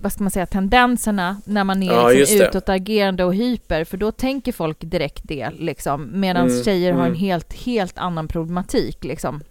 vad 0.02 0.12
ska 0.12 0.24
man 0.24 0.32
säga, 0.32 0.46
tendenserna 0.46 1.42
när 1.46 1.64
man 1.64 1.84
är 1.84 1.94
Ja, 1.94 2.10
liksom 2.10 2.42
utåtagerande 2.42 3.24
och 3.24 3.36
hyper, 3.36 3.84
för 3.84 3.98
då 3.98 4.12
tänker 4.12 4.52
folk 4.52 4.78
direkt 4.80 5.22
det, 5.24 5.50
liksom, 5.60 6.10
medan 6.12 6.50
Mm, 6.50 6.64
tjejer 6.64 6.92
har 6.94 7.02
en 7.02 7.08
mm. 7.08 7.20
helt, 7.20 7.54
helt 7.54 7.98
annan 7.98 8.28
problematik. 8.28 9.04
Liksom. 9.04 9.42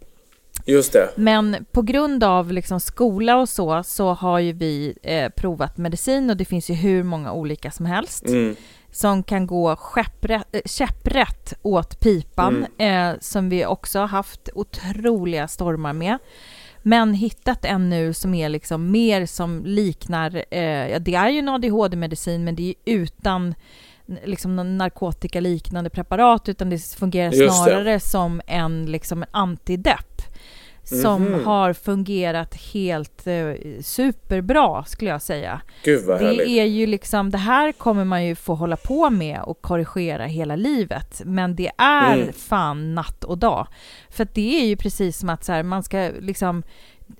Just 0.66 0.92
det. 0.92 1.10
Men 1.16 1.66
på 1.72 1.82
grund 1.82 2.24
av 2.24 2.52
liksom 2.52 2.80
skola 2.80 3.36
och 3.36 3.48
så, 3.48 3.82
så 3.82 4.12
har 4.12 4.38
ju 4.38 4.52
vi 4.52 4.94
eh, 5.02 5.28
provat 5.28 5.76
medicin 5.78 6.30
och 6.30 6.36
det 6.36 6.44
finns 6.44 6.70
ju 6.70 6.74
hur 6.74 7.02
många 7.02 7.32
olika 7.32 7.70
som 7.70 7.86
helst 7.86 8.24
Mm. 8.28 8.56
som 8.90 9.22
kan 9.22 9.46
gå 9.46 9.76
käpprätt, 9.94 10.46
eh, 10.54 10.60
käpprätt 10.64 11.54
åt 11.62 12.00
pipan, 12.00 12.66
eh, 12.78 13.10
som 13.20 13.48
vi 13.48 13.66
också 13.66 13.98
har 13.98 14.06
haft 14.08 14.48
otroliga 14.54 15.48
stormar 15.48 15.92
med. 15.92 16.18
Men 16.82 17.14
hittat 17.14 17.64
en 17.64 17.90
nu 17.90 18.12
som 18.12 18.34
är 18.34 18.48
liksom 18.48 18.90
mer 18.90 19.26
som 19.26 19.62
liknar, 19.64 20.44
eh, 20.50 20.60
ja, 20.90 20.98
det 20.98 21.14
är 21.14 21.28
ju 21.28 21.38
en 21.38 21.48
ADHD-medicin 21.48 22.44
men 22.44 22.54
det 22.56 22.62
är 22.68 22.74
utan 22.84 23.54
liksom 24.24 24.56
någon 24.56 24.78
narkotikaliknande 24.78 25.90
preparat 25.90 26.48
utan 26.48 26.70
det 26.70 26.78
fungerar 26.84 27.32
Just 27.32 27.40
det. 27.40 27.50
snarare 27.70 28.00
som 28.00 28.40
en 28.46 28.86
liksom 28.86 29.24
antidepp 29.30 30.22
som 30.84 31.22
Mhm. 31.22 31.44
har 31.44 31.72
fungerat 31.72 32.54
helt 32.54 33.26
eh, 33.26 33.52
superbra 33.82 34.84
skulle 34.84 35.10
jag 35.10 35.22
säga. 35.22 35.60
Gud 35.84 36.04
vad 36.06 36.20
Det 36.20 36.24
härligt. 36.26 36.46
är 36.48 36.64
ju 36.64 36.86
liksom, 36.86 37.30
det 37.30 37.38
här 37.38 37.72
kommer 37.72 38.04
man 38.04 38.24
ju 38.24 38.34
få 38.34 38.54
hålla 38.54 38.76
på 38.76 39.10
med 39.10 39.40
och 39.42 39.62
korrigera 39.62 40.24
hela 40.26 40.56
livet. 40.56 41.22
Men 41.24 41.56
det 41.56 41.70
är 41.78 42.14
Mm. 42.14 42.32
fan 42.32 42.94
natt 42.94 43.24
och 43.24 43.38
dag. 43.38 43.66
För 44.10 44.28
det 44.34 44.60
är 44.62 44.66
ju 44.66 44.76
precis 44.76 45.18
som 45.18 45.28
att 45.30 45.44
så 45.44 45.52
här, 45.52 45.62
man 45.62 45.82
ska 45.82 46.10
liksom 46.20 46.62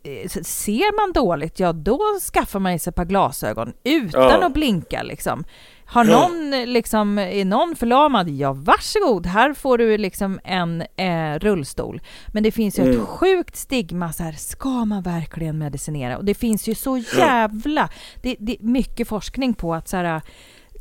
eh, 0.03 0.29
Ser 0.43 0.97
man 1.07 1.13
dåligt, 1.13 1.61
ja 1.61 1.73
då 1.73 2.01
skaffar 2.33 2.61
man 2.61 2.79
sig 2.79 2.91
ett 2.91 2.95
par 2.97 3.05
glasögon 3.05 3.73
utan 3.85 4.23
Ja. 4.23 4.47
att 4.47 4.53
blinka 4.55 5.03
liksom. 5.03 5.45
Har 5.87 6.05
någon 6.05 6.51
liksom, 6.73 7.19
är 7.19 7.45
någon 7.45 7.77
förlamad, 7.77 8.29
ja 8.31 8.53
varsågod, 8.53 9.27
här 9.27 9.53
får 9.55 9.79
du 9.79 9.99
liksom 9.99 10.41
en 10.45 10.83
eh, 10.97 11.39
rullstol. 11.39 12.01
Men 12.29 12.43
det 12.43 12.51
finns 12.53 12.79
ju 12.79 12.83
Mm. 12.83 12.95
ett 13.01 13.09
sjukt 13.09 13.57
stigma 13.57 14.13
så 14.13 14.23
här, 14.23 14.33
ska 14.33 14.85
man 14.85 15.03
verkligen 15.03 15.59
medicinera? 15.59 16.17
Och 16.17 16.25
det 16.25 16.35
finns 16.35 16.69
ju 16.69 16.75
så 16.75 16.99
jävla, 16.99 17.89
det, 18.23 18.37
det 18.39 18.57
mycket 18.61 19.09
forskning 19.09 19.55
på 19.55 19.75
att 19.75 19.89
så 19.89 19.97
här, 19.97 20.23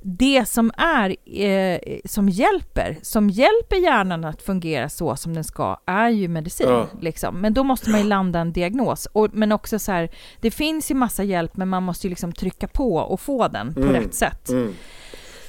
det 0.03 0.45
som 0.45 0.71
är, 0.77 1.15
eh, 1.25 1.79
som 2.05 2.29
hjälper, 2.29 2.97
som 3.01 3.29
hjälper 3.29 3.75
hjärnan 3.75 4.25
att 4.25 4.41
fungera 4.41 4.89
så 4.89 5.15
som 5.15 5.33
den 5.33 5.43
ska, 5.43 5.77
är 5.85 6.09
ju 6.09 6.27
medicin. 6.27 6.69
Ja. 6.69 6.87
Liksom. 7.01 7.41
Men 7.41 7.53
då 7.53 7.63
måste 7.63 7.89
man 7.89 7.99
ju 7.99 8.05
landa 8.07 8.39
en 8.39 8.53
diagnos. 8.53 9.05
Och, 9.05 9.29
men 9.33 9.51
också 9.51 9.79
så 9.79 9.91
här, 9.91 10.09
det 10.41 10.51
finns 10.51 10.91
ju 10.91 10.95
massa 10.95 11.23
hjälp, 11.23 11.57
men 11.57 11.69
man 11.69 11.83
måste 11.83 12.07
ju 12.07 12.09
liksom 12.09 12.31
trycka 12.31 12.67
på 12.67 12.95
och 12.95 13.21
få 13.21 13.47
den 13.47 13.73
på 13.73 13.81
rätt 13.81 14.13
sätt. 14.13 14.49
Mm. 14.49 14.73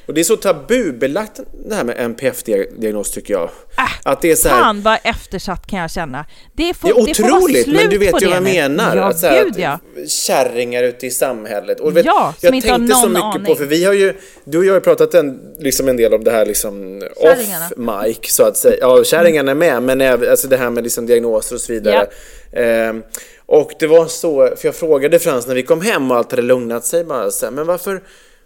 Och 0.06 0.14
det 0.14 0.20
är 0.20 0.24
så 0.24 0.36
tabubelagt 0.36 1.40
det 1.68 1.74
här 1.74 1.84
med 1.84 1.96
NPF-diagnos 1.98 3.10
tycker 3.10 3.34
jag. 3.34 3.50
Äh, 3.78 3.84
att 4.02 4.22
det 4.22 4.30
är 4.30 4.36
så 4.36 4.48
här, 4.48 4.60
Fan 4.60 4.82
vad 4.82 4.98
eftersatt 5.04 5.66
kan 5.66 5.78
jag 5.78 5.90
känna. 5.90 6.26
Det, 6.52 6.74
får, 6.74 6.88
det 6.88 6.94
är 6.94 7.04
det 7.04 7.10
otroligt, 7.10 7.64
slut 7.64 7.76
men 7.76 7.90
du 7.90 7.98
vet 7.98 8.08
ju 8.08 8.18
det 8.18 8.26
vad 8.26 8.36
jag 8.36 8.42
menar. 8.42 8.96
Ja, 8.96 9.04
att, 9.04 9.18
så 9.18 9.26
här, 9.26 9.44
gud 9.44 9.54
ja. 9.58 9.78
kärringar 10.08 10.82
ute 10.82 11.06
i 11.06 11.10
samhället. 11.10 11.80
Och 11.80 11.96
vet, 11.96 12.06
Ja, 12.06 12.34
jag 12.40 12.52
tänkte 12.62 12.94
så 12.94 13.08
mycket 13.08 13.24
aning. 13.24 13.46
på, 13.46 13.54
för 13.54 13.64
vi 13.64 13.84
har 13.84 13.92
ju, 13.92 14.14
du 14.44 14.58
och 14.58 14.64
jag 14.64 14.72
har 14.72 14.76
ju 14.76 14.84
pratat 14.84 15.14
en, 15.14 15.40
liksom 15.58 15.88
en 15.88 15.96
del 15.96 16.14
om 16.14 16.24
det 16.24 16.30
här 16.30 16.46
liksom 16.46 17.02
Kärringarna. 17.22 17.66
off 17.66 18.06
mic 18.06 18.18
så 18.22 18.42
att 18.42 18.56
säga. 18.56 18.76
Ja, 18.80 19.04
kärringarna 19.04 19.50
är 19.50 19.54
med, 19.54 19.82
men 19.82 20.00
även, 20.00 20.30
alltså 20.30 20.48
det 20.48 20.56
här 20.56 20.70
med 20.70 20.84
liksom 20.84 21.06
diagnoser 21.06 21.54
och 21.54 21.60
så 21.60 21.72
vidare. 21.72 22.06
Ehm, 22.52 23.02
och 23.46 23.72
det 23.78 23.86
var 23.86 24.06
så, 24.06 24.46
för 24.56 24.68
jag 24.68 24.74
frågade 24.74 25.18
Frans 25.18 25.46
när 25.46 25.54
vi 25.54 25.62
kom 25.62 25.80
hem 25.80 26.10
och 26.10 26.16
allt 26.16 26.30
hade 26.30 26.42
lugnat 26.42 26.84
sig 26.84 27.04
bara 27.04 27.30
så 27.30 27.46
här, 27.46 27.52
men 27.52 27.66
varför, 27.66 28.02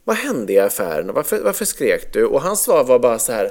vad 0.09 0.17
hände 0.17 0.53
i 0.53 0.59
affären 0.59 1.13
varför, 1.15 1.41
varför 1.41 1.65
skrek 1.65 2.13
du? 2.13 2.25
Och 2.25 2.43
hans 2.43 2.63
svar 2.63 2.85
var 2.85 2.99
bara 2.99 3.19
så 3.19 3.33
här, 3.33 3.51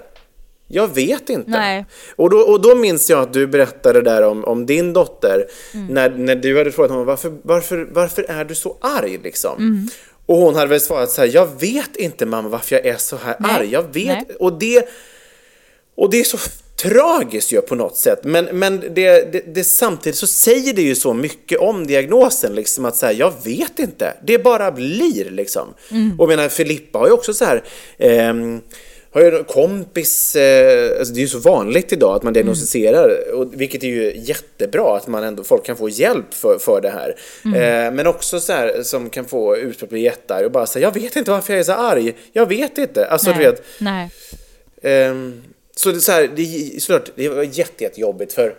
jag 0.68 0.96
vet 0.96 1.30
inte. 1.30 1.50
Nej. 1.50 1.86
Och, 2.16 2.30
då, 2.30 2.38
och 2.38 2.62
då 2.62 2.76
minns 2.76 3.10
jag 3.10 3.20
att 3.20 3.34
du 3.34 3.48
berättade 3.48 4.02
där 4.02 4.22
om, 4.22 4.46
om 4.46 4.66
din 4.66 4.94
dotter, 4.94 5.46
när, 5.90 6.10
när 6.10 6.36
du 6.36 6.58
hade 6.58 6.72
frågat 6.72 6.92
honom 6.92 7.06
varför, 7.06 7.38
varför, 7.42 7.88
varför 7.92 8.26
är 8.30 8.46
du 8.46 8.56
så 8.56 8.78
arg 8.82 9.20
liksom? 9.24 9.90
Och 10.26 10.38
hon 10.38 10.56
hade 10.56 10.68
väl 10.68 10.82
svarat 10.82 11.12
så 11.12 11.22
här, 11.22 11.30
jag 11.34 11.60
vet 11.60 11.96
inte 11.96 12.26
mamma 12.26 12.50
varför 12.50 12.76
jag 12.76 12.86
är 12.86 12.98
så 12.98 13.16
här 13.16 13.36
Nej. 13.40 13.52
arg. 13.52 13.72
Jag 13.72 13.94
vet, 13.94 14.28
Nej. 14.28 14.38
och 14.40 14.60
det, 14.60 14.90
och 15.96 16.10
det 16.10 16.20
är 16.20 16.24
så 16.24 16.38
tragiskt 16.82 17.52
ju 17.52 17.62
på 17.62 17.76
något 17.76 17.98
sätt. 17.98 18.20
Men, 18.24 18.46
men 18.46 18.80
det, 18.80 19.32
det, 19.32 19.54
det, 19.54 19.64
samtidigt 19.64 20.18
så 20.18 20.28
säger 20.28 20.74
det 20.74 20.82
ju 20.82 20.96
så 20.96 21.14
mycket 21.14 21.60
om 21.60 21.88
diagnosen, 21.88 22.56
liksom 22.56 22.86
att 22.86 22.96
säga 22.96 23.12
jag 23.12 23.34
vet 23.44 23.80
inte. 23.80 24.14
Det 24.24 24.44
bara 24.44 24.72
blir 24.72 25.30
liksom. 25.30 25.68
Och 26.18 26.24
jag 26.24 26.28
menar, 26.28 26.50
Filippa 26.50 27.00
har 27.00 27.08
ju 27.08 27.14
också 27.14 27.34
så 27.34 27.46
här, 27.46 27.64
ehm, 27.98 28.62
har 29.12 29.22
ju 29.22 29.38
en 29.38 29.44
kompis, 29.44 30.36
eh, 30.36 31.00
alltså 31.00 31.14
det 31.14 31.20
är 31.20 31.22
ju 31.22 31.28
så 31.28 31.40
vanligt 31.40 31.94
idag 31.94 32.16
att 32.16 32.24
man 32.24 32.34
diagnostiserar, 32.34 33.34
och, 33.34 33.62
vilket 33.62 33.84
är 33.84 33.88
ju 33.88 34.14
jättebra 34.16 34.98
att 34.98 35.08
man 35.08 35.24
ändå, 35.24 35.44
folk 35.44 35.66
kan 35.66 35.78
få 35.78 35.90
hjälp 35.90 36.34
för, 36.34 36.58
för 36.60 36.82
det 36.82 36.90
här. 36.90 37.16
Eh, 37.46 37.92
men 37.94 38.08
också 38.08 38.40
så 38.40 38.54
här 38.54 38.84
som 38.84 39.10
kan 39.10 39.26
få 39.26 39.58
utbrott 39.58 39.90
bli 39.90 40.02
jättearg 40.02 40.46
och 40.46 40.52
bara 40.52 40.66
säga 40.66 40.88
jag 40.88 41.02
vet 41.02 41.16
inte 41.16 41.32
varför 41.32 41.54
jag 41.54 41.60
är 41.60 41.64
så 41.64 41.74
arg, 41.74 42.14
jag 42.34 42.46
vet 42.46 42.78
inte. 42.78 43.06
Alltså 43.06 43.32
du 43.32 43.38
Nej. 43.38 43.46
vet, 43.46 43.64
Nej. 43.80 44.10
Ehm, 44.82 45.44
så 45.78 45.92
det, 45.92 45.98
är 45.98 46.00
så 46.00 46.12
här, 46.12 46.28
det, 46.36 46.82
såklart, 46.82 47.12
det 47.16 47.30
var 47.30 47.44
jätte, 47.44 47.84
jättejobbigt 47.84 48.34
för, 48.34 48.56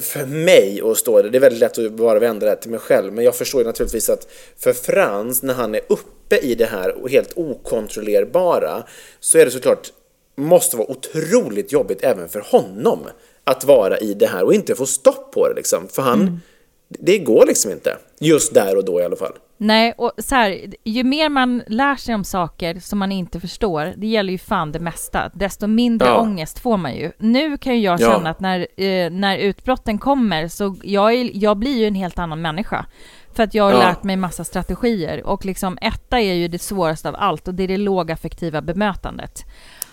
för 0.00 0.26
mig 0.26 0.80
att 0.84 0.98
stå 0.98 1.22
där. 1.22 1.30
Det 1.30 1.38
är 1.38 1.40
väldigt 1.40 1.60
lätt 1.60 1.78
att 1.78 1.92
bara 1.92 2.18
vända 2.18 2.46
det 2.46 2.50
här 2.50 2.56
till 2.56 2.70
mig 2.70 2.80
själv. 2.80 3.12
Men 3.12 3.24
jag 3.24 3.36
förstår 3.36 3.60
ju 3.60 3.66
naturligtvis 3.66 4.10
att 4.10 4.28
för 4.58 4.72
Frans, 4.72 5.42
när 5.42 5.54
han 5.54 5.74
är 5.74 5.80
uppe 5.88 6.36
i 6.36 6.54
det 6.54 6.64
här 6.64 7.02
och 7.02 7.10
helt 7.10 7.32
okontrollerbara, 7.36 8.84
så 9.20 9.38
är 9.38 9.44
det 9.44 9.50
såklart, 9.50 9.92
måste 10.36 10.76
vara 10.76 10.90
otroligt 10.90 11.72
jobbigt 11.72 12.04
även 12.04 12.28
för 12.28 12.40
honom 12.40 13.00
att 13.44 13.64
vara 13.64 13.98
i 13.98 14.14
det 14.14 14.26
här 14.26 14.44
och 14.44 14.54
inte 14.54 14.74
få 14.74 14.86
stopp 14.86 15.32
på 15.32 15.48
det 15.48 15.54
liksom. 15.54 15.88
För 15.88 16.02
han, 16.02 16.40
det 16.88 17.18
går 17.18 17.46
liksom 17.46 17.70
inte. 17.70 17.96
Just 18.18 18.54
där 18.54 18.76
och 18.76 18.84
då 18.84 19.00
i 19.00 19.04
alla 19.04 19.16
fall. 19.16 19.32
Nej, 19.58 19.94
och 19.98 20.12
så 20.18 20.34
här, 20.34 20.58
ju 20.84 21.04
mer 21.04 21.28
man 21.28 21.62
lär 21.66 21.96
sig 21.96 22.14
om 22.14 22.24
saker 22.24 22.80
som 22.80 22.98
man 22.98 23.12
inte 23.12 23.40
förstår, 23.40 23.94
det 23.96 24.06
gäller 24.06 24.32
ju 24.32 24.38
fan 24.38 24.72
det 24.72 24.80
mesta, 24.80 25.30
desto 25.34 25.66
mindre 25.66 26.08
Ja. 26.08 26.20
ångest 26.20 26.58
får 26.58 26.76
man 26.76 26.94
ju. 26.94 27.12
Nu 27.18 27.58
kan 27.58 27.74
ju 27.74 27.80
jag 27.80 28.00
Ja. 28.00 28.12
känna 28.12 28.30
att 28.30 28.40
när, 28.40 28.66
eh, 28.80 29.10
när 29.10 29.36
utbrotten 29.38 29.98
kommer, 29.98 30.48
så 30.48 30.76
jag, 30.82 31.14
är, 31.14 31.30
jag 31.34 31.56
blir 31.56 31.78
ju 31.78 31.86
en 31.86 31.94
helt 31.94 32.18
annan 32.18 32.42
människa. 32.42 32.86
För 33.34 33.42
att 33.42 33.54
jag 33.54 33.64
har 33.64 33.72
Ja. 33.72 33.78
lärt 33.78 34.02
mig 34.02 34.16
massa 34.16 34.44
strategier. 34.44 35.26
Och 35.26 35.44
liksom 35.44 35.78
etta 35.80 36.20
är 36.20 36.34
ju 36.34 36.48
det 36.48 36.58
svåraste 36.62 37.08
av 37.08 37.16
allt 37.18 37.48
och 37.48 37.54
det 37.54 37.62
är 37.62 37.68
det 37.68 37.76
lågaffektiva 37.76 38.62
bemötandet. 38.62 39.44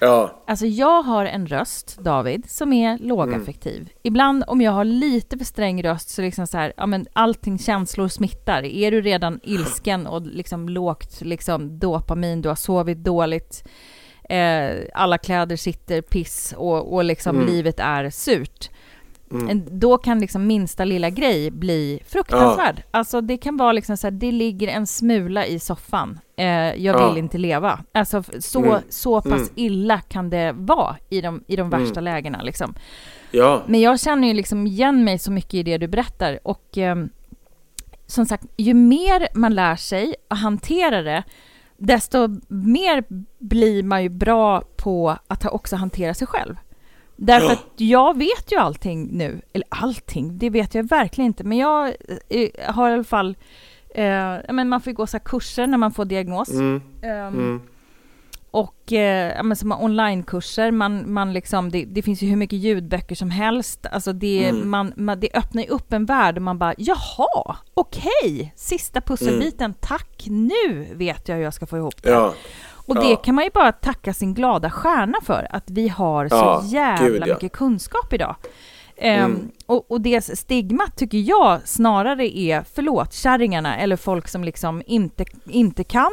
Ja, 0.04 0.43
Alltså 0.47 0.66
jag 0.66 1.04
har 1.04 1.26
en 1.26 1.47
röst, 1.47 1.97
David, 1.99 2.49
som 2.49 2.74
är 2.74 2.97
lågaffektiv. 2.97 3.89
Ibland 4.04 4.43
om 4.47 4.62
jag 4.62 4.72
har 4.72 4.84
lite 4.84 5.38
för 5.38 5.45
sträng 5.45 5.84
röst 5.84 6.10
så 6.10 6.22
liksom 6.22 6.47
så 6.47 6.58
här, 6.58 6.74
ja 6.78 6.86
men 6.86 7.06
allting 7.14 7.60
känslor 7.60 8.08
smittar. 8.08 8.64
Är 8.64 8.91
du 8.91 9.01
redan 9.01 9.39
ilsken 9.43 10.08
och 10.08 10.22
liksom 10.22 10.70
lågt 10.70 11.22
liksom 11.22 11.80
dopamin, 11.80 12.41
du 12.41 12.49
har 12.49 12.56
sovit 12.56 12.97
dåligt, 13.04 13.64
eh, 14.30 14.72
alla 14.93 15.18
kläder 15.18 15.56
sitter 15.56 16.01
piss 16.01 16.54
och, 16.58 16.93
och 16.93 17.04
liksom 17.04 17.41
livet 17.45 17.80
är 17.80 18.10
surt. 18.10 18.70
En- 19.49 19.79
Då 19.79 19.97
kan 19.97 20.19
liksom 20.19 20.47
minsta 20.47 20.86
lilla 20.86 21.09
grej 21.09 21.51
bli 21.51 21.99
fruktansvärd. 22.07 22.84
Alltså 22.91 23.21
det 23.21 23.38
kan 23.38 23.57
vara 23.57 23.71
liksom 23.71 23.97
så 23.97 24.07
här, 24.07 24.11
det 24.11 24.31
ligger 24.31 24.67
en 24.67 24.88
smula 24.88 25.45
i 25.45 25.59
soffan. 25.59 26.19
Eh, 26.38 26.45
jag 26.47 26.77
Ja. 27.01 27.09
vill 27.09 27.17
inte 27.17 27.38
leva. 27.38 27.79
Alltså 27.91 28.23
så, 28.39 28.59
Mm. 28.65 28.81
så 28.89 29.21
pass 29.21 29.34
Mm. 29.34 29.49
illa 29.55 29.99
kan 30.01 30.29
det 30.29 30.51
vara 30.57 30.95
i 31.09 31.21
de, 31.21 31.43
i 31.47 31.55
de 31.55 31.69
värsta 31.69 32.01
lägena 32.01 32.41
liksom. 32.41 32.73
ja, 33.31 33.63
Men 33.67 33.81
jag 33.81 33.99
känner 33.99 34.27
ju 34.27 34.34
liksom 34.34 34.67
igen 34.67 35.03
mig 35.03 35.19
så 35.19 35.31
mycket 35.31 35.53
i 35.53 35.63
det 35.63 35.77
du 35.77 35.88
berättar 35.88 36.39
och 36.43 36.77
ehm, 36.77 37.09
som 38.05 38.25
sagt, 38.25 38.45
ju 38.57 38.73
mer 38.73 39.27
man 39.34 39.55
lär 39.55 39.75
sig 39.75 40.15
att 40.27 40.39
hantera 40.39 41.01
det, 41.01 41.23
desto 41.77 42.27
mer 42.47 43.03
blir 43.39 43.84
man 43.84 44.03
ju 44.03 44.09
bra 44.09 44.61
på 44.77 45.17
att 45.27 45.45
också 45.45 45.75
hantera 45.75 46.13
sig 46.13 46.27
själv. 46.27 46.55
Därför 47.26 47.51
att 47.53 47.65
jag 47.78 48.17
vet 48.17 48.51
ju 48.51 48.57
allting 48.57 49.07
nu, 49.11 49.41
eller 49.53 49.67
allting, 49.69 50.38
det 50.38 50.49
vet 50.49 50.76
jag 50.76 50.89
verkligen 50.89 51.26
inte, 51.28 51.43
men 51.43 51.57
jag 51.57 51.88
eh, 52.30 52.49
har 52.74 52.89
i 52.89 52.93
alla 52.93 53.03
fall, 53.03 53.38
eh, 53.95 54.36
men 54.49 54.69
man 54.69 54.82
får 54.82 54.91
ju 54.91 54.95
gå 54.95 55.07
så 55.07 55.19
kurser 55.19 55.67
när 55.67 55.78
man 55.78 55.91
får 55.91 56.05
diagnos. 56.05 56.49
mm, 56.49 56.82
Ehm, 57.01 57.28
mm. 57.34 57.61
och 58.51 58.93
eh, 58.93 59.43
men 59.43 59.55
som 59.57 59.71
onlinekurser, 59.71 60.71
man, 60.71 61.13
man 61.13 61.34
liksom, 61.34 61.71
det, 61.71 61.86
det 61.86 62.01
finns 62.01 62.21
ju 62.21 62.28
hur 62.28 62.36
mycket 62.36 62.59
ljudböcker 62.59 63.15
som 63.15 63.30
helst. 63.30 63.86
Alltså 63.91 64.13
det, 64.13 64.45
Mm. 64.49 64.69
man, 64.69 64.93
man, 64.95 65.19
det 65.19 65.30
öppnar 65.34 65.61
ju 65.63 65.69
upp 65.69 65.93
en 65.93 66.05
värld 66.05 66.36
och 66.38 66.41
man 66.41 66.57
bara 66.57 66.74
jaha, 66.78 67.55
okej, 67.74 68.53
sista 68.55 69.01
pusselbiten, 69.01 69.74
tack, 69.82 70.26
nu 70.30 70.88
vet 70.93 71.28
jag 71.30 71.36
hur 71.36 71.43
jag 71.43 71.53
ska 71.53 71.65
få 71.65 71.78
ihop 71.78 72.03
det. 72.03 72.09
ja. 72.09 72.34
Och 72.86 72.95
Ja. 72.97 73.01
det 73.01 73.15
kan 73.15 73.36
man 73.36 73.43
ju 73.43 73.49
bara 73.53 73.71
tacka 73.71 74.13
sin 74.13 74.34
glada 74.34 74.69
stjärna 74.69 75.17
för, 75.23 75.47
att 75.49 75.63
vi 75.69 75.88
har 75.88 76.29
så 76.29 76.36
Ja, 76.36 76.61
jävla 76.65 77.07
gud, 77.07 77.23
ja. 77.27 77.34
mycket 77.34 77.51
kunskap 77.51 78.13
idag. 78.13 78.36
Ehm, 78.97 79.25
Mm. 79.31 79.51
och, 79.65 79.91
och 79.91 80.01
det 80.01 80.21
stigmat 80.38 80.95
tycker 80.97 81.17
jag 81.17 81.59
snarare 81.65 82.38
är, 82.38 82.63
förlåt, 82.75 83.13
kärringarna 83.13 83.77
eller 83.77 83.95
folk 83.95 84.27
som 84.27 84.43
liksom 84.43 84.81
inte, 84.86 85.25
inte 85.49 85.84
kan 85.84 86.11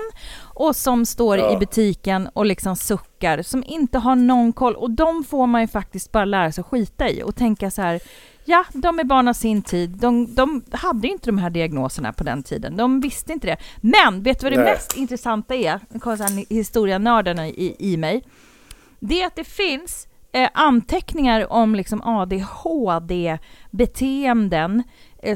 och 0.55 0.77
som 0.77 1.07
står 1.07 1.39
Ja. 1.39 1.53
i 1.53 1.57
butiken 1.57 2.29
och 2.33 2.47
liksom 2.47 2.77
suckar, 2.77 3.43
som 3.43 3.65
inte 3.67 3.99
har 3.99 4.15
någon 4.17 4.53
koll. 4.53 4.75
Och 4.75 4.91
de 4.91 5.25
får 5.25 5.47
man 5.47 5.61
ju 5.61 5.67
faktiskt 5.69 6.13
bara 6.13 6.25
lära 6.25 6.53
sig 6.53 6.63
att 6.63 6.67
skita 6.69 7.09
i 7.09 7.23
och 7.23 7.37
tänka 7.37 7.71
så 7.71 7.83
här, 7.83 8.01
ja, 8.45 8.65
de 8.73 8.99
är 8.99 9.05
barn 9.05 9.29
av 9.29 9.33
sin 9.33 9.63
tid. 9.63 9.91
De, 9.91 10.35
de 10.35 10.65
hade 10.73 11.09
inte 11.09 11.27
de 11.27 11.39
här 11.39 11.51
diagnoserna 11.51 12.13
på 12.13 12.25
den 12.25 12.43
tiden. 12.43 12.77
De 12.77 13.01
visste 13.01 13.33
inte 13.33 13.47
det. 13.47 13.57
Men 13.77 14.23
vet 14.23 14.41
du 14.41 14.45
vad 14.45 14.53
det 14.53 14.63
Nej. 14.63 14.73
mest 14.73 14.97
intressanta 14.97 15.55
är? 15.55 15.81
Nu 15.89 16.01
kommer 16.01 16.55
historianördarna 16.55 17.49
i, 17.49 17.77
i 17.79 17.97
mig. 17.97 18.25
Det 19.01 19.23
är 19.23 19.27
att 19.27 19.37
det 19.37 19.45
finns 19.45 20.09
eh, 20.33 20.49
anteckningar 20.55 21.53
om 21.53 21.75
liksom 21.75 22.03
ADHD-beteenden 22.03 24.83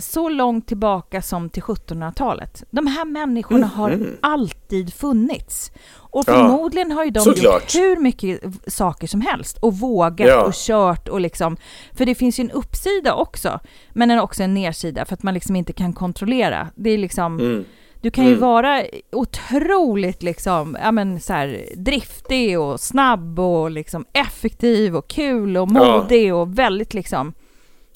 så 0.00 0.28
långt 0.28 0.66
tillbaka 0.68 1.22
som 1.22 1.50
till 1.50 1.62
1700-talet. 1.62 2.64
De 2.70 2.86
här 2.86 3.04
människorna 3.04 3.66
har 3.66 3.98
alltid 4.20 4.94
funnits. 4.94 5.72
Och 5.96 6.28
Mm. 6.28 6.40
Ja, 6.40 6.46
förmodligen 6.48 6.92
har 6.92 7.04
ju 7.04 7.10
de 7.10 7.20
såklart. 7.20 7.74
gjort 7.74 7.82
hur 7.82 7.96
mycket 7.96 8.40
saker 8.66 9.06
som 9.06 9.20
helst 9.20 9.58
och 9.58 9.78
vågat 9.78 10.28
Ja. 10.28 10.44
och 10.44 10.52
kört 10.54 11.08
och 11.08 11.20
liksom, 11.20 11.56
för 11.92 12.06
det 12.06 12.14
finns 12.14 12.38
ju 12.38 12.42
en 12.42 12.50
uppsida 12.50 13.14
också, 13.14 13.60
men 13.92 14.10
en, 14.10 14.20
också 14.20 14.42
en 14.42 14.54
nedsida 14.54 15.04
för 15.04 15.14
att 15.14 15.22
man 15.22 15.34
liksom 15.34 15.56
inte 15.56 15.72
kan 15.72 15.92
kontrollera. 15.92 16.68
Det 16.74 16.90
är 16.90 16.98
liksom, 16.98 17.40
Mm. 17.40 17.64
du 18.00 18.10
kan 18.10 18.24
ju 18.24 18.30
Mm. 18.30 18.40
vara 18.40 18.82
otroligt 19.12 20.22
liksom, 20.22 20.76
ja 20.82 20.92
men 20.92 21.20
så 21.20 21.32
här, 21.32 21.64
driftig 21.76 22.60
och 22.60 22.80
snabb 22.80 23.40
och 23.40 23.70
liksom 23.70 24.04
effektiv 24.12 24.96
och 24.96 25.08
kul 25.08 25.56
och 25.56 25.68
Ja. 25.74 25.96
modig 26.02 26.34
och 26.34 26.58
väldigt 26.58 26.94
liksom... 26.94 27.32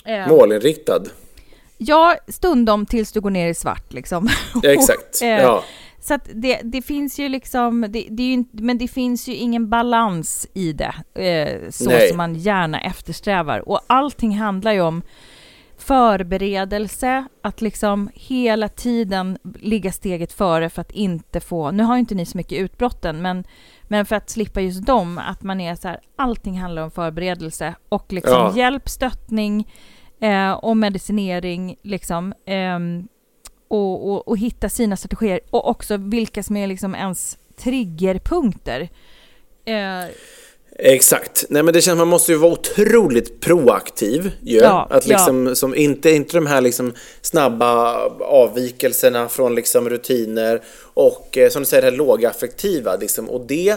eh, 0.05 0.28
Målinriktad. 0.28 1.03
Ja, 1.79 2.16
stundom 2.29 2.87
tills 2.87 3.12
du 3.12 3.20
går 3.20 3.31
ner 3.31 3.49
i 3.49 3.55
svart 3.55 3.93
liksom. 3.93 4.29
Ja, 4.62 4.70
exakt. 4.72 5.22
Eh, 5.22 5.29
Ja. 5.29 5.64
Så 6.01 6.14
att 6.14 6.29
det, 6.35 6.61
det 6.64 6.83
finns 6.83 7.18
ju 7.18 7.29
liksom, 7.29 7.81
det, 7.81 8.07
det 8.11 8.22
är 8.22 8.37
ju 8.37 8.45
men 8.53 8.79
det 8.79 8.89
finns 8.89 9.29
ju 9.29 9.35
ingen 9.35 9.68
balans 9.70 10.47
i 10.55 10.72
det, 10.72 10.95
eh, 11.22 11.70
så 11.70 11.91
Nej. 11.91 12.09
som 12.09 12.16
man 12.16 12.35
gärna 12.35 12.81
eftersträvar. 12.81 13.68
Och 13.68 13.81
allting 13.87 14.39
handlar 14.39 14.72
ju 14.72 14.81
om 14.81 15.03
förberedelse, 15.79 17.24
att 17.43 17.61
liksom 17.61 18.11
hela 18.14 18.68
tiden 18.68 19.39
ligga 19.61 19.93
steget 19.93 20.33
före 20.33 20.70
för 20.70 20.81
att 20.81 20.91
inte 20.93 21.41
få, 21.41 21.70
nu 21.70 21.83
har 21.83 21.95
ju 21.95 22.01
inte 22.01 22.14
ni 22.14 22.26
så 22.26 22.37
mycket 22.37 22.59
utbrotten, 22.59 23.22
men, 23.22 23.45
men 23.83 24.07
för 24.07 24.16
att 24.16 24.31
slippa 24.31 24.61
just 24.61 24.87
dem, 24.87 25.18
att 25.18 25.43
man 25.43 25.61
är 25.61 25.74
så 25.74 25.89
här, 25.89 26.01
allting 26.16 26.61
handlar 26.61 26.83
om 26.83 26.91
förberedelse 26.91 27.74
och 27.89 28.12
liksom 28.12 28.33
Ja. 28.35 28.53
hjälp, 28.57 28.89
stöttning 28.89 29.68
eh, 30.21 30.53
och 30.53 30.77
medicinering 30.77 31.77
liksom. 31.83 32.35
ehm, 32.47 33.09
och, 33.69 34.11
och, 34.11 34.29
och 34.29 34.39
hitta 34.39 34.69
sina 34.69 34.97
strategier 34.97 35.41
och 35.51 35.69
också 35.69 35.97
vilka 35.97 36.43
som 36.43 36.57
är 36.57 36.66
liksom 36.66 36.95
ens 36.95 37.39
triggerpunkter. 37.57 38.89
Eh, 39.64 40.11
Exakt. 40.81 41.45
Nej 41.49 41.62
men 41.62 41.75
det 41.75 41.83
känns 41.83 41.99
man 41.99 42.09
måste 42.09 42.33
ju 42.33 42.39
vara 42.39 42.53
otroligt 42.53 43.41
proaktiv 43.41 44.33
ju. 44.41 44.59
Ja, 44.59 44.87
att 44.91 45.07
liksom, 45.07 45.57
som 45.57 45.75
inte, 45.75 46.11
inte 46.11 46.37
de 46.37 46.47
här 46.47 46.61
liksom 46.61 46.93
snabba 47.21 47.95
avvikelserna 48.21 49.29
från 49.29 49.55
liksom 49.55 49.91
rutiner 49.91 50.62
och 50.95 51.39
eh, 51.39 51.51
som 51.51 51.62
du 51.62 51.66
säger 51.66 51.83
det 51.83 51.91
här 51.91 51.97
lågaffektiva 51.97 52.97
liksom. 52.97 53.31
Och 53.31 53.47
det, 53.47 53.77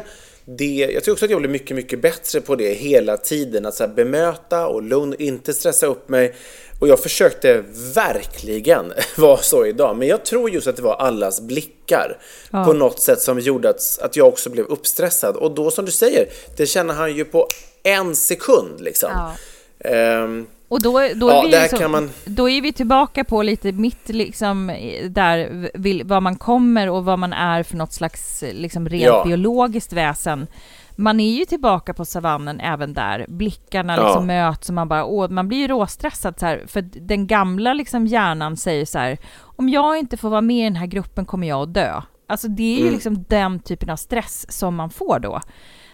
det, 0.57 0.89
jag 0.93 1.03
tror 1.03 1.13
också 1.13 1.25
att 1.25 1.31
jag 1.31 1.39
blir 1.39 1.49
mycket, 1.49 1.75
mycket 1.75 2.01
bättre 2.01 2.41
på 2.41 2.55
det 2.55 2.73
hela 2.73 3.17
tiden. 3.17 3.65
Att 3.65 3.75
så 3.75 3.87
bemöta 3.87 4.67
och 4.67 4.81
lugn, 4.81 5.15
inte 5.19 5.53
stressa 5.53 5.85
upp 5.85 6.09
mig. 6.09 6.35
Och 6.79 6.87
jag 6.87 6.99
försökte 6.99 7.63
verkligen 7.95 8.93
vara 9.17 9.37
så 9.37 9.65
idag. 9.65 9.97
Men 9.97 10.07
jag 10.07 10.25
tror 10.25 10.49
just 10.49 10.67
att 10.67 10.75
det 10.75 10.81
var 10.81 10.95
allas 10.95 11.41
blickar 11.41 12.17
Ja. 12.51 12.65
på 12.65 12.73
något 12.73 12.99
sätt 13.01 13.21
som 13.21 13.39
gjorde 13.39 13.69
att, 13.69 13.99
att 14.01 14.15
jag 14.15 14.27
också 14.27 14.49
blev 14.49 14.65
uppstressad. 14.65 15.35
Och 15.35 15.51
då 15.51 15.71
som 15.71 15.85
du 15.85 15.91
säger, 15.91 16.27
det 16.57 16.65
känner 16.65 16.93
han 16.93 17.15
ju 17.15 17.25
på 17.25 17.47
en 17.83 18.15
sekund 18.15 18.81
liksom. 18.81 19.09
Ja. 19.13 19.89
Ehm, 19.89 20.47
och 20.71 20.81
då, 20.81 20.91
då, 20.91 20.99
är 21.29 21.33
Ja, 21.33 21.41
vi 21.45 21.51
där 21.51 21.61
liksom, 21.61 21.91
man- 21.91 22.09
då 22.25 22.49
är 22.49 22.61
vi 22.61 22.73
tillbaka 22.73 23.23
på 23.23 23.41
lite 23.43 23.71
mitt 23.71 24.09
liksom 24.09 24.67
där, 25.09 25.69
vill, 25.73 26.03
var 26.03 26.21
man 26.21 26.35
kommer 26.35 26.89
och 26.89 27.05
vad 27.05 27.19
man 27.19 27.33
är 27.33 27.63
för 27.63 27.77
något 27.77 27.93
slags 27.93 28.43
liksom 28.51 28.89
rent 28.89 29.03
Ja. 29.05 29.23
biologiskt 29.25 29.93
väsen. 29.93 30.47
Man 30.95 31.19
är 31.19 31.31
ju 31.31 31.45
tillbaka 31.45 31.93
på 31.93 32.05
savannen 32.05 32.59
även 32.59 32.93
där. 32.93 33.25
Blickarna 33.29 33.95
Ja. 33.97 34.05
liksom 34.05 34.27
möts 34.27 34.69
och 34.69 34.75
man 34.75 34.87
bara, 34.87 35.05
åh, 35.05 35.29
man 35.29 35.47
blir 35.47 35.57
ju 35.57 35.67
råstressad 35.67 36.39
så 36.39 36.45
här. 36.45 36.63
För 36.67 36.81
den 36.81 37.27
gamla 37.27 37.73
liksom 37.73 38.07
hjärnan 38.07 38.57
säger 38.57 38.85
så 38.85 38.99
här, 38.99 39.17
om 39.43 39.69
jag 39.69 39.97
inte 39.97 40.17
får 40.17 40.29
vara 40.29 40.41
med 40.41 40.57
i 40.61 40.63
den 40.63 40.75
här 40.75 40.85
gruppen 40.87 41.25
kommer 41.25 41.47
jag 41.47 41.61
att 41.61 41.73
dö. 41.73 42.01
Alltså 42.27 42.47
det 42.47 42.63
är 42.73 42.75
ju 42.77 42.81
Mm. 42.81 42.93
liksom 42.93 43.25
den 43.29 43.59
typen 43.59 43.89
av 43.89 43.95
stress 43.95 44.45
som 44.51 44.75
man 44.75 44.89
får 44.89 45.19
då. 45.19 45.41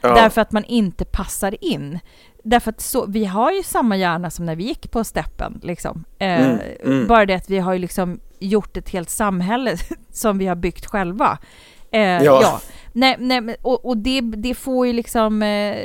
Ja. 0.01 0.13
Därför 0.15 0.41
att 0.41 0.51
man 0.51 0.63
inte 0.63 1.05
passar 1.05 1.63
in. 1.63 1.99
Därför 2.49 2.71
att 2.71 2.81
så, 2.81 3.05
vi 3.05 3.25
har 3.25 3.51
ju 3.51 3.63
samma 3.63 3.97
hjärna 3.97 4.29
som 4.29 4.45
när 4.45 4.55
vi 4.55 4.63
gick 4.63 4.91
på 4.91 5.03
steppen. 5.03 5.59
Liksom. 5.63 6.03
Eh, 6.19 6.45
Mm, 6.45 6.59
mm. 6.83 7.07
Bara 7.07 7.25
det 7.25 7.33
att 7.33 7.49
vi 7.49 7.59
har 7.59 7.73
ju 7.73 7.79
liksom 7.79 8.19
gjort 8.39 8.77
ett 8.77 8.89
helt 8.89 9.09
samhälle 9.09 9.77
som 10.11 10.37
vi 10.37 10.47
har 10.47 10.55
byggt 10.55 10.85
själva. 10.85 11.37
Eh, 11.91 12.01
ja. 12.01 12.39
Ja. 12.41 12.61
Nej, 12.93 13.15
nej, 13.19 13.55
och, 13.61 13.85
och 13.85 13.97
det, 13.97 14.21
det 14.21 14.53
får 14.53 14.87
ju 14.87 14.93
liksom 14.93 15.41
eh, 15.43 15.75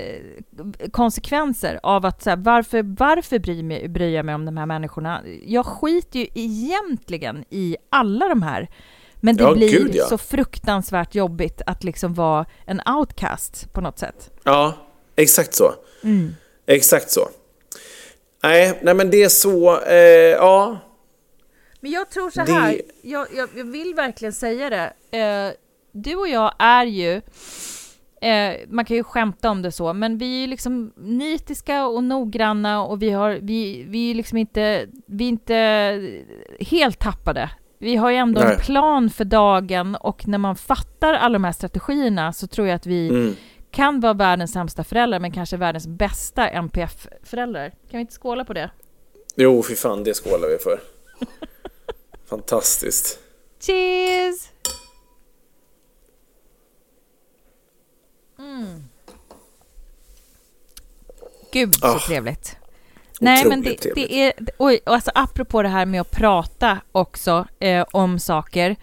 konsekvenser 0.90 1.80
av 1.82 2.06
att 2.06 2.22
så 2.22 2.30
här, 2.30 2.36
varför, 2.36 2.82
varför 2.82 3.38
bryr, 3.38 3.62
mig, 3.62 3.88
bryr 3.88 4.14
jag 4.16 4.24
mig 4.26 4.34
om 4.34 4.44
de 4.44 4.56
här 4.56 4.66
människorna? 4.66 5.20
Jag 5.46 5.66
skiter 5.66 6.18
ju 6.18 6.26
egentligen 6.34 7.44
i 7.50 7.76
alla 7.90 8.28
de 8.28 8.42
här. 8.42 8.68
Men 9.20 9.36
det 9.36 9.42
Ja, 9.44 9.54
blir 9.54 9.70
gud, 9.70 9.90
ja. 9.94 10.04
så 10.04 10.18
fruktansvärt 10.18 11.14
jobbigt 11.14 11.62
att 11.66 11.84
liksom 11.84 12.14
vara 12.14 12.46
en 12.66 12.80
outcast 12.98 13.72
på 13.72 13.80
något 13.80 13.98
sätt. 13.98 14.30
Ja, 14.44 14.74
exakt 15.16 15.54
så. 15.54 15.72
Mm. 16.04 16.34
Exakt 16.66 17.10
så. 17.10 17.28
Nej, 18.42 18.78
nej 18.82 18.94
men 18.94 19.10
det 19.10 19.22
är 19.22 19.28
så, 19.28 19.80
eh, 19.80 19.96
ja. 20.30 20.78
Men 21.80 21.90
jag 21.90 22.10
tror 22.10 22.30
så 22.30 22.40
Det- 22.44 22.52
här, 22.52 22.80
jag, 23.02 23.26
jag, 23.36 23.48
jag 23.56 23.64
vill 23.64 23.94
verkligen 23.94 24.32
säga 24.32 24.70
det. 24.70 25.18
Eh, 25.18 25.52
du 25.92 26.14
och 26.16 26.28
jag 26.28 26.54
är 26.58 26.84
ju, 26.84 27.12
eh, 28.22 28.56
man 28.68 28.84
kan 28.84 28.96
ju 28.96 29.04
skämta 29.04 29.50
om 29.50 29.62
det 29.62 29.72
så, 29.72 29.92
men 29.92 30.18
vi 30.18 30.36
är 30.36 30.40
ju 30.40 30.46
liksom 30.46 30.92
nitiska 30.96 31.86
och 31.86 32.04
noggranna 32.04 32.82
och 32.84 33.02
vi 33.02 33.10
har, 33.10 33.38
vi, 33.42 33.84
vi 33.88 34.10
är 34.10 34.14
liksom 34.14 34.38
inte, 34.38 34.86
vi 35.06 35.24
är 35.24 35.28
inte 35.28 35.54
helt 36.60 36.98
tappade. 36.98 37.50
Vi 37.78 37.96
har 37.96 38.10
ju 38.10 38.16
ändå 38.16 38.40
Nej. 38.40 38.54
en 38.54 38.60
plan 38.60 39.10
för 39.10 39.24
dagen 39.24 39.96
och 39.96 40.28
när 40.28 40.38
man 40.38 40.56
fattar 40.56 41.14
alla 41.14 41.32
de 41.32 41.44
här 41.44 41.52
strategierna 41.52 42.32
så 42.32 42.46
tror 42.46 42.66
jag 42.66 42.74
att 42.76 42.86
vi 42.86 43.08
Mm. 43.08 43.34
Kan 43.72 44.00
vara 44.00 44.12
världens 44.12 44.52
sämsta 44.52 44.84
föräldrar 44.84 45.18
men 45.20 45.32
kanske 45.32 45.56
världens 45.56 45.86
bästa 45.86 46.48
NPF-föräldrar. 46.48 47.70
Kan 47.70 47.78
vi 47.90 48.00
inte 48.00 48.14
skåla 48.14 48.44
på 48.44 48.52
det? 48.52 48.70
Jo, 49.36 49.62
fy 49.62 49.74
fan, 49.74 50.04
det 50.04 50.14
skålar 50.14 50.48
vi 50.48 50.58
för. 50.58 50.80
Fantastiskt. 52.28 53.18
Cheers! 53.60 54.48
Mm. 58.38 58.84
Gud 61.52 61.74
så 61.74 61.86
Ah. 61.86 61.98
trevligt. 61.98 62.56
Nej 63.20 63.44
men 63.48 63.62
det, 63.62 63.94
det 63.94 64.14
är, 64.22 64.32
oj, 64.58 64.80
alltså 64.86 65.10
apropå 65.14 65.62
det 65.62 65.68
här 65.68 65.86
med 65.86 66.00
att 66.00 66.10
prata 66.10 66.78
också 66.92 67.46
eh, 67.58 67.86
om 67.92 68.18
saker, 68.18 68.76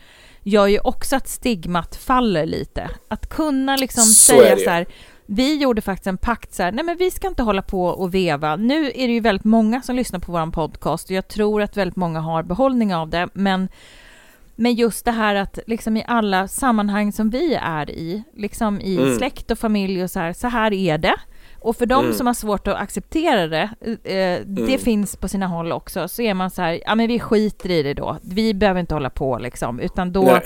gör 0.43 0.67
ju 0.67 0.79
också 0.79 1.15
att 1.15 1.27
stigmat 1.27 1.95
faller 1.95 2.45
lite. 2.45 2.89
Att 3.07 3.29
kunna 3.29 3.75
liksom 3.75 4.03
Så 4.03 4.33
säga 4.33 4.57
så 4.57 4.69
här, 4.69 4.85
vi 5.25 5.55
gjorde 5.57 5.81
faktiskt 5.81 6.07
en 6.07 6.17
pakt 6.17 6.53
så 6.53 6.63
här, 6.63 6.71
nej 6.71 6.85
men 6.85 6.97
vi 6.97 7.11
ska 7.11 7.27
inte 7.27 7.43
hålla 7.43 7.61
på 7.61 7.85
och 7.85 8.13
veva. 8.13 8.55
Nu 8.55 8.85
är 8.95 9.07
det 9.07 9.13
ju 9.13 9.19
väldigt 9.19 9.45
många 9.45 9.81
som 9.81 9.95
lyssnar 9.95 10.19
på 10.19 10.31
vår 10.31 10.51
podcast 10.51 11.05
och 11.05 11.11
jag 11.11 11.27
tror 11.27 11.61
att 11.61 11.77
väldigt 11.77 11.95
många 11.95 12.19
har 12.19 12.43
behållning 12.43 12.95
av 12.95 13.09
det, 13.09 13.27
men 13.33 13.69
men 14.55 14.73
just 14.75 15.05
det 15.05 15.11
här 15.11 15.35
att 15.35 15.59
liksom 15.67 15.97
i 15.97 16.03
alla 16.07 16.47
sammanhang 16.47 17.11
som 17.11 17.29
vi 17.29 17.53
är 17.61 17.89
i, 17.89 18.23
liksom 18.35 18.81
i 18.81 18.97
Mm. 18.97 19.17
släkt 19.17 19.51
och 19.51 19.59
familj 19.59 20.03
och 20.03 20.11
så 20.11 20.19
här, 20.19 20.33
så 20.33 20.47
här 20.47 20.73
är 20.73 20.97
det. 20.97 21.15
Och 21.61 21.75
för 21.75 21.85
de 21.85 22.03
Mm. 22.05 22.13
som 22.17 22.27
har 22.27 22.33
svårt 22.33 22.67
att 22.67 22.75
acceptera 22.77 23.47
det, 23.47 23.69
eh, 24.03 24.45
det 24.45 24.61
Mm. 24.61 24.79
finns 24.79 25.15
på 25.15 25.27
sina 25.27 25.47
håll 25.47 25.71
också, 25.71 26.07
så 26.07 26.21
är 26.21 26.33
man 26.33 26.49
så 26.49 26.61
här, 26.61 26.81
ja 26.85 26.95
men 26.95 27.07
vi 27.07 27.19
skiter 27.19 27.71
i 27.71 27.83
det 27.83 27.93
då, 27.93 28.17
vi 28.21 28.53
behöver 28.53 28.79
inte 28.79 28.93
hålla 28.93 29.09
på 29.09 29.37
liksom, 29.37 29.79
utan 29.79 30.11
då 30.11 30.21
Nej. 30.21 30.41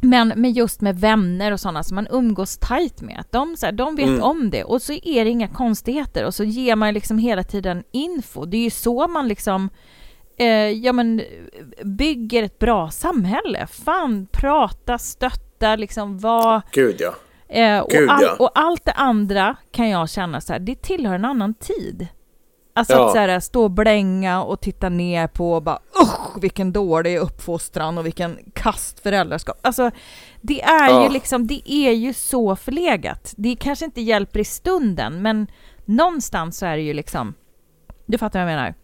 men, 0.00 0.52
just 0.52 0.80
med 0.80 1.00
vänner 1.00 1.52
och 1.52 1.60
sådana 1.60 1.82
som 1.82 1.94
man 1.94 2.06
umgås 2.10 2.58
tajt 2.58 3.00
med, 3.02 3.18
att 3.20 3.32
de, 3.32 3.56
så 3.56 3.66
här, 3.66 3.72
de 3.72 3.96
vet 3.96 4.06
Mm. 4.08 4.22
om 4.22 4.50
det 4.50 4.64
och 4.64 4.82
så 4.82 4.92
är 4.92 5.24
det 5.24 5.30
inga 5.30 5.48
konstigheter 5.48 6.24
och 6.26 6.34
så 6.34 6.44
ger 6.44 6.76
man 6.76 6.94
liksom 6.94 7.18
hela 7.18 7.42
tiden 7.42 7.84
info. 7.92 8.44
Det 8.44 8.56
är 8.56 8.64
ju 8.64 8.70
så 8.70 9.08
man 9.08 9.28
liksom 9.28 9.70
eh, 10.40 10.46
ja, 10.70 10.92
men, 10.92 11.22
bygger 11.84 12.42
ett 12.42 12.58
bra 12.58 12.90
samhälle. 12.90 13.66
Fan, 13.66 14.26
prata, 14.32 14.98
stötta, 14.98 15.76
liksom 15.76 16.18
vad... 16.18 16.60
Gud 16.72 16.96
ja. 16.98 17.14
Eh, 17.48 17.78
och, 17.78 17.90
Gud, 17.90 18.10
all, 18.10 18.22
ja. 18.22 18.36
och 18.38 18.50
allt 18.54 18.84
det 18.84 18.92
andra 18.92 19.56
kan 19.70 19.88
jag 19.88 20.10
känna 20.10 20.40
så 20.40 20.52
här, 20.52 20.60
det 20.60 20.82
tillhör 20.82 21.14
en 21.14 21.24
annan 21.24 21.54
tid. 21.54 22.06
Alltså 22.74 22.92
Ja. 22.94 23.06
att 23.06 23.12
så 23.12 23.18
här, 23.18 23.40
stå 23.40 23.62
och 23.62 23.70
blänga 23.70 24.42
och 24.42 24.60
titta 24.60 24.88
ner 24.88 25.26
på 25.26 25.52
och 25.52 25.62
bara 25.62 25.78
usch 26.02 26.42
vilken 26.42 26.72
dålig 26.72 27.18
uppfostran 27.18 27.98
och 27.98 28.06
vilken 28.06 28.38
kast 28.54 29.00
föräldraskap. 29.00 29.58
Alltså 29.62 29.90
det 30.40 30.62
är 30.62 30.88
Ja. 30.90 31.02
ju 31.02 31.08
liksom, 31.08 31.46
det 31.46 31.72
är 31.72 31.92
ju 31.92 32.12
så 32.12 32.56
förlegat. 32.56 33.34
Det 33.36 33.56
kanske 33.60 33.84
inte 33.84 34.00
hjälper 34.00 34.40
i 34.40 34.44
stunden 34.44 35.22
men 35.22 35.46
någonstans 35.84 36.58
så 36.58 36.66
är 36.66 36.76
det 36.76 36.82
ju 36.82 36.92
liksom, 36.94 37.34
du 38.06 38.18
fattar 38.18 38.44
vad 38.44 38.52
jag 38.52 38.56
menar? 38.56 38.74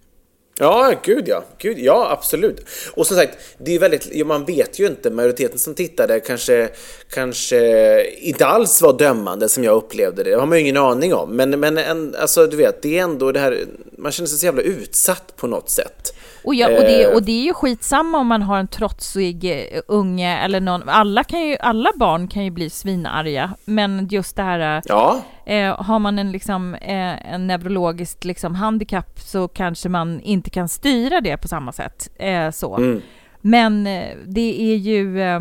Ja, 0.59 0.95
gud 1.03 1.29
ja. 1.29 1.45
Gud, 1.59 1.79
ja, 1.79 2.11
absolut. 2.11 2.67
Och 2.93 3.07
som 3.07 3.17
sagt, 3.17 3.39
det 3.59 3.75
är 3.75 3.79
väldigt, 3.79 4.27
man 4.27 4.45
vet 4.45 4.79
ju 4.79 4.87
inte, 4.87 5.11
majoriteten 5.11 5.59
som 5.59 5.75
tittade 5.75 6.21
kanske, 6.21 6.69
kanske 7.11 8.05
inte 8.05 8.47
alls 8.47 8.83
var 8.83 8.99
dömande 8.99 9.49
som 9.49 9.65
jag 9.65 9.77
upplevde 9.77 10.23
det. 10.23 10.31
Det 10.31 10.37
har 10.37 10.47
man 10.47 10.59
ju 10.59 10.63
ingen 10.63 10.77
aning 10.77 11.15
om. 11.15 11.37
Men, 11.37 11.61
men 11.61 11.79
en, 11.79 12.15
alltså, 12.15 12.47
du 12.47 12.57
vet, 12.57 12.83
det 12.83 12.99
är 12.99 13.03
ändå 13.03 13.33
det 13.33 13.41
här, 13.41 13.65
man 13.99 14.13
känner 14.13 14.29
sig 14.29 14.39
så 14.39 14.47
jävla 14.47 14.63
utsatt 14.63 15.37
på 15.37 15.47
något 15.47 15.71
sätt. 15.71 16.15
Och, 16.45 16.55
ja, 16.55 16.67
och, 16.67 16.73
det, 16.85 17.05
Eh. 17.05 17.15
och 17.15 17.23
det 17.23 17.33
är 17.33 17.45
ju 17.45 17.55
skitsamma 17.55 18.19
om 18.19 18.27
man 18.27 18.43
har 18.43 18.59
en 18.59 18.69
trotsig 18.69 19.45
eh, 19.45 19.81
unge 19.89 20.39
eller 20.39 20.61
någon, 20.61 20.89
alla, 20.89 21.25
kan 21.25 21.41
ju, 21.41 21.57
alla 21.61 21.91
barn 21.97 22.29
kan 22.29 22.45
ju 22.45 22.51
bli 22.51 22.71
svinarga, 22.71 23.55
men 23.65 24.09
just 24.11 24.37
det 24.37 24.43
här, 24.43 24.83
Ja, 24.87 25.23
eh, 25.47 25.83
har 25.83 25.99
man 25.99 26.19
en, 26.19 26.33
liksom, 26.33 26.75
eh, 26.75 27.33
en 27.35 27.47
neurologiskt 27.47 28.25
liksom, 28.25 28.55
handikapp 28.55 29.21
så 29.21 29.49
kanske 29.49 29.89
man 29.89 30.21
inte 30.21 30.51
kan 30.51 30.69
styra 30.69 31.21
det 31.21 31.37
på 31.37 31.49
samma 31.49 31.73
sätt. 31.73 32.11
Eh, 32.17 32.51
så. 32.51 32.77
Mm. 32.77 33.01
Men 33.41 33.87
eh, 33.87 34.09
det 34.27 34.73
är 34.73 34.77
ju, 34.77 35.23
eh, 35.23 35.41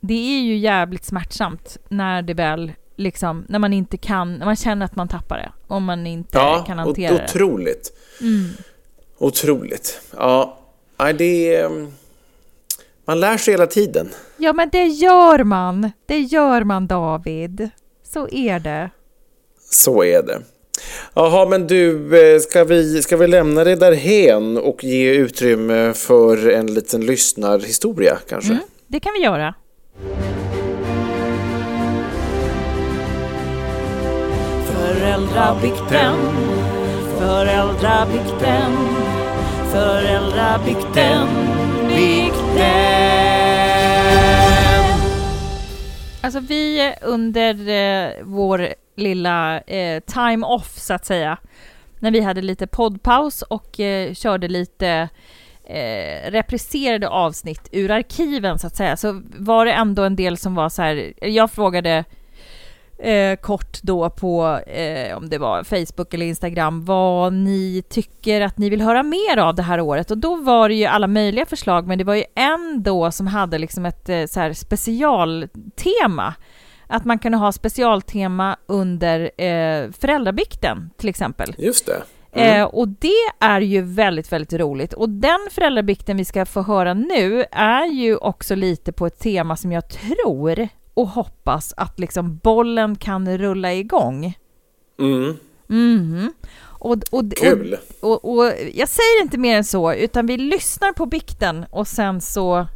det 0.00 0.14
är 0.38 0.40
ju 0.40 0.56
jävligt 0.56 1.04
smärtsamt 1.04 1.76
när 1.88 2.22
det 2.22 2.34
väl 2.34 2.72
liksom, 2.96 3.44
när 3.48 3.58
man 3.58 3.72
inte 3.72 3.96
kan, 3.96 4.34
när 4.34 4.46
man 4.46 4.56
känner 4.56 4.84
att 4.84 4.96
man 4.96 5.08
tappar 5.08 5.36
det, 5.38 5.52
om 5.74 5.84
man 5.84 6.06
inte 6.06 6.38
ja 6.38 6.64
kan 6.66 6.78
hantera 6.78 7.16
det. 7.16 7.24
otroligt. 7.24 7.92
Mm. 8.20 8.50
Otroligt. 9.20 10.00
Ja, 10.16 10.58
nej, 10.98 11.14
det 11.14 11.54
är... 11.54 11.66
mm, 11.66 11.92
Man 13.04 13.20
lär 13.20 13.36
sig 13.36 13.54
hela 13.54 13.66
tiden. 13.66 14.08
Ja, 14.36 14.52
men 14.52 14.68
det 14.72 14.84
gör 14.86 15.44
man. 15.44 15.90
Det 16.06 16.18
gör 16.18 16.64
man, 16.64 16.86
David. 16.86 17.70
Så 18.12 18.28
är 18.32 18.60
det. 18.60 18.90
Så 19.70 20.04
är 20.04 20.22
det. 20.22 20.38
Jaha, 21.14 21.46
men 21.48 21.66
du, 21.66 22.18
eh, 22.34 22.40
ska 22.40 22.64
vi, 22.64 23.02
ska 23.02 23.16
vi 23.16 23.26
lämna 23.26 23.64
det 23.64 23.76
därhen 23.76 24.56
och 24.56 24.84
ge 24.84 25.10
utrymme 25.14 25.92
för 25.94 26.48
en 26.50 26.74
liten 26.74 27.06
lyssnarhistoria 27.06 28.18
kanske? 28.28 28.52
Mm, 28.52 28.64
det 28.86 29.00
kan 29.00 29.12
vi 29.12 29.24
göra. 29.24 29.54
Föräldrabikten, 34.80 36.14
föräldrabikten, 37.18 38.72
föräldrabikten, 39.72 41.28
bikten. 41.88 42.70
Alltså 46.20 46.40
vi 46.40 46.92
under 47.02 47.68
eh, 47.68 48.10
vår 48.22 48.68
lilla 48.96 49.60
eh, 49.60 50.00
time 50.00 50.46
off 50.46 50.78
så 50.78 50.94
att 50.94 51.04
säga, 51.04 51.38
när 51.98 52.10
vi 52.10 52.20
hade 52.20 52.42
lite 52.42 52.66
poddpaus 52.66 53.42
och 53.42 53.80
eh, 53.80 54.14
körde 54.14 54.48
lite 54.48 55.08
eh, 55.64 56.30
repriserade 56.30 57.08
avsnitt 57.08 57.68
ur 57.72 57.90
arkiven 57.90 58.58
så 58.58 58.66
att 58.66 58.76
säga, 58.76 58.96
så 58.96 59.22
var 59.24 59.66
det 59.66 59.72
ändå 59.72 60.02
en 60.04 60.16
del 60.16 60.36
som 60.36 60.54
var 60.54 60.68
så 60.68 60.82
här, 60.82 61.12
jag 61.20 61.50
frågade 61.50 62.04
eh, 63.02 63.36
kort 63.36 63.82
då 63.82 64.10
på, 64.10 64.60
eh, 64.66 65.16
om 65.16 65.28
det 65.28 65.38
var 65.38 65.64
Facebook 65.64 66.14
eller 66.14 66.26
Instagram, 66.26 66.84
vad 66.84 67.32
ni 67.32 67.82
tycker 67.88 68.40
att 68.40 68.58
ni 68.58 68.70
vill 68.70 68.80
höra 68.80 69.02
mer 69.02 69.36
av 69.36 69.54
det 69.54 69.62
här 69.62 69.80
året. 69.80 70.10
Och 70.10 70.18
då 70.18 70.36
var 70.36 70.68
det 70.68 70.74
ju 70.74 70.84
alla 70.84 71.06
möjliga 71.06 71.46
förslag, 71.46 71.86
men 71.86 71.98
det 71.98 72.04
var 72.04 72.14
ju 72.14 72.24
en 72.34 72.82
då 72.82 73.10
som 73.10 73.26
hade 73.26 73.58
liksom 73.58 73.86
ett 73.86 74.08
eh, 74.08 74.24
så 74.26 74.40
här 74.40 74.52
specialtema. 74.52 76.34
Att 76.86 77.04
man 77.04 77.18
kunde 77.18 77.38
ha 77.38 77.52
specialtema 77.52 78.56
under 78.66 79.20
eh, 79.20 79.90
föräldrabikten 79.90 80.90
till 80.96 81.08
exempel. 81.08 81.54
Just 81.58 81.86
det. 81.86 82.02
Mm. 82.32 82.60
Eh, 82.60 82.64
och 82.64 82.88
det 82.88 83.30
är 83.40 83.60
ju 83.60 83.82
väldigt, 83.82 84.32
väldigt 84.32 84.52
roligt. 84.52 84.92
Och 84.92 85.08
den 85.08 85.48
föräldrabikten 85.50 86.16
vi 86.16 86.24
ska 86.24 86.46
få 86.46 86.62
höra 86.62 86.94
nu 86.94 87.44
är 87.50 87.86
ju 87.86 88.16
också 88.16 88.54
lite 88.54 88.92
på 88.92 89.06
ett 89.06 89.18
tema 89.18 89.56
som 89.56 89.72
jag 89.72 89.88
tror 89.88 90.68
och 91.00 91.08
hoppas 91.08 91.74
att 91.76 91.98
liksom 91.98 92.36
bollen 92.36 92.96
kan 92.96 93.38
rulla 93.38 93.74
igång. 93.74 94.38
Mm. 94.98 95.36
Mhm. 95.66 96.32
Och, 96.62 96.96
och, 97.10 97.32
Kul. 97.36 97.78
Och, 98.00 98.24
och, 98.24 98.38
och 98.38 98.52
jag 98.74 98.88
säger 98.88 99.22
inte 99.22 99.38
mer 99.38 99.56
än 99.56 99.64
så, 99.64 99.94
utan 99.94 100.26
vi 100.26 100.36
lyssnar 100.36 100.92
på 100.92 101.06
bikten 101.06 101.64
och 101.70 101.88
sen 101.88 102.20
så, 102.20 102.66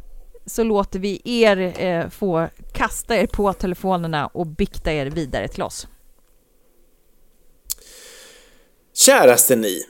så 0.45 0.63
låter 0.63 0.99
vi 0.99 1.21
er 1.23 1.73
eh, 1.83 2.09
få 2.09 2.47
kasta 2.73 3.17
er 3.17 3.27
på 3.27 3.53
telefonerna 3.53 4.27
och 4.27 4.47
bikta 4.47 4.93
er 4.93 5.05
vidare 5.05 5.47
till 5.47 5.63
oss. 5.63 5.87
Käraste 8.93 9.55
ni. 9.55 9.81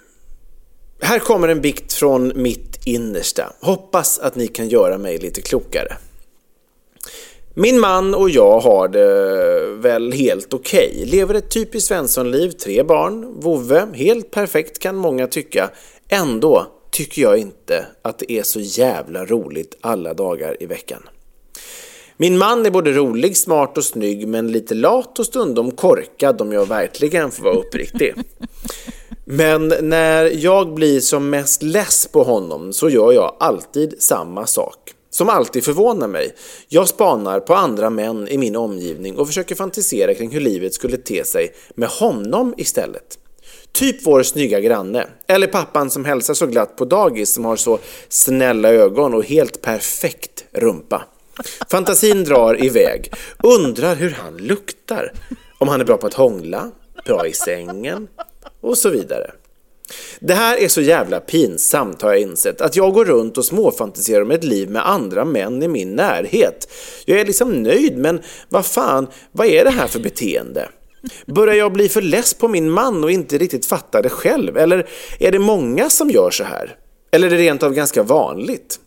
Här 1.01 1.19
kommer 1.19 1.47
en 1.47 1.61
bikt 1.61 1.93
från 1.93 2.31
mitt 2.35 2.79
innersta. 2.85 3.53
Hoppas 3.61 4.19
att 4.19 4.35
ni 4.35 4.47
kan 4.47 4.67
göra 4.69 4.97
mig 4.97 5.17
lite 5.17 5.41
klokare. 5.41 5.97
Min 7.57 7.79
man 7.79 8.15
och 8.15 8.29
jag 8.29 8.59
har 8.59 8.87
det 8.87 9.65
väl 9.75 10.13
helt 10.13 10.53
okej. 10.53 11.03
Lever 11.05 11.33
ett 11.33 11.49
typiskt 11.49 11.87
Svenssonliv, 11.87 12.51
tre 12.51 12.83
barn, 12.83 13.39
vovve, 13.39 13.87
helt 13.93 14.31
perfekt 14.31 14.79
kan 14.79 14.95
många 14.95 15.27
tycka. 15.27 15.69
Ändå 16.09 16.67
tycker 16.91 17.21
jag 17.21 17.37
inte 17.37 17.85
att 18.01 18.19
det 18.19 18.31
är 18.31 18.43
så 18.43 18.59
jävla 18.59 19.25
roligt 19.25 19.77
alla 19.81 20.13
dagar 20.13 20.57
i 20.59 20.65
veckan. 20.65 21.03
Min 22.17 22.37
man 22.37 22.65
är 22.65 22.71
både 22.71 22.91
rolig, 22.91 23.37
smart 23.37 23.77
och 23.77 23.85
snygg 23.85 24.27
men 24.27 24.51
lite 24.51 24.73
lat 24.73 25.19
och 25.19 25.25
stundom 25.25 25.71
korkad 25.71 26.41
om 26.41 26.51
jag 26.51 26.65
verkligen 26.65 27.31
får 27.31 27.43
vara 27.43 27.55
uppriktig. 27.55 28.13
Men 29.25 29.73
när 29.81 30.23
jag 30.43 30.73
blir 30.73 30.99
som 30.99 31.29
mest 31.29 31.63
less 31.63 32.07
på 32.07 32.23
honom 32.23 32.73
så 32.73 32.89
gör 32.89 33.11
jag 33.11 33.35
alltid 33.39 33.95
samma 33.99 34.47
sak. 34.47 34.94
Som 35.15 35.29
alltid 35.29 35.63
förvånar 35.63 36.07
mig. 36.07 36.35
Jag 36.67 36.87
spanar 36.87 37.39
på 37.39 37.55
andra 37.55 37.89
män 37.89 38.27
i 38.27 38.37
min 38.37 38.55
omgivning 38.55 39.17
och 39.17 39.27
försöker 39.27 39.55
fantisera 39.55 40.13
kring 40.13 40.31
hur 40.31 40.39
livet 40.39 40.73
skulle 40.73 40.97
te 40.97 41.25
sig 41.25 41.53
med 41.75 41.89
honom 41.89 42.53
istället. 42.57 43.19
Typ 43.71 44.05
vår 44.05 44.23
snygga 44.23 44.59
granne. 44.59 45.07
Eller 45.27 45.47
pappan 45.47 45.89
som 45.89 46.05
hälsar 46.05 46.33
så 46.33 46.47
glatt 46.47 46.75
på 46.75 46.85
dagis 46.85 47.33
som 47.33 47.45
har 47.45 47.55
så 47.55 47.79
snälla 48.09 48.69
ögon 48.69 49.13
och 49.13 49.25
helt 49.25 49.61
perfekt 49.61 50.45
rumpa. 50.51 51.05
Fantasin 51.71 52.23
drar 52.23 52.65
iväg. 52.65 53.11
Undrar 53.43 53.95
hur 53.95 54.11
han 54.11 54.37
luktar. 54.37 55.13
Om 55.57 55.67
han 55.67 55.81
är 55.81 55.85
bra 55.85 55.97
på 55.97 56.07
att 56.07 56.13
hångla, 56.13 56.71
bra 57.05 57.27
i 57.27 57.33
sängen 57.33 58.07
och 58.61 58.77
så 58.77 58.89
vidare. 58.89 59.31
Det 60.19 60.33
här 60.33 60.57
är 60.57 60.67
så 60.67 60.81
jävla 60.81 61.19
pinsamt 61.19 62.01
har 62.01 62.09
jag 62.09 62.21
insett, 62.21 62.61
att 62.61 62.75
jag 62.75 62.93
går 62.93 63.05
runt 63.05 63.37
och 63.37 63.45
småfantiserar 63.45 64.21
om 64.21 64.31
ett 64.31 64.43
liv 64.43 64.69
med 64.69 64.89
andra 64.89 65.25
män 65.25 65.63
i 65.63 65.67
min 65.67 65.95
närhet. 65.95 66.71
Jag 67.05 67.19
är 67.19 67.25
liksom 67.25 67.63
nöjd, 67.63 67.97
men 67.97 68.21
vad 68.49 68.65
fan, 68.65 69.07
vad 69.31 69.47
är 69.47 69.63
det 69.63 69.71
här 69.71 69.87
för 69.87 69.99
beteende? 69.99 70.69
Börjar 71.25 71.55
jag 71.55 71.73
bli 71.73 71.89
för 71.89 72.01
less 72.01 72.33
på 72.33 72.47
min 72.47 72.69
man 72.69 73.03
och 73.03 73.11
inte 73.11 73.37
riktigt 73.37 73.65
fatta 73.65 74.01
det 74.01 74.09
själv? 74.09 74.57
Eller 74.57 74.89
är 75.19 75.31
det 75.31 75.39
många 75.39 75.89
som 75.89 76.09
gör 76.09 76.31
så 76.31 76.43
här? 76.43 76.75
Eller 77.11 77.27
är 77.27 77.31
det 77.31 77.37
rent 77.37 77.63
av 77.63 77.73
ganska 77.73 78.03
vanligt? 78.03 78.79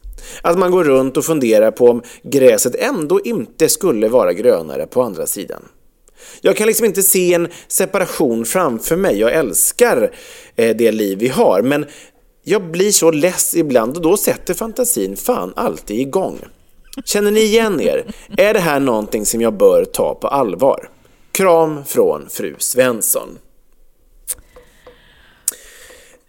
Att 0.43 0.59
man 0.59 0.71
går 0.71 0.85
runt 0.85 1.17
och 1.17 1.25
funderar 1.25 1.71
på 1.71 1.87
om 1.87 2.03
gräset 2.23 2.75
ändå 2.75 3.21
inte 3.25 3.69
skulle 3.69 4.09
vara 4.09 4.33
grönare 4.33 4.87
på 4.87 5.03
andra 5.03 5.27
sidan. 5.27 5.63
Jag 6.41 6.57
kan 6.57 6.67
liksom 6.67 6.87
inte 6.87 7.03
se 7.03 7.35
en 7.35 7.49
separation 7.69 8.45
framför 8.45 8.97
mig. 8.97 9.19
Jag 9.19 9.33
älskar 9.33 10.11
eh, 10.57 10.77
det 10.77 10.93
liv 10.93 11.19
vi 11.19 11.29
har, 11.29 11.63
men 11.63 11.87
jag 12.43 12.63
blir 12.71 12.93
så 12.93 13.11
less 13.11 13.55
ibland 13.57 13.97
och 13.97 14.03
då 14.03 14.17
sätter 14.17 14.55
fantasin 14.55 15.17
fan 15.17 15.53
alltid 15.57 16.01
igång. 16.01 16.39
Känner 17.05 17.31
ni 17.31 17.41
igen 17.41 17.81
er? 17.81 18.15
Är 18.37 18.55
det 18.55 18.61
här 18.61 18.81
någonting 18.81 19.27
som 19.27 19.41
jag 19.41 19.53
bör 19.57 19.85
ta 19.85 20.15
på 20.15 20.29
allvar? 20.29 20.91
Kram 21.33 21.85
från 21.85 22.29
fru 22.31 22.55
Svensson. 22.59 23.39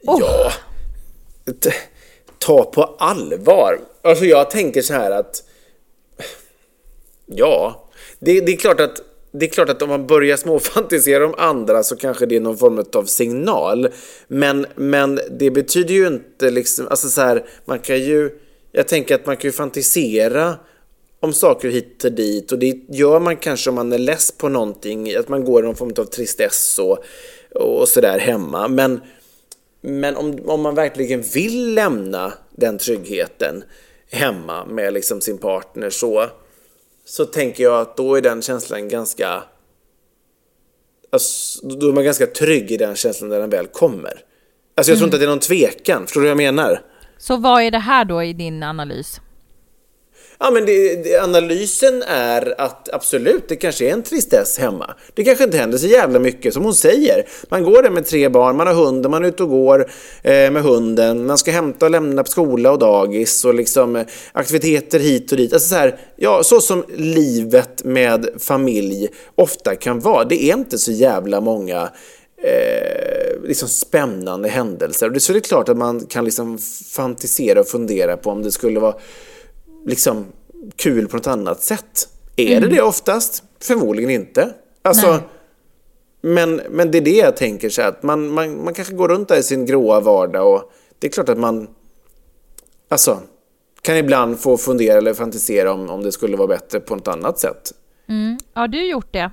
Ja, 0.01 0.51
t- 1.61 1.71
ta 2.37 2.63
på 2.63 2.83
allvar. 2.99 3.79
Alltså 4.01 4.25
jag 4.25 4.51
tänker 4.51 4.81
så 4.81 4.93
här 4.93 5.11
att 5.11 5.43
Ja, 7.25 7.87
det, 8.19 8.41
det, 8.41 8.51
är 8.51 8.57
klart 8.57 8.79
att, 8.79 9.01
det 9.31 9.45
är 9.45 9.49
klart 9.49 9.69
att 9.69 9.81
om 9.81 9.89
man 9.89 10.07
börjar 10.07 10.37
småfantisera 10.37 11.25
om 11.25 11.35
andra 11.37 11.83
så 11.83 11.95
kanske 11.95 12.25
det 12.25 12.35
är 12.35 12.39
någon 12.39 12.57
form 12.57 12.83
av 12.93 13.03
signal. 13.03 13.87
Men, 14.27 14.65
men 14.75 15.19
det 15.31 15.51
betyder 15.51 15.93
ju 15.93 16.07
inte 16.07 16.49
liksom, 16.49 16.87
alltså 16.87 17.07
så 17.07 17.21
här, 17.21 17.45
man 17.65 17.79
kan 17.79 17.99
ju, 17.99 18.29
jag 18.71 18.87
tänker 18.87 19.15
att 19.15 19.25
man 19.25 19.37
kan 19.37 19.47
ju 19.47 19.51
fantisera 19.51 20.55
om 21.19 21.33
saker 21.33 21.69
hit 21.69 22.03
och 22.03 22.11
dit 22.11 22.51
och 22.51 22.59
det 22.59 22.79
gör 22.89 23.19
man 23.19 23.37
kanske 23.37 23.69
om 23.69 23.75
man 23.75 23.93
är 23.93 23.97
less 23.97 24.31
på 24.31 24.49
någonting, 24.49 25.15
att 25.15 25.29
man 25.29 25.45
går 25.45 25.63
i 25.63 25.65
någon 25.65 25.75
form 25.75 25.93
av 25.97 26.05
tristess 26.05 26.79
och, 26.79 27.03
och 27.55 27.87
sådär 27.87 28.19
hemma. 28.19 28.67
Men, 28.67 29.01
men 29.81 30.15
om, 30.15 30.39
om 30.45 30.61
man 30.61 30.75
verkligen 30.75 31.21
vill 31.21 31.73
lämna 31.73 32.33
den 32.55 32.77
tryggheten 32.77 33.63
hemma 34.11 34.65
med 34.65 34.93
liksom 34.93 35.21
sin 35.21 35.37
partner 35.37 35.89
så, 35.89 36.25
så 37.09 37.25
tänker 37.25 37.63
jag 37.63 37.81
att 37.81 37.97
då 37.97 38.15
är 38.15 38.21
den 38.21 38.41
känslan 38.41 38.89
ganska 38.89 39.43
alltså, 41.11 41.67
då 41.67 41.89
är 41.89 41.93
man 41.93 42.03
ganska 42.03 42.27
trygg 42.27 42.71
i 42.71 42.77
den 42.77 42.95
känslan 42.95 43.29
när 43.29 43.39
den 43.39 43.49
väl 43.49 43.67
kommer. 43.67 44.13
Alltså 44.75 44.91
jag 44.91 44.97
tror 44.97 45.07
inte 45.07 45.15
att 45.15 45.21
det 45.21 45.25
är 45.25 45.29
någon 45.29 45.39
tvekan, 45.39 46.05
förstår 46.05 46.21
du 46.21 46.27
vad 46.27 46.31
jag 46.31 46.37
menar? 46.37 46.81
Så 47.17 47.37
vad 47.37 47.61
är 47.61 47.71
det 47.71 47.79
här 47.79 48.05
då 48.05 48.23
i 48.23 48.33
din 48.33 48.63
analys? 48.63 49.21
Ja, 50.41 50.51
men 50.51 50.65
det, 50.65 51.03
det, 51.03 51.17
analysen 51.17 52.03
är 52.07 52.61
att 52.61 52.89
absolut, 52.93 53.49
det 53.49 53.55
kanske 53.55 53.89
är 53.89 53.93
en 53.93 54.03
tristess 54.03 54.59
hemma. 54.59 54.95
Det 55.13 55.23
kanske 55.23 55.43
inte 55.43 55.57
händer 55.57 55.77
så 55.77 55.87
jävla 55.87 56.19
mycket 56.19 56.53
som 56.53 56.63
hon 56.63 56.73
säger. 56.73 57.25
Man 57.49 57.63
går 57.63 57.83
där 57.83 57.89
med 57.89 58.05
tre 58.05 58.29
barn, 58.29 58.55
man 58.55 58.67
har 58.67 58.73
hunden, 58.73 59.11
man 59.11 59.23
är 59.23 59.27
ute 59.27 59.43
och 59.43 59.49
går 59.49 59.79
eh, 60.23 60.51
med 60.51 60.63
hunden, 60.63 61.25
man 61.25 61.37
ska 61.37 61.51
hämta 61.51 61.85
och 61.85 61.91
lämna 61.91 62.23
på 62.23 62.29
skola 62.29 62.71
och 62.71 62.79
dagis 62.79 63.45
och 63.45 63.53
liksom 63.53 63.95
eh, 63.95 64.05
aktiviteter 64.31 64.99
hit 64.99 65.31
och 65.31 65.37
dit. 65.37 65.53
Alltså 65.53 65.69
så 65.69 65.75
här, 65.75 65.99
ja, 66.15 66.43
så 66.43 66.61
som 66.61 66.83
livet 66.95 67.83
med 67.83 68.29
familj 68.39 69.07
ofta 69.35 69.75
kan 69.75 69.99
vara. 69.99 70.23
Det 70.23 70.43
är 70.43 70.57
inte 70.57 70.77
så 70.77 70.91
jävla 70.91 71.41
många 71.41 71.89
Eh, 72.41 73.41
liksom 73.43 73.69
spännande 73.69 74.49
händelser. 74.49 75.15
Och 75.15 75.21
så 75.21 75.31
är 75.31 75.33
det 75.33 75.39
klart 75.39 75.69
att 75.69 75.77
man 75.77 76.05
kan 76.05 76.25
liksom 76.25 76.57
fantisera 76.91 77.59
och 77.59 77.67
fundera 77.67 78.17
på 78.17 78.29
om 78.29 78.43
det 78.43 78.51
skulle 78.51 78.79
vara 78.79 78.95
liksom 79.85 80.25
kul 80.75 81.07
på 81.07 81.17
något 81.17 81.27
annat 81.27 81.63
sätt. 81.63 82.07
Är 82.35 82.57
mm. 82.57 82.69
det 82.69 82.75
det 82.75 82.81
oftast? 82.81 83.43
Förmodligen 83.61 84.09
inte. 84.09 84.53
Alltså, 84.81 85.21
men, 86.21 86.61
men 86.69 86.91
det 86.91 86.97
är 86.97 87.01
det 87.01 87.17
jag 87.17 87.37
tänker 87.37 87.69
så 87.69 87.81
att 87.81 88.03
man, 88.03 88.29
man, 88.29 88.63
man 88.63 88.73
kanske 88.73 88.93
går 88.93 89.07
runt 89.07 89.27
där 89.27 89.37
i 89.37 89.43
sin 89.43 89.65
gråa 89.65 89.99
vardag 89.99 90.53
och 90.53 90.71
det 90.99 91.07
är 91.07 91.11
klart 91.11 91.29
att 91.29 91.37
man 91.37 91.67
alltså, 92.89 93.19
kan 93.81 93.97
ibland 93.97 94.39
få 94.39 94.57
fundera 94.57 94.97
eller 94.97 95.13
fantisera 95.13 95.73
om, 95.73 95.89
om 95.89 96.03
det 96.03 96.11
skulle 96.11 96.37
vara 96.37 96.47
bättre 96.47 96.79
på 96.79 96.95
något 96.95 97.07
annat 97.07 97.39
sätt. 97.39 97.71
Mm. 98.09 98.37
Har 98.53 98.67
du 98.67 98.89
gjort 98.89 99.13
det? 99.13 99.31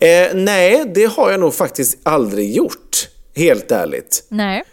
Eh, 0.00 0.34
nej, 0.34 0.92
det 0.94 1.04
har 1.04 1.30
jag 1.30 1.40
nog 1.40 1.54
faktiskt 1.54 1.98
aldrig 2.02 2.56
gjort. 2.56 3.08
Helt 3.34 3.72
ärligt. 3.72 4.26
Nej. 4.28 4.64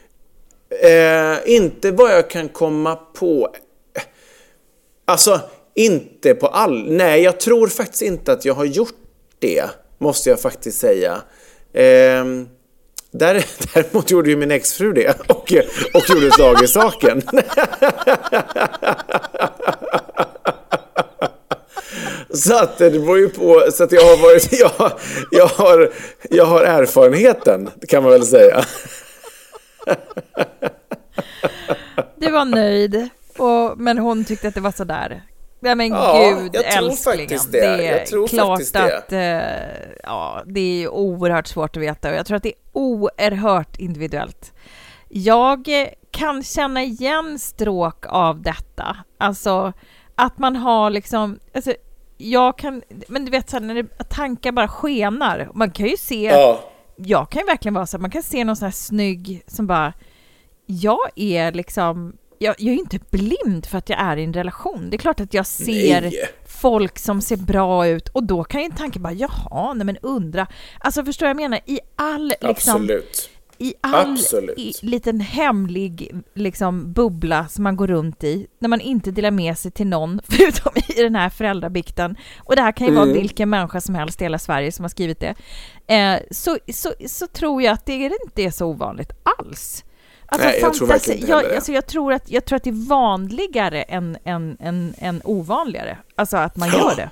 Eh, 0.82 1.38
inte 1.46 1.92
vad 1.92 2.12
jag 2.12 2.30
kan 2.30 2.50
komma 2.50 2.96
på. 2.96 3.56
Alltså, 5.06 5.40
inte 5.76 6.36
på 6.36 6.48
all... 6.48 6.92
Nej, 6.92 7.22
jag 7.22 7.40
tror 7.40 7.68
faktiskt 7.68 8.02
inte 8.02 8.32
att 8.32 8.46
jag 8.46 8.54
har 8.54 8.66
gjort 8.66 8.96
det. 9.40 9.64
Måste 9.98 10.30
jag 10.30 10.40
faktiskt 10.40 10.80
säga. 10.80 11.22
Eh, 11.74 12.26
där, 13.12 13.46
däremot 13.74 14.12
gjorde 14.12 14.30
ju 14.30 14.38
min 14.38 14.52
exfru 14.52 14.94
det 14.94 15.16
och, 15.28 15.54
och 15.94 16.10
gjorde 16.10 16.32
slag 16.32 16.64
i 16.64 16.68
saken. 16.68 17.22
Så 22.34 22.56
att 22.56 22.78
det 22.78 22.90
beror 22.92 23.20
ju 23.20 23.30
på, 23.30 23.64
så 23.72 23.84
att 23.84 23.92
jag 23.92 24.02
har 24.02 24.18
varit, 24.18 24.60
jag, 24.60 24.92
jag, 25.32 25.48
har, 25.48 25.92
jag 26.30 26.46
har 26.46 26.62
erfarenheten 26.62 27.70
kan 27.88 28.04
man 28.04 28.12
väl 28.12 28.26
säga. 28.26 28.66
Du 32.16 32.32
var 32.32 32.46
nöjd, 32.46 33.10
och, 33.38 33.78
men 33.78 33.98
hon 33.98 34.26
tyckte 34.26 34.48
att 34.48 34.54
det 34.54 34.62
var 34.62 34.72
sådär. 34.72 35.22
Ja 35.60 35.76
men 35.76 35.88
ja, 35.88 36.36
gud 36.36 36.56
jag 36.56 36.72
tror 36.72 36.90
älsklingen. 36.90 37.20
Faktiskt 37.20 37.52
det. 37.52 37.60
det 37.60 37.88
är 37.88 37.98
jag 37.98 38.06
tror 38.06 38.28
klart 38.28 38.48
faktiskt 38.48 38.74
det. 38.74 38.98
att 38.98 39.12
eh, 39.12 39.98
ja, 40.04 40.44
det 40.46 40.84
är 40.84 40.90
oerhört 40.90 41.48
svårt 41.48 41.78
att 41.78 41.84
veta 41.84 42.10
och 42.10 42.16
jag 42.16 42.26
tror 42.26 42.38
att 42.38 42.44
det 42.44 42.50
är 42.50 42.60
oerhört 42.72 43.80
individuellt. 43.80 44.54
Jag 45.10 45.70
kan 46.12 46.44
känna 46.44 46.84
igen 46.84 47.40
stråk 47.40 48.06
av 48.08 48.42
detta. 48.42 48.98
Alltså 49.18 49.74
att 50.16 50.38
man 50.38 50.56
har 50.56 50.90
liksom, 50.90 51.40
alltså, 51.54 51.74
jag 52.18 52.58
kan, 52.58 52.82
men 53.08 53.26
du 53.26 53.32
vet 53.32 53.50
så 53.50 53.56
här, 53.56 53.64
när 53.64 53.76
det, 53.76 54.10
tankar 54.10 54.52
bara 54.52 54.68
skenar. 54.68 55.50
Man 55.54 55.72
kan 55.72 55.88
ju 55.88 55.98
se, 55.98 56.24
Ja. 56.24 56.60
Jag 56.96 57.30
kan 57.30 57.40
ju 57.40 57.46
verkligen 57.46 57.74
vara 57.74 57.86
så 57.86 57.98
här, 57.98 58.02
man 58.02 58.12
kan 58.12 58.24
se 58.24 58.44
någon 58.44 58.56
sån 58.56 58.66
här 58.66 58.72
snygg 58.72 59.44
som 59.48 59.68
bara, 59.68 59.94
jag 60.66 61.10
är 61.16 61.52
liksom, 61.52 62.18
jag, 62.40 62.56
jag 62.58 62.74
är 62.74 62.80
inte 62.80 63.00
blind 63.12 63.66
för 63.66 63.78
att 63.78 63.90
jag 63.90 64.00
är 64.00 64.18
i 64.18 64.24
en 64.24 64.34
relation. 64.34 64.90
Det 64.90 64.96
är 64.96 65.00
klart 65.00 65.20
att 65.20 65.34
jag 65.34 65.46
ser 65.46 66.02
Nej. 66.02 66.30
folk 66.48 67.00
som 67.00 67.22
ser 67.22 67.38
bra 67.38 67.88
ut 67.88 68.08
och 68.08 68.24
då 68.24 68.44
kan 68.44 68.62
ju 68.62 68.66
en 68.66 68.76
tanke 68.76 69.00
bara, 69.00 69.14
jaha, 69.14 69.74
nej 69.74 69.86
men 69.86 69.98
undra. 69.98 70.48
Alltså 70.80 71.06
förstår 71.06 71.26
jag 71.26 71.30
jag 71.30 71.38
menar? 71.38 71.60
I 71.66 71.80
all 71.96 72.28
liksom, 72.28 72.50
Absolut. 72.50 73.30
I 73.58 73.74
all 73.82 74.18
i, 74.58 74.74
liten 74.82 75.20
hemlig 75.20 76.12
liksom, 76.34 76.94
bubbla 76.94 77.48
som 77.48 77.64
man 77.64 77.76
går 77.76 77.88
runt 77.88 78.24
i, 78.24 78.48
när 78.60 78.70
man 78.70 78.82
inte 78.82 79.12
delar 79.12 79.32
med 79.32 79.58
sig 79.58 79.72
till 79.72 79.88
någon, 79.88 80.22
förutom 80.28 80.72
i 80.98 81.02
den 81.02 81.16
här 81.16 81.30
föräldrabikten, 81.30 82.16
och 82.38 82.56
det 82.56 82.62
här 82.62 82.72
kan 82.72 82.88
ju 82.88 82.94
vara 82.94 83.06
Mm. 83.06 83.18
vilken 83.18 83.50
människa 83.50 83.82
som 83.82 83.96
helst 83.96 84.22
i 84.22 84.26
hela 84.26 84.40
Sverige 84.40 84.72
som 84.72 84.84
har 84.84 84.90
skrivit 84.90 85.20
det, 85.20 85.36
eh, 85.96 86.20
så, 86.32 86.58
så, 86.74 86.94
så 87.08 87.28
tror 87.28 87.62
jag 87.62 87.74
att 87.74 87.86
det 87.86 87.94
inte 88.26 88.42
är 88.42 88.52
så 88.52 88.66
ovanligt 88.66 89.12
alls. 89.40 89.84
Alltså, 90.26 90.48
Nej, 90.48 90.60
jag 90.62 90.74
tror 90.74 90.88
verkligen 90.88 91.20
inte 91.20 91.32
jag, 91.32 91.56
alltså, 91.56 91.72
jag, 91.72 91.88
tror 91.88 92.14
att, 92.14 92.32
jag 92.32 92.46
tror 92.46 92.56
att 92.58 92.64
det 92.64 92.70
är 92.70 92.88
vanligare 92.90 93.82
än, 93.82 94.18
än, 94.24 94.58
än, 94.60 94.94
än 94.98 95.22
ovanligare, 95.24 95.98
alltså 96.16 96.38
att 96.38 96.56
man 96.56 96.70
gör 96.70 96.96
det. 96.96 97.10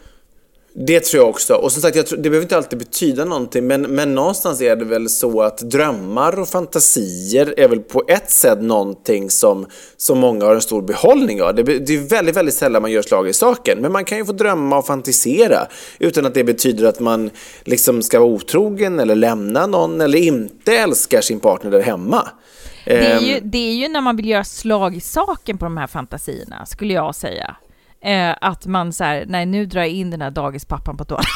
Det 0.76 1.00
tror 1.00 1.24
jag 1.24 1.30
också. 1.30 1.54
Och 1.54 1.72
som 1.72 1.82
sagt, 1.82 1.96
jag 1.96 2.08
tror, 2.08 2.18
det 2.18 2.30
behöver 2.30 2.46
inte 2.46 2.58
alltid 2.58 2.80
betyda 2.80 3.26
någonting, 3.26 3.68
men, 3.68 3.82
men 3.82 4.16
någonstans 4.16 4.62
är 4.62 4.76
det 4.76 4.86
väl 4.86 5.10
så 5.10 5.42
att 5.42 5.58
drömmar 5.58 6.40
och 6.40 6.48
fantasier 6.48 7.54
är 7.58 7.68
väl 7.68 7.80
på 7.80 8.04
ett 8.08 8.32
sätt 8.32 8.62
någonting 8.62 9.30
som, 9.30 9.66
som 9.98 10.20
många 10.20 10.46
har 10.46 10.56
en 10.56 10.62
stor 10.62 10.82
behållning 10.82 11.42
av. 11.42 11.56
Det, 11.56 11.64
det 11.64 11.96
är 11.96 12.10
väldigt, 12.10 12.36
väldigt 12.36 12.56
sällan 12.56 12.82
man 12.82 12.92
gör 12.92 13.02
slag 13.02 13.30
i 13.30 13.34
saken, 13.34 13.78
men 13.82 13.92
man 13.92 14.06
kan 14.06 14.18
ju 14.18 14.26
få 14.26 14.32
drömma 14.32 14.78
och 14.78 14.86
fantisera 14.86 15.68
utan 16.00 16.26
att 16.26 16.34
det 16.34 16.44
betyder 16.44 16.88
att 16.88 17.00
man 17.00 17.30
liksom 17.64 18.04
ska 18.04 18.20
vara 18.20 18.30
otrogen 18.30 19.00
eller 19.00 19.16
lämna 19.16 19.68
någon 19.68 20.02
eller 20.02 20.18
inte 20.18 20.78
älskar 20.78 21.22
sin 21.22 21.40
partner 21.40 21.72
där 21.72 21.82
hemma. 21.82 22.28
Det 22.86 23.06
är, 23.06 23.18
Ehm, 23.18 23.24
ju, 23.24 23.40
det 23.40 23.58
är 23.58 23.74
ju 23.74 23.88
när 23.88 24.02
man 24.02 24.16
vill 24.16 24.28
göra 24.28 24.44
slag 24.44 24.96
i 24.96 25.00
saken 25.00 25.58
på 25.58 25.66
de 25.66 25.78
här 25.78 25.88
fantasierna, 25.88 26.66
skulle 26.66 26.94
jag 26.94 27.16
säga. 27.16 27.56
Eh, 28.04 28.36
att 28.42 28.66
man 28.66 28.94
så 28.94 29.04
här, 29.04 29.26
nej 29.28 29.46
nu 29.46 29.66
drar 29.66 29.82
jag 29.82 29.90
in 29.90 30.12
den 30.12 30.22
här 30.22 30.32
dagispappan 30.32 30.98
på 30.98 31.06
toaletten. 31.06 31.30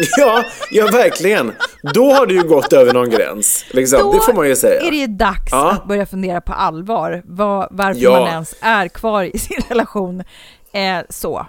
Ja, 0.18 0.44
ja 0.70 0.86
verkligen. 0.86 1.52
Då 1.94 2.12
har 2.12 2.26
du 2.26 2.34
ju 2.34 2.42
gått 2.42 2.72
över 2.72 2.92
någon 2.92 3.10
gräns. 3.10 3.64
Liksom. 3.70 4.00
Då 4.00 4.12
det 4.12 4.20
får 4.20 4.32
man 4.32 4.48
ju 4.48 4.56
säga. 4.56 4.80
är 4.80 4.90
det 4.90 4.96
ju 4.96 5.06
dags 5.06 5.48
Ja. 5.52 5.70
att 5.70 5.88
börja 5.88 6.06
fundera 6.06 6.40
på 6.40 6.52
allvar, 6.52 7.22
vad, 7.24 7.68
varför 7.70 8.00
Ja. 8.00 8.10
man 8.20 8.28
ens 8.28 8.54
är 8.60 8.88
kvar 8.88 9.22
i 9.24 9.38
sin 9.38 9.60
relation. 9.68 10.22
Eh, 10.72 10.98
så. 11.10 11.46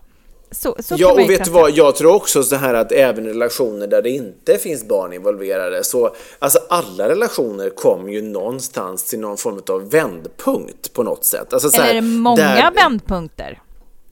Så, 0.51 0.75
så 0.79 0.95
Ja, 0.97 1.11
och 1.11 1.29
vet 1.29 1.45
du 1.45 1.51
vad? 1.51 1.71
Jag 1.71 1.95
tror 1.95 2.15
också 2.15 2.43
så 2.43 2.55
här 2.55 2.73
att 2.73 2.91
även 2.91 3.25
relationer 3.25 3.87
där 3.87 4.01
det 4.01 4.09
inte 4.09 4.57
finns 4.57 4.87
barn 4.87 5.13
involverade, 5.13 5.83
så 5.83 6.15
alltså 6.39 6.59
alla 6.69 7.09
relationer 7.09 7.69
kommer 7.69 8.11
ju 8.11 8.21
någonstans 8.21 9.03
till 9.03 9.19
någon 9.19 9.37
form 9.37 9.61
av 9.69 9.89
vändpunkt 9.91 10.93
på 10.93 11.03
något 11.03 11.25
sätt. 11.25 11.53
Alltså, 11.53 11.69
så 11.69 11.75
Eller 11.75 11.85
här, 11.85 11.91
är 11.91 12.01
det 12.01 12.07
många 12.07 12.35
där, 12.35 12.71
vändpunkter? 12.71 13.59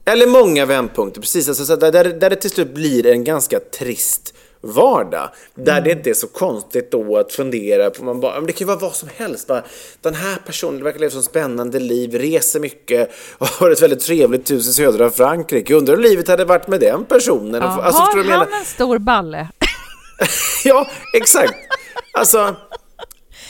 Eller 0.07 0.27
många 0.27 0.65
vändpunkter, 0.65 1.21
precis. 1.21 1.47
Alltså, 1.47 1.65
så 1.65 1.75
där, 1.75 1.91
där, 1.91 2.29
det 2.29 2.35
till 2.35 2.49
slut 2.49 2.73
blir 2.73 3.05
en 3.07 3.23
ganska 3.23 3.59
trist 3.59 4.33
vardag. 4.61 5.29
Där 5.55 5.71
Mm. 5.71 5.83
det 5.83 5.91
inte 5.91 6.09
är 6.09 6.13
så 6.13 6.27
konstigt 6.27 6.91
då 6.91 7.17
att 7.17 7.31
fundera 7.33 7.89
på, 7.89 8.03
man 8.03 8.19
bara, 8.19 8.35
men 8.35 8.45
det 8.45 8.51
kan 8.53 8.59
ju 8.59 8.65
vara 8.65 8.77
vad 8.77 8.95
som 8.95 9.09
helst. 9.15 9.47
Bara, 9.47 9.63
den 10.01 10.15
här 10.15 10.35
personen 10.45 10.83
verkar 10.83 10.99
leva 10.99 11.19
ett 11.19 11.25
spännande 11.25 11.79
liv, 11.79 12.13
reser 12.15 12.59
mycket 12.59 13.11
och 13.37 13.47
har 13.59 13.71
ett 13.71 13.81
väldigt 13.81 13.99
trevligt 13.99 14.51
hus 14.51 14.67
i 14.67 14.73
södra 14.73 15.09
Frankrike. 15.09 15.73
Undrar 15.75 15.95
hur 15.95 16.03
livet 16.03 16.27
hade 16.27 16.45
varit 16.45 16.67
med 16.67 16.79
den 16.79 17.05
personen. 17.05 17.61
Ja, 17.61 17.81
Alltså, 17.81 18.01
har 18.01 18.23
han 18.23 18.53
en 18.53 18.65
stor 18.65 18.97
balle? 18.97 19.47
Ja, 20.63 20.87
exakt. 21.13 21.53
Alltså, 22.13 22.55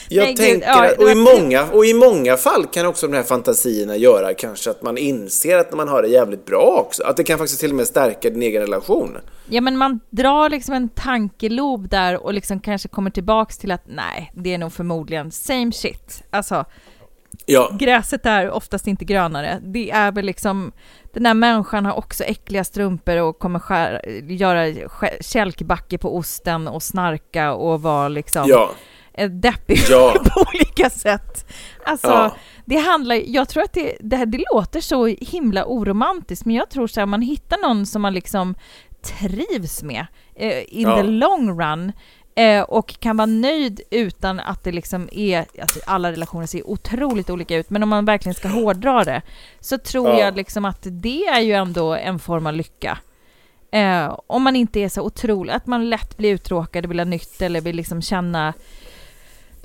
jag 0.09 0.25
Nej, 0.25 0.35
tänker 0.35 0.67
ja, 0.67 0.91
och, 0.97 1.09
i 1.09 1.15
många, 1.15 1.63
och 1.71 1.85
i 1.85 1.93
många 1.93 2.37
fall 2.37 2.65
kan 2.65 2.85
också 2.85 3.07
de 3.07 3.15
här 3.15 3.23
fantasierna 3.23 3.95
göra 3.95 4.33
kanske 4.33 4.69
att 4.69 4.81
man 4.81 4.97
inser 4.97 5.57
att 5.57 5.73
man 5.73 5.87
har 5.87 6.01
det 6.01 6.07
jävligt 6.07 6.45
bra 6.45 6.83
också. 6.85 7.03
Att 7.03 7.17
det 7.17 7.23
kan 7.23 7.37
faktiskt 7.37 7.59
till 7.59 7.69
och 7.69 7.75
med 7.75 7.87
stärka 7.87 8.29
din 8.29 8.41
egen 8.41 8.61
relation. 8.61 9.17
Ja, 9.49 9.61
men 9.61 9.77
man 9.77 9.99
drar 10.09 10.49
liksom 10.49 10.73
en 10.73 10.89
tankelob 10.89 11.89
där 11.89 12.23
och 12.23 12.33
liksom 12.33 12.59
kanske 12.59 12.87
kommer 12.87 13.09
tillbaks 13.09 13.57
till 13.57 13.71
att 13.71 13.83
nej, 13.85 14.31
det 14.35 14.53
är 14.53 14.57
nog 14.57 14.73
förmodligen 14.73 15.31
same 15.31 15.71
shit. 15.71 16.23
Alltså, 16.29 16.65
Ja, 17.45 17.71
gräset 17.79 18.25
är 18.25 18.49
oftast 18.51 18.87
inte 18.87 19.05
grönare. 19.05 19.59
Det 19.63 19.91
är 19.91 20.11
väl 20.11 20.25
liksom, 20.25 20.71
den 21.13 21.25
här 21.25 21.33
människan 21.33 21.85
har 21.85 21.93
också 21.93 22.23
äckliga 22.23 22.63
strumpor 22.63 23.17
och 23.17 23.39
kommer 23.39 23.59
skär, 23.59 24.01
göra 24.31 24.89
kälkbacke 25.21 25.97
på 25.97 26.17
osten 26.17 26.67
och 26.67 26.83
snarka 26.83 27.53
och 27.53 27.81
vara 27.81 28.07
liksom 28.07 28.43
ja. 28.47 28.71
Deppig 29.29 29.79
Ja. 29.89 30.13
på 30.33 30.41
olika 30.53 30.89
sätt. 30.89 31.51
Alltså, 31.85 32.07
Ja. 32.07 32.35
det 32.65 32.75
handlar, 32.77 33.15
jag 33.15 33.49
tror 33.49 33.63
att 33.63 33.73
det, 33.73 33.97
det, 33.99 34.15
här, 34.15 34.25
det 34.25 34.43
låter 34.53 34.81
så 34.81 35.05
himla 35.05 35.65
oromantiskt, 35.65 36.45
men 36.45 36.55
jag 36.55 36.69
tror 36.69 36.87
så 36.87 36.99
här, 36.99 37.05
man 37.07 37.21
hittar 37.21 37.57
någon 37.67 37.85
som 37.85 38.01
man 38.01 38.13
liksom 38.13 38.55
trivs 39.01 39.83
med 39.83 40.05
eh, 40.35 40.63
in 40.67 40.87
Ja. 40.87 40.95
the 40.97 41.03
long 41.03 41.61
run 41.61 41.91
eh, 42.35 42.61
och 42.61 42.99
kan 42.99 43.17
vara 43.17 43.25
nöjd 43.25 43.81
utan 43.91 44.39
att 44.39 44.63
det 44.63 44.71
liksom 44.71 45.09
är, 45.11 45.45
alltså 45.61 45.79
alla 45.85 46.11
relationer 46.11 46.45
ser 46.45 46.67
otroligt 46.69 47.29
olika 47.29 47.55
ut, 47.55 47.69
men 47.69 47.83
om 47.83 47.89
man 47.89 48.05
verkligen 48.05 48.33
ska 48.35 48.47
hårdra 48.47 49.03
det 49.03 49.21
så 49.59 49.77
tror 49.77 50.09
Ja. 50.09 50.19
jag 50.19 50.35
liksom 50.37 50.65
att 50.65 50.79
det 50.91 51.25
är 51.27 51.39
ju 51.41 51.53
ändå 51.53 51.93
en 51.95 52.19
form 52.19 52.47
av 52.47 52.53
lycka. 52.53 52.97
Eh, 53.71 54.15
om 54.27 54.43
man 54.43 54.55
inte 54.55 54.79
är 54.79 54.89
så 54.89 55.01
otrolig, 55.01 55.53
att 55.53 55.67
man 55.67 55.89
lätt 55.89 56.17
blir 56.17 56.33
uttråkad 56.33 56.85
och 56.85 56.91
vill 56.91 56.99
ha 56.99 57.05
nytt 57.05 57.41
eller 57.41 57.61
vill 57.61 57.75
liksom 57.75 58.01
känna 58.01 58.53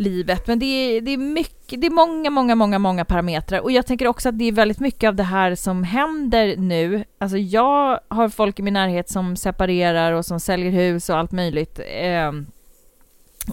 livet. 0.00 0.46
Men 0.46 0.58
det 0.58 0.66
är, 0.66 1.00
det 1.00 1.10
är 1.10 1.18
mycket, 1.18 1.80
det 1.80 1.86
är 1.86 1.90
många, 1.90 2.30
många, 2.30 2.54
många, 2.54 2.78
många 2.78 3.04
parametrar. 3.04 3.60
Och 3.60 3.72
jag 3.72 3.86
tänker 3.86 4.06
också 4.06 4.28
att 4.28 4.38
det 4.38 4.44
är 4.44 4.52
väldigt 4.52 4.80
mycket 4.80 5.08
av 5.08 5.14
det 5.14 5.22
här 5.22 5.54
som 5.54 5.84
händer 5.84 6.56
nu. 6.56 7.04
Alltså 7.18 7.38
jag 7.38 8.00
har 8.08 8.28
folk 8.28 8.58
i 8.58 8.62
min 8.62 8.74
närhet 8.74 9.08
som 9.08 9.36
separerar 9.36 10.12
och 10.12 10.24
som 10.24 10.40
säljer 10.40 10.70
hus 10.70 11.10
och 11.10 11.18
allt 11.18 11.32
möjligt. 11.32 11.80
Eh, 11.86 12.32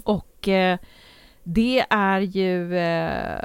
och 0.04 0.48
eh, 0.48 0.78
det 1.44 1.84
är 1.90 2.20
ju 2.20 2.78
eh, 2.78 3.40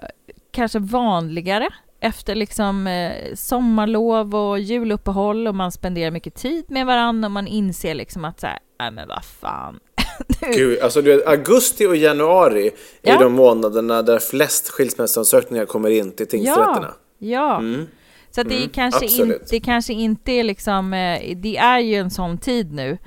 kanske 0.52 0.80
vanligare 0.80 1.70
efter 2.00 2.36
liksom 2.36 2.88
eh, 2.88 3.36
sommarlov 3.36 4.36
och 4.36 4.60
juluppehåll 4.60 5.48
och 5.48 5.56
man 5.56 5.72
spenderar 5.72 6.12
mycket 6.12 6.36
tid 6.36 6.66
med 6.68 6.86
varandra 6.86 7.28
och 7.28 7.32
man 7.32 7.48
inser 7.48 7.96
liksom 7.96 8.26
att 8.26 8.40
så 8.40 8.48
här, 8.48 8.60
nej 8.80 8.92
men 8.92 9.08
vad 9.08 9.26
fan. 9.26 9.80
Gud, 10.56 10.80
alltså 10.80 11.02
du 11.02 11.16
vet, 11.16 11.28
augusti 11.28 11.86
och 11.88 11.96
januari 11.96 12.68
är 13.02 13.12
Ja. 13.14 13.20
de 13.20 13.34
månaderna 13.34 14.02
där 14.02 14.20
flest 14.20 14.70
skilsmässoansökningar 14.70 15.66
kommer 15.66 15.90
in 15.90 16.12
till 16.12 16.28
tingsrätterna. 16.28 16.94
Ja, 17.18 17.28
ja. 17.28 17.58
Mm. 17.58 17.88
Så 18.32 18.44
det, 18.44 18.54
är 18.56 18.58
Mm, 18.58 18.70
kanske 18.70 19.06
inte, 19.06 19.40
det 19.50 19.60
kanske 19.60 19.94
inte 19.94 20.32
är 20.32 20.44
liksom, 20.44 20.94
eh, 20.94 21.36
det 21.38 21.58
är 21.58 21.80
ju 21.80 21.96
en 21.96 22.12
sån 22.12 22.38
tid 22.38 22.74
nu. 22.74 22.98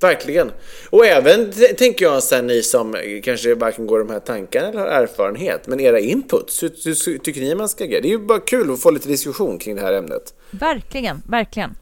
Verkligen. 0.00 0.50
Och 0.90 1.06
även 1.06 1.52
tänker 1.78 2.04
jag 2.04 2.22
sen 2.22 2.46
ni 2.46 2.62
som 2.62 2.96
kanske 3.24 3.54
varken 3.54 3.86
går 3.86 3.98
de 3.98 4.10
här 4.10 4.20
tankarna 4.20 4.68
eller 4.68 4.78
har 4.80 4.86
erfarenhet, 4.86 5.66
men 5.66 5.80
era 5.80 5.98
inputs, 6.00 6.62
hur, 6.62 6.70
hur 7.10 7.18
tycker 7.18 7.40
ni 7.40 7.54
man 7.54 7.68
ska 7.68 7.84
agera? 7.84 8.00
Det 8.00 8.08
är 8.08 8.10
ju 8.10 8.18
bara 8.18 8.40
kul 8.40 8.72
att 8.72 8.80
få 8.80 8.90
lite 8.90 9.08
diskussion 9.08 9.58
kring 9.58 9.76
det 9.76 9.82
här 9.82 9.92
ämnet. 9.92 10.34
Verkligen, 10.50 11.22
verkligen. 11.28 11.74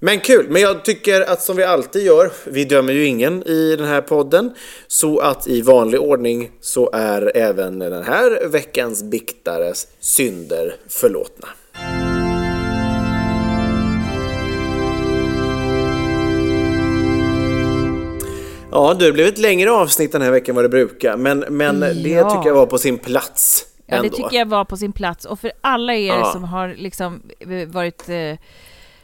Men 0.00 0.20
kul, 0.20 0.46
men 0.48 0.62
jag 0.62 0.84
tycker 0.84 1.20
att 1.20 1.42
som 1.42 1.56
vi 1.56 1.64
alltid 1.64 2.06
gör, 2.06 2.30
vi 2.44 2.64
dömer 2.64 2.92
ju 2.92 3.04
ingen 3.06 3.42
i 3.42 3.76
den 3.76 3.86
här 3.86 4.00
podden, 4.00 4.54
så 4.86 5.18
att 5.18 5.48
i 5.48 5.62
vanlig 5.62 6.00
ordning 6.00 6.50
så 6.60 6.90
är 6.92 7.32
även 7.36 7.78
den 7.78 8.02
här 8.04 8.48
veckans 8.48 9.02
biktares 9.02 9.86
synder 10.00 10.74
förlåtna. 10.88 11.48
Ja, 18.72 18.94
det 18.94 19.12
blev 19.12 19.26
ett 19.26 19.38
längre 19.38 19.70
avsnitt 19.70 20.12
den 20.12 20.22
här 20.22 20.30
veckan 20.30 20.54
vad 20.54 20.64
det 20.64 20.68
brukar, 20.68 21.16
men, 21.16 21.38
men 21.48 21.80
det 21.80 22.08
Ja. 22.08 22.30
tycker 22.30 22.48
jag 22.48 22.54
var 22.54 22.66
på 22.66 22.78
sin 22.78 22.98
plats. 22.98 23.66
Ja, 23.86 24.02
det 24.02 24.10
tycker 24.10 24.36
jag 24.36 24.48
var 24.48 24.64
på 24.64 24.76
sin 24.76 24.92
plats. 24.92 25.24
Och 25.24 25.40
för 25.40 25.52
alla 25.60 25.94
er 25.94 26.06
Ja. 26.08 26.32
som 26.32 26.44
har 26.44 26.74
liksom 26.78 27.22
eh, 27.40 27.68
varit 27.68 28.08
eh, 28.08 28.38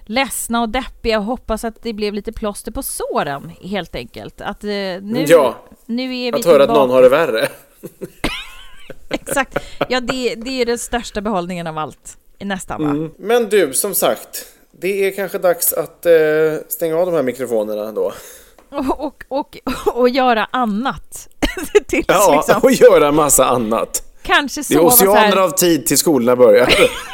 ledsna 0.06 0.60
och 0.62 0.68
deppiga 0.68 1.18
och 1.18 1.24
hoppas 1.24 1.64
att 1.64 1.82
det 1.82 1.92
blev 1.92 2.14
lite 2.14 2.32
plåster 2.32 2.72
på 2.72 2.82
såren, 2.82 3.52
helt 3.62 3.94
enkelt. 3.94 4.40
Att 4.40 4.64
eh, 4.64 4.68
nu, 4.68 5.24
Ja. 5.28 5.54
nu 5.86 6.02
är 6.04 6.32
vi 6.32 6.38
Att 6.38 6.44
höra 6.44 6.62
att 6.62 6.68
någon 6.68 6.90
har 6.90 7.02
det 7.02 7.08
värre. 7.08 7.48
Exakt. 9.10 9.58
Ja, 9.88 10.00
det, 10.00 10.34
det 10.34 10.60
är 10.60 10.66
den 10.66 10.78
största 10.78 11.20
behållningen 11.20 11.66
av 11.66 11.78
allt. 11.78 12.16
Nästan, 12.38 12.82
va? 12.82 12.90
Mm. 12.90 13.10
Men 13.18 13.48
du, 13.48 13.72
som 13.72 13.94
sagt, 13.94 14.46
det 14.80 15.06
är 15.06 15.10
kanske 15.10 15.38
dags 15.38 15.72
att 15.72 16.06
eh, 16.06 16.12
stänga 16.68 16.96
av 16.96 17.06
de 17.06 17.14
här 17.14 17.22
mikrofonerna 17.22 17.92
då. 17.92 18.12
Och, 18.70 19.00
och, 19.00 19.24
och, 19.28 19.56
och 19.94 20.08
göra 20.08 20.48
annat. 20.50 21.28
Tills 21.86 22.04
Ja, 22.08 22.34
liksom, 22.36 22.60
och 22.62 22.72
göra 22.72 23.12
massa 23.12 23.44
annat. 23.46 24.02
kanske 24.22 24.60
Det 24.60 24.74
är 24.74 24.78
sova 24.78 24.86
oceaner 24.88 25.36
av 25.36 25.50
tid 25.50 25.86
till 25.86 25.98
skolorna 25.98 26.36
börjar. 26.36 26.68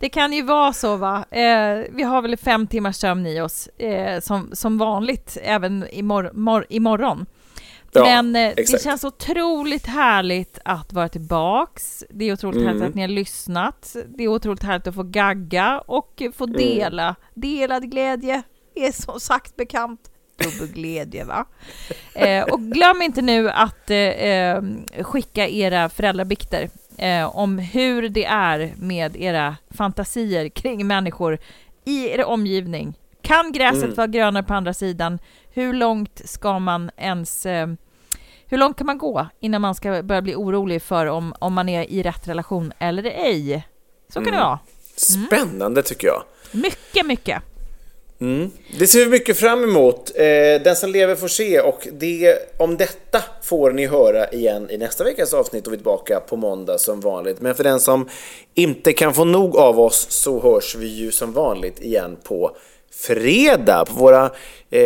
Det 0.00 0.08
kan 0.08 0.32
ju 0.32 0.42
vara 0.42 0.72
så 0.72 0.96
va. 0.96 1.24
Eh, 1.30 1.78
vi 1.90 2.02
har 2.02 2.22
väl 2.22 2.36
fem 2.36 2.66
timmars 2.66 2.96
sömn 2.96 3.26
i 3.26 3.40
oss 3.40 3.66
eh, 3.66 4.20
som, 4.20 4.50
som 4.52 4.78
vanligt 4.78 5.38
även 5.42 5.84
imor- 5.88 6.32
mor- 6.32 6.66
imorgon. 6.68 7.26
Ja, 7.92 8.04
Men 8.04 8.36
eh, 8.36 8.52
det 8.56 8.82
känns 8.82 9.04
otroligt 9.04 9.86
härligt 9.86 10.58
att 10.64 10.92
vara 10.92 11.08
tillbaks. 11.08 12.04
Det 12.10 12.24
är 12.24 12.32
otroligt 12.32 12.56
Mm. 12.56 12.68
härligt 12.68 12.88
att 12.88 12.94
ni 12.94 13.00
har 13.02 13.08
lyssnat. 13.08 13.96
Det 14.16 14.24
är 14.24 14.28
otroligt 14.28 14.62
härligt 14.62 14.86
att 14.86 14.94
få 14.94 15.02
gagga 15.02 15.80
och 15.86 16.22
få 16.34 16.44
Mm. 16.44 16.56
dela. 16.56 17.16
Delad 17.34 17.90
glädje 17.90 18.42
är 18.74 18.92
som 18.92 19.20
sagt 19.20 19.56
bekant 19.56 20.00
dubbel 20.44 20.74
glädje. 20.74 21.26
Eh, 22.14 22.44
och 22.44 22.60
glöm 22.60 23.02
inte 23.02 23.22
nu 23.22 23.50
att 23.50 23.90
eh, 23.90 23.96
eh, 23.98 24.62
skicka 25.02 25.48
era 25.48 25.88
föräldrabikter 25.88 26.70
eh, 26.98 27.36
om 27.36 27.58
hur 27.58 28.08
det 28.08 28.24
är 28.24 28.72
med 28.76 29.16
era 29.16 29.56
fantasier 29.70 30.48
kring 30.48 30.86
människor 30.86 31.38
i 31.84 32.08
er 32.10 32.24
omgivning. 32.24 32.94
Kan 33.22 33.52
gräset 33.52 33.82
Mm. 33.84 33.94
vara 33.94 34.06
grönare 34.06 34.42
på 34.42 34.54
andra 34.54 34.74
sidan? 34.74 35.18
Hur 35.52 35.72
långt 35.72 36.20
ska 36.24 36.58
man 36.58 36.90
ens... 36.96 37.46
Eh, 37.46 37.68
hur 38.46 38.58
långt 38.58 38.76
kan 38.78 38.86
man 38.86 38.98
gå 38.98 39.26
innan 39.40 39.60
man 39.60 39.74
ska 39.74 40.02
börja 40.02 40.22
bli 40.22 40.34
orolig 40.34 40.82
för 40.82 41.06
om, 41.06 41.34
om 41.38 41.54
man 41.54 41.68
är 41.68 41.90
i 41.90 42.02
rätt 42.02 42.28
relation 42.28 42.72
eller 42.78 43.02
ej? 43.04 43.66
Så 44.08 44.14
kan 44.14 44.24
det 44.24 44.30
Mm. 44.30 44.40
vara. 44.40 44.58
Spännande 44.96 45.82
tycker 45.82 46.06
jag. 46.06 46.22
Mycket, 46.52 47.06
mycket. 47.06 47.42
Mm. 48.20 48.50
Det 48.78 48.86
ser 48.86 48.98
vi 49.04 49.10
mycket 49.10 49.36
fram 49.38 49.64
emot. 49.64 50.10
Eh, 50.14 50.62
den 50.64 50.76
som 50.76 50.90
lever 50.90 51.14
får 51.14 51.28
se 51.28 51.60
och 51.60 51.88
det, 51.92 52.38
om 52.58 52.76
detta 52.76 53.22
får 53.42 53.70
ni 53.70 53.86
höra 53.86 54.28
igen 54.28 54.70
i 54.70 54.78
nästa 54.78 55.04
veckas 55.04 55.34
avsnitt 55.34 55.66
och 55.66 55.72
vi 55.72 55.74
är 55.74 55.78
tillbaka 55.78 56.20
på 56.20 56.36
måndag 56.36 56.78
som 56.78 57.00
vanligt. 57.00 57.40
Men 57.40 57.54
för 57.54 57.64
den 57.64 57.80
som 57.80 58.08
inte 58.54 58.92
kan 58.92 59.14
få 59.14 59.24
nog 59.24 59.56
av 59.56 59.80
oss 59.80 60.06
så 60.10 60.40
hörs 60.42 60.74
vi 60.76 60.86
ju 60.86 61.12
som 61.12 61.32
vanligt 61.32 61.80
igen 61.80 62.16
på 62.24 62.56
fredag 62.92 63.84
på 63.84 63.92
våra 63.94 64.30
eh, 64.70 64.80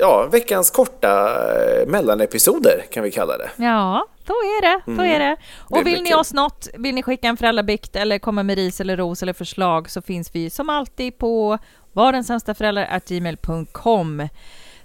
ja, 0.00 0.28
veckans 0.32 0.70
korta 0.70 1.36
eh, 1.80 1.86
mellanepisoder 1.86 2.84
kan 2.90 3.02
vi 3.04 3.10
kalla 3.10 3.38
det. 3.38 3.50
Ja, 3.56 4.06
så 4.26 4.32
är 4.32 4.62
det. 4.62 4.80
Så 4.84 4.90
Mm. 4.90 5.10
är 5.10 5.18
det. 5.18 5.36
Det 5.68 5.76
Och 5.78 5.82
blir 5.84 5.94
vill 5.94 6.02
ni 6.02 6.10
kul. 6.10 6.18
oss 6.18 6.32
något, 6.32 6.68
vill 6.78 6.94
ni 6.94 7.02
skicka 7.02 7.28
en 7.28 7.36
föräldrabikt 7.36 7.96
eller 7.96 8.18
komma 8.18 8.42
med 8.42 8.56
ris 8.56 8.80
eller 8.80 8.96
ros 8.96 9.22
eller 9.22 9.32
förslag 9.32 9.90
så 9.90 10.02
finns 10.02 10.30
vi 10.34 10.50
som 10.50 10.68
alltid 10.70 11.18
på 11.18 11.58
varensämstaföräldrar.gmail.com 11.94 14.28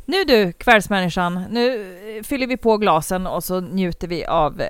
Nu 0.05 0.23
du, 0.23 0.51
kvällsmänniskan, 0.53 1.43
nu 1.49 1.95
eh, 2.17 2.23
fyller 2.23 2.47
vi 2.47 2.57
på 2.57 2.77
glasen 2.77 3.27
och 3.27 3.43
så 3.43 3.59
njuter 3.59 4.07
vi 4.07 4.25
av, 4.25 4.51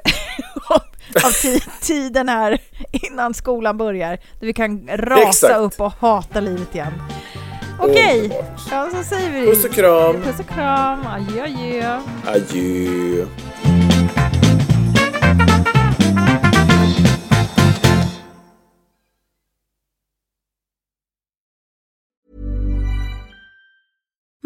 av 1.24 1.32
ti- 1.32 1.70
tiden 1.82 2.30
här 2.30 2.58
innan 2.92 3.34
skolan 3.34 3.78
börjar. 3.78 4.10
Där 4.40 4.48
vi 4.48 4.54
kan 4.54 4.88
rasa 4.88 5.30
Exakt. 5.48 5.60
upp 5.60 5.80
och 5.82 5.94
hata 6.00 6.40
livet 6.40 6.76
igen. 6.76 6.94
Okej, 7.82 8.26
Okej, 8.26 8.42
ja, 8.72 8.90
så 8.94 9.04
säger 9.04 9.30
vi 9.32 9.46
Puss 9.48 9.66
och 9.66 9.72
kram. 9.72 10.22
Puss 10.22 10.40
och 10.40 10.48
kram. 10.48 11.00
Adjö, 11.08 11.44
adjö. 11.44 12.00
Adjö. 12.28 13.26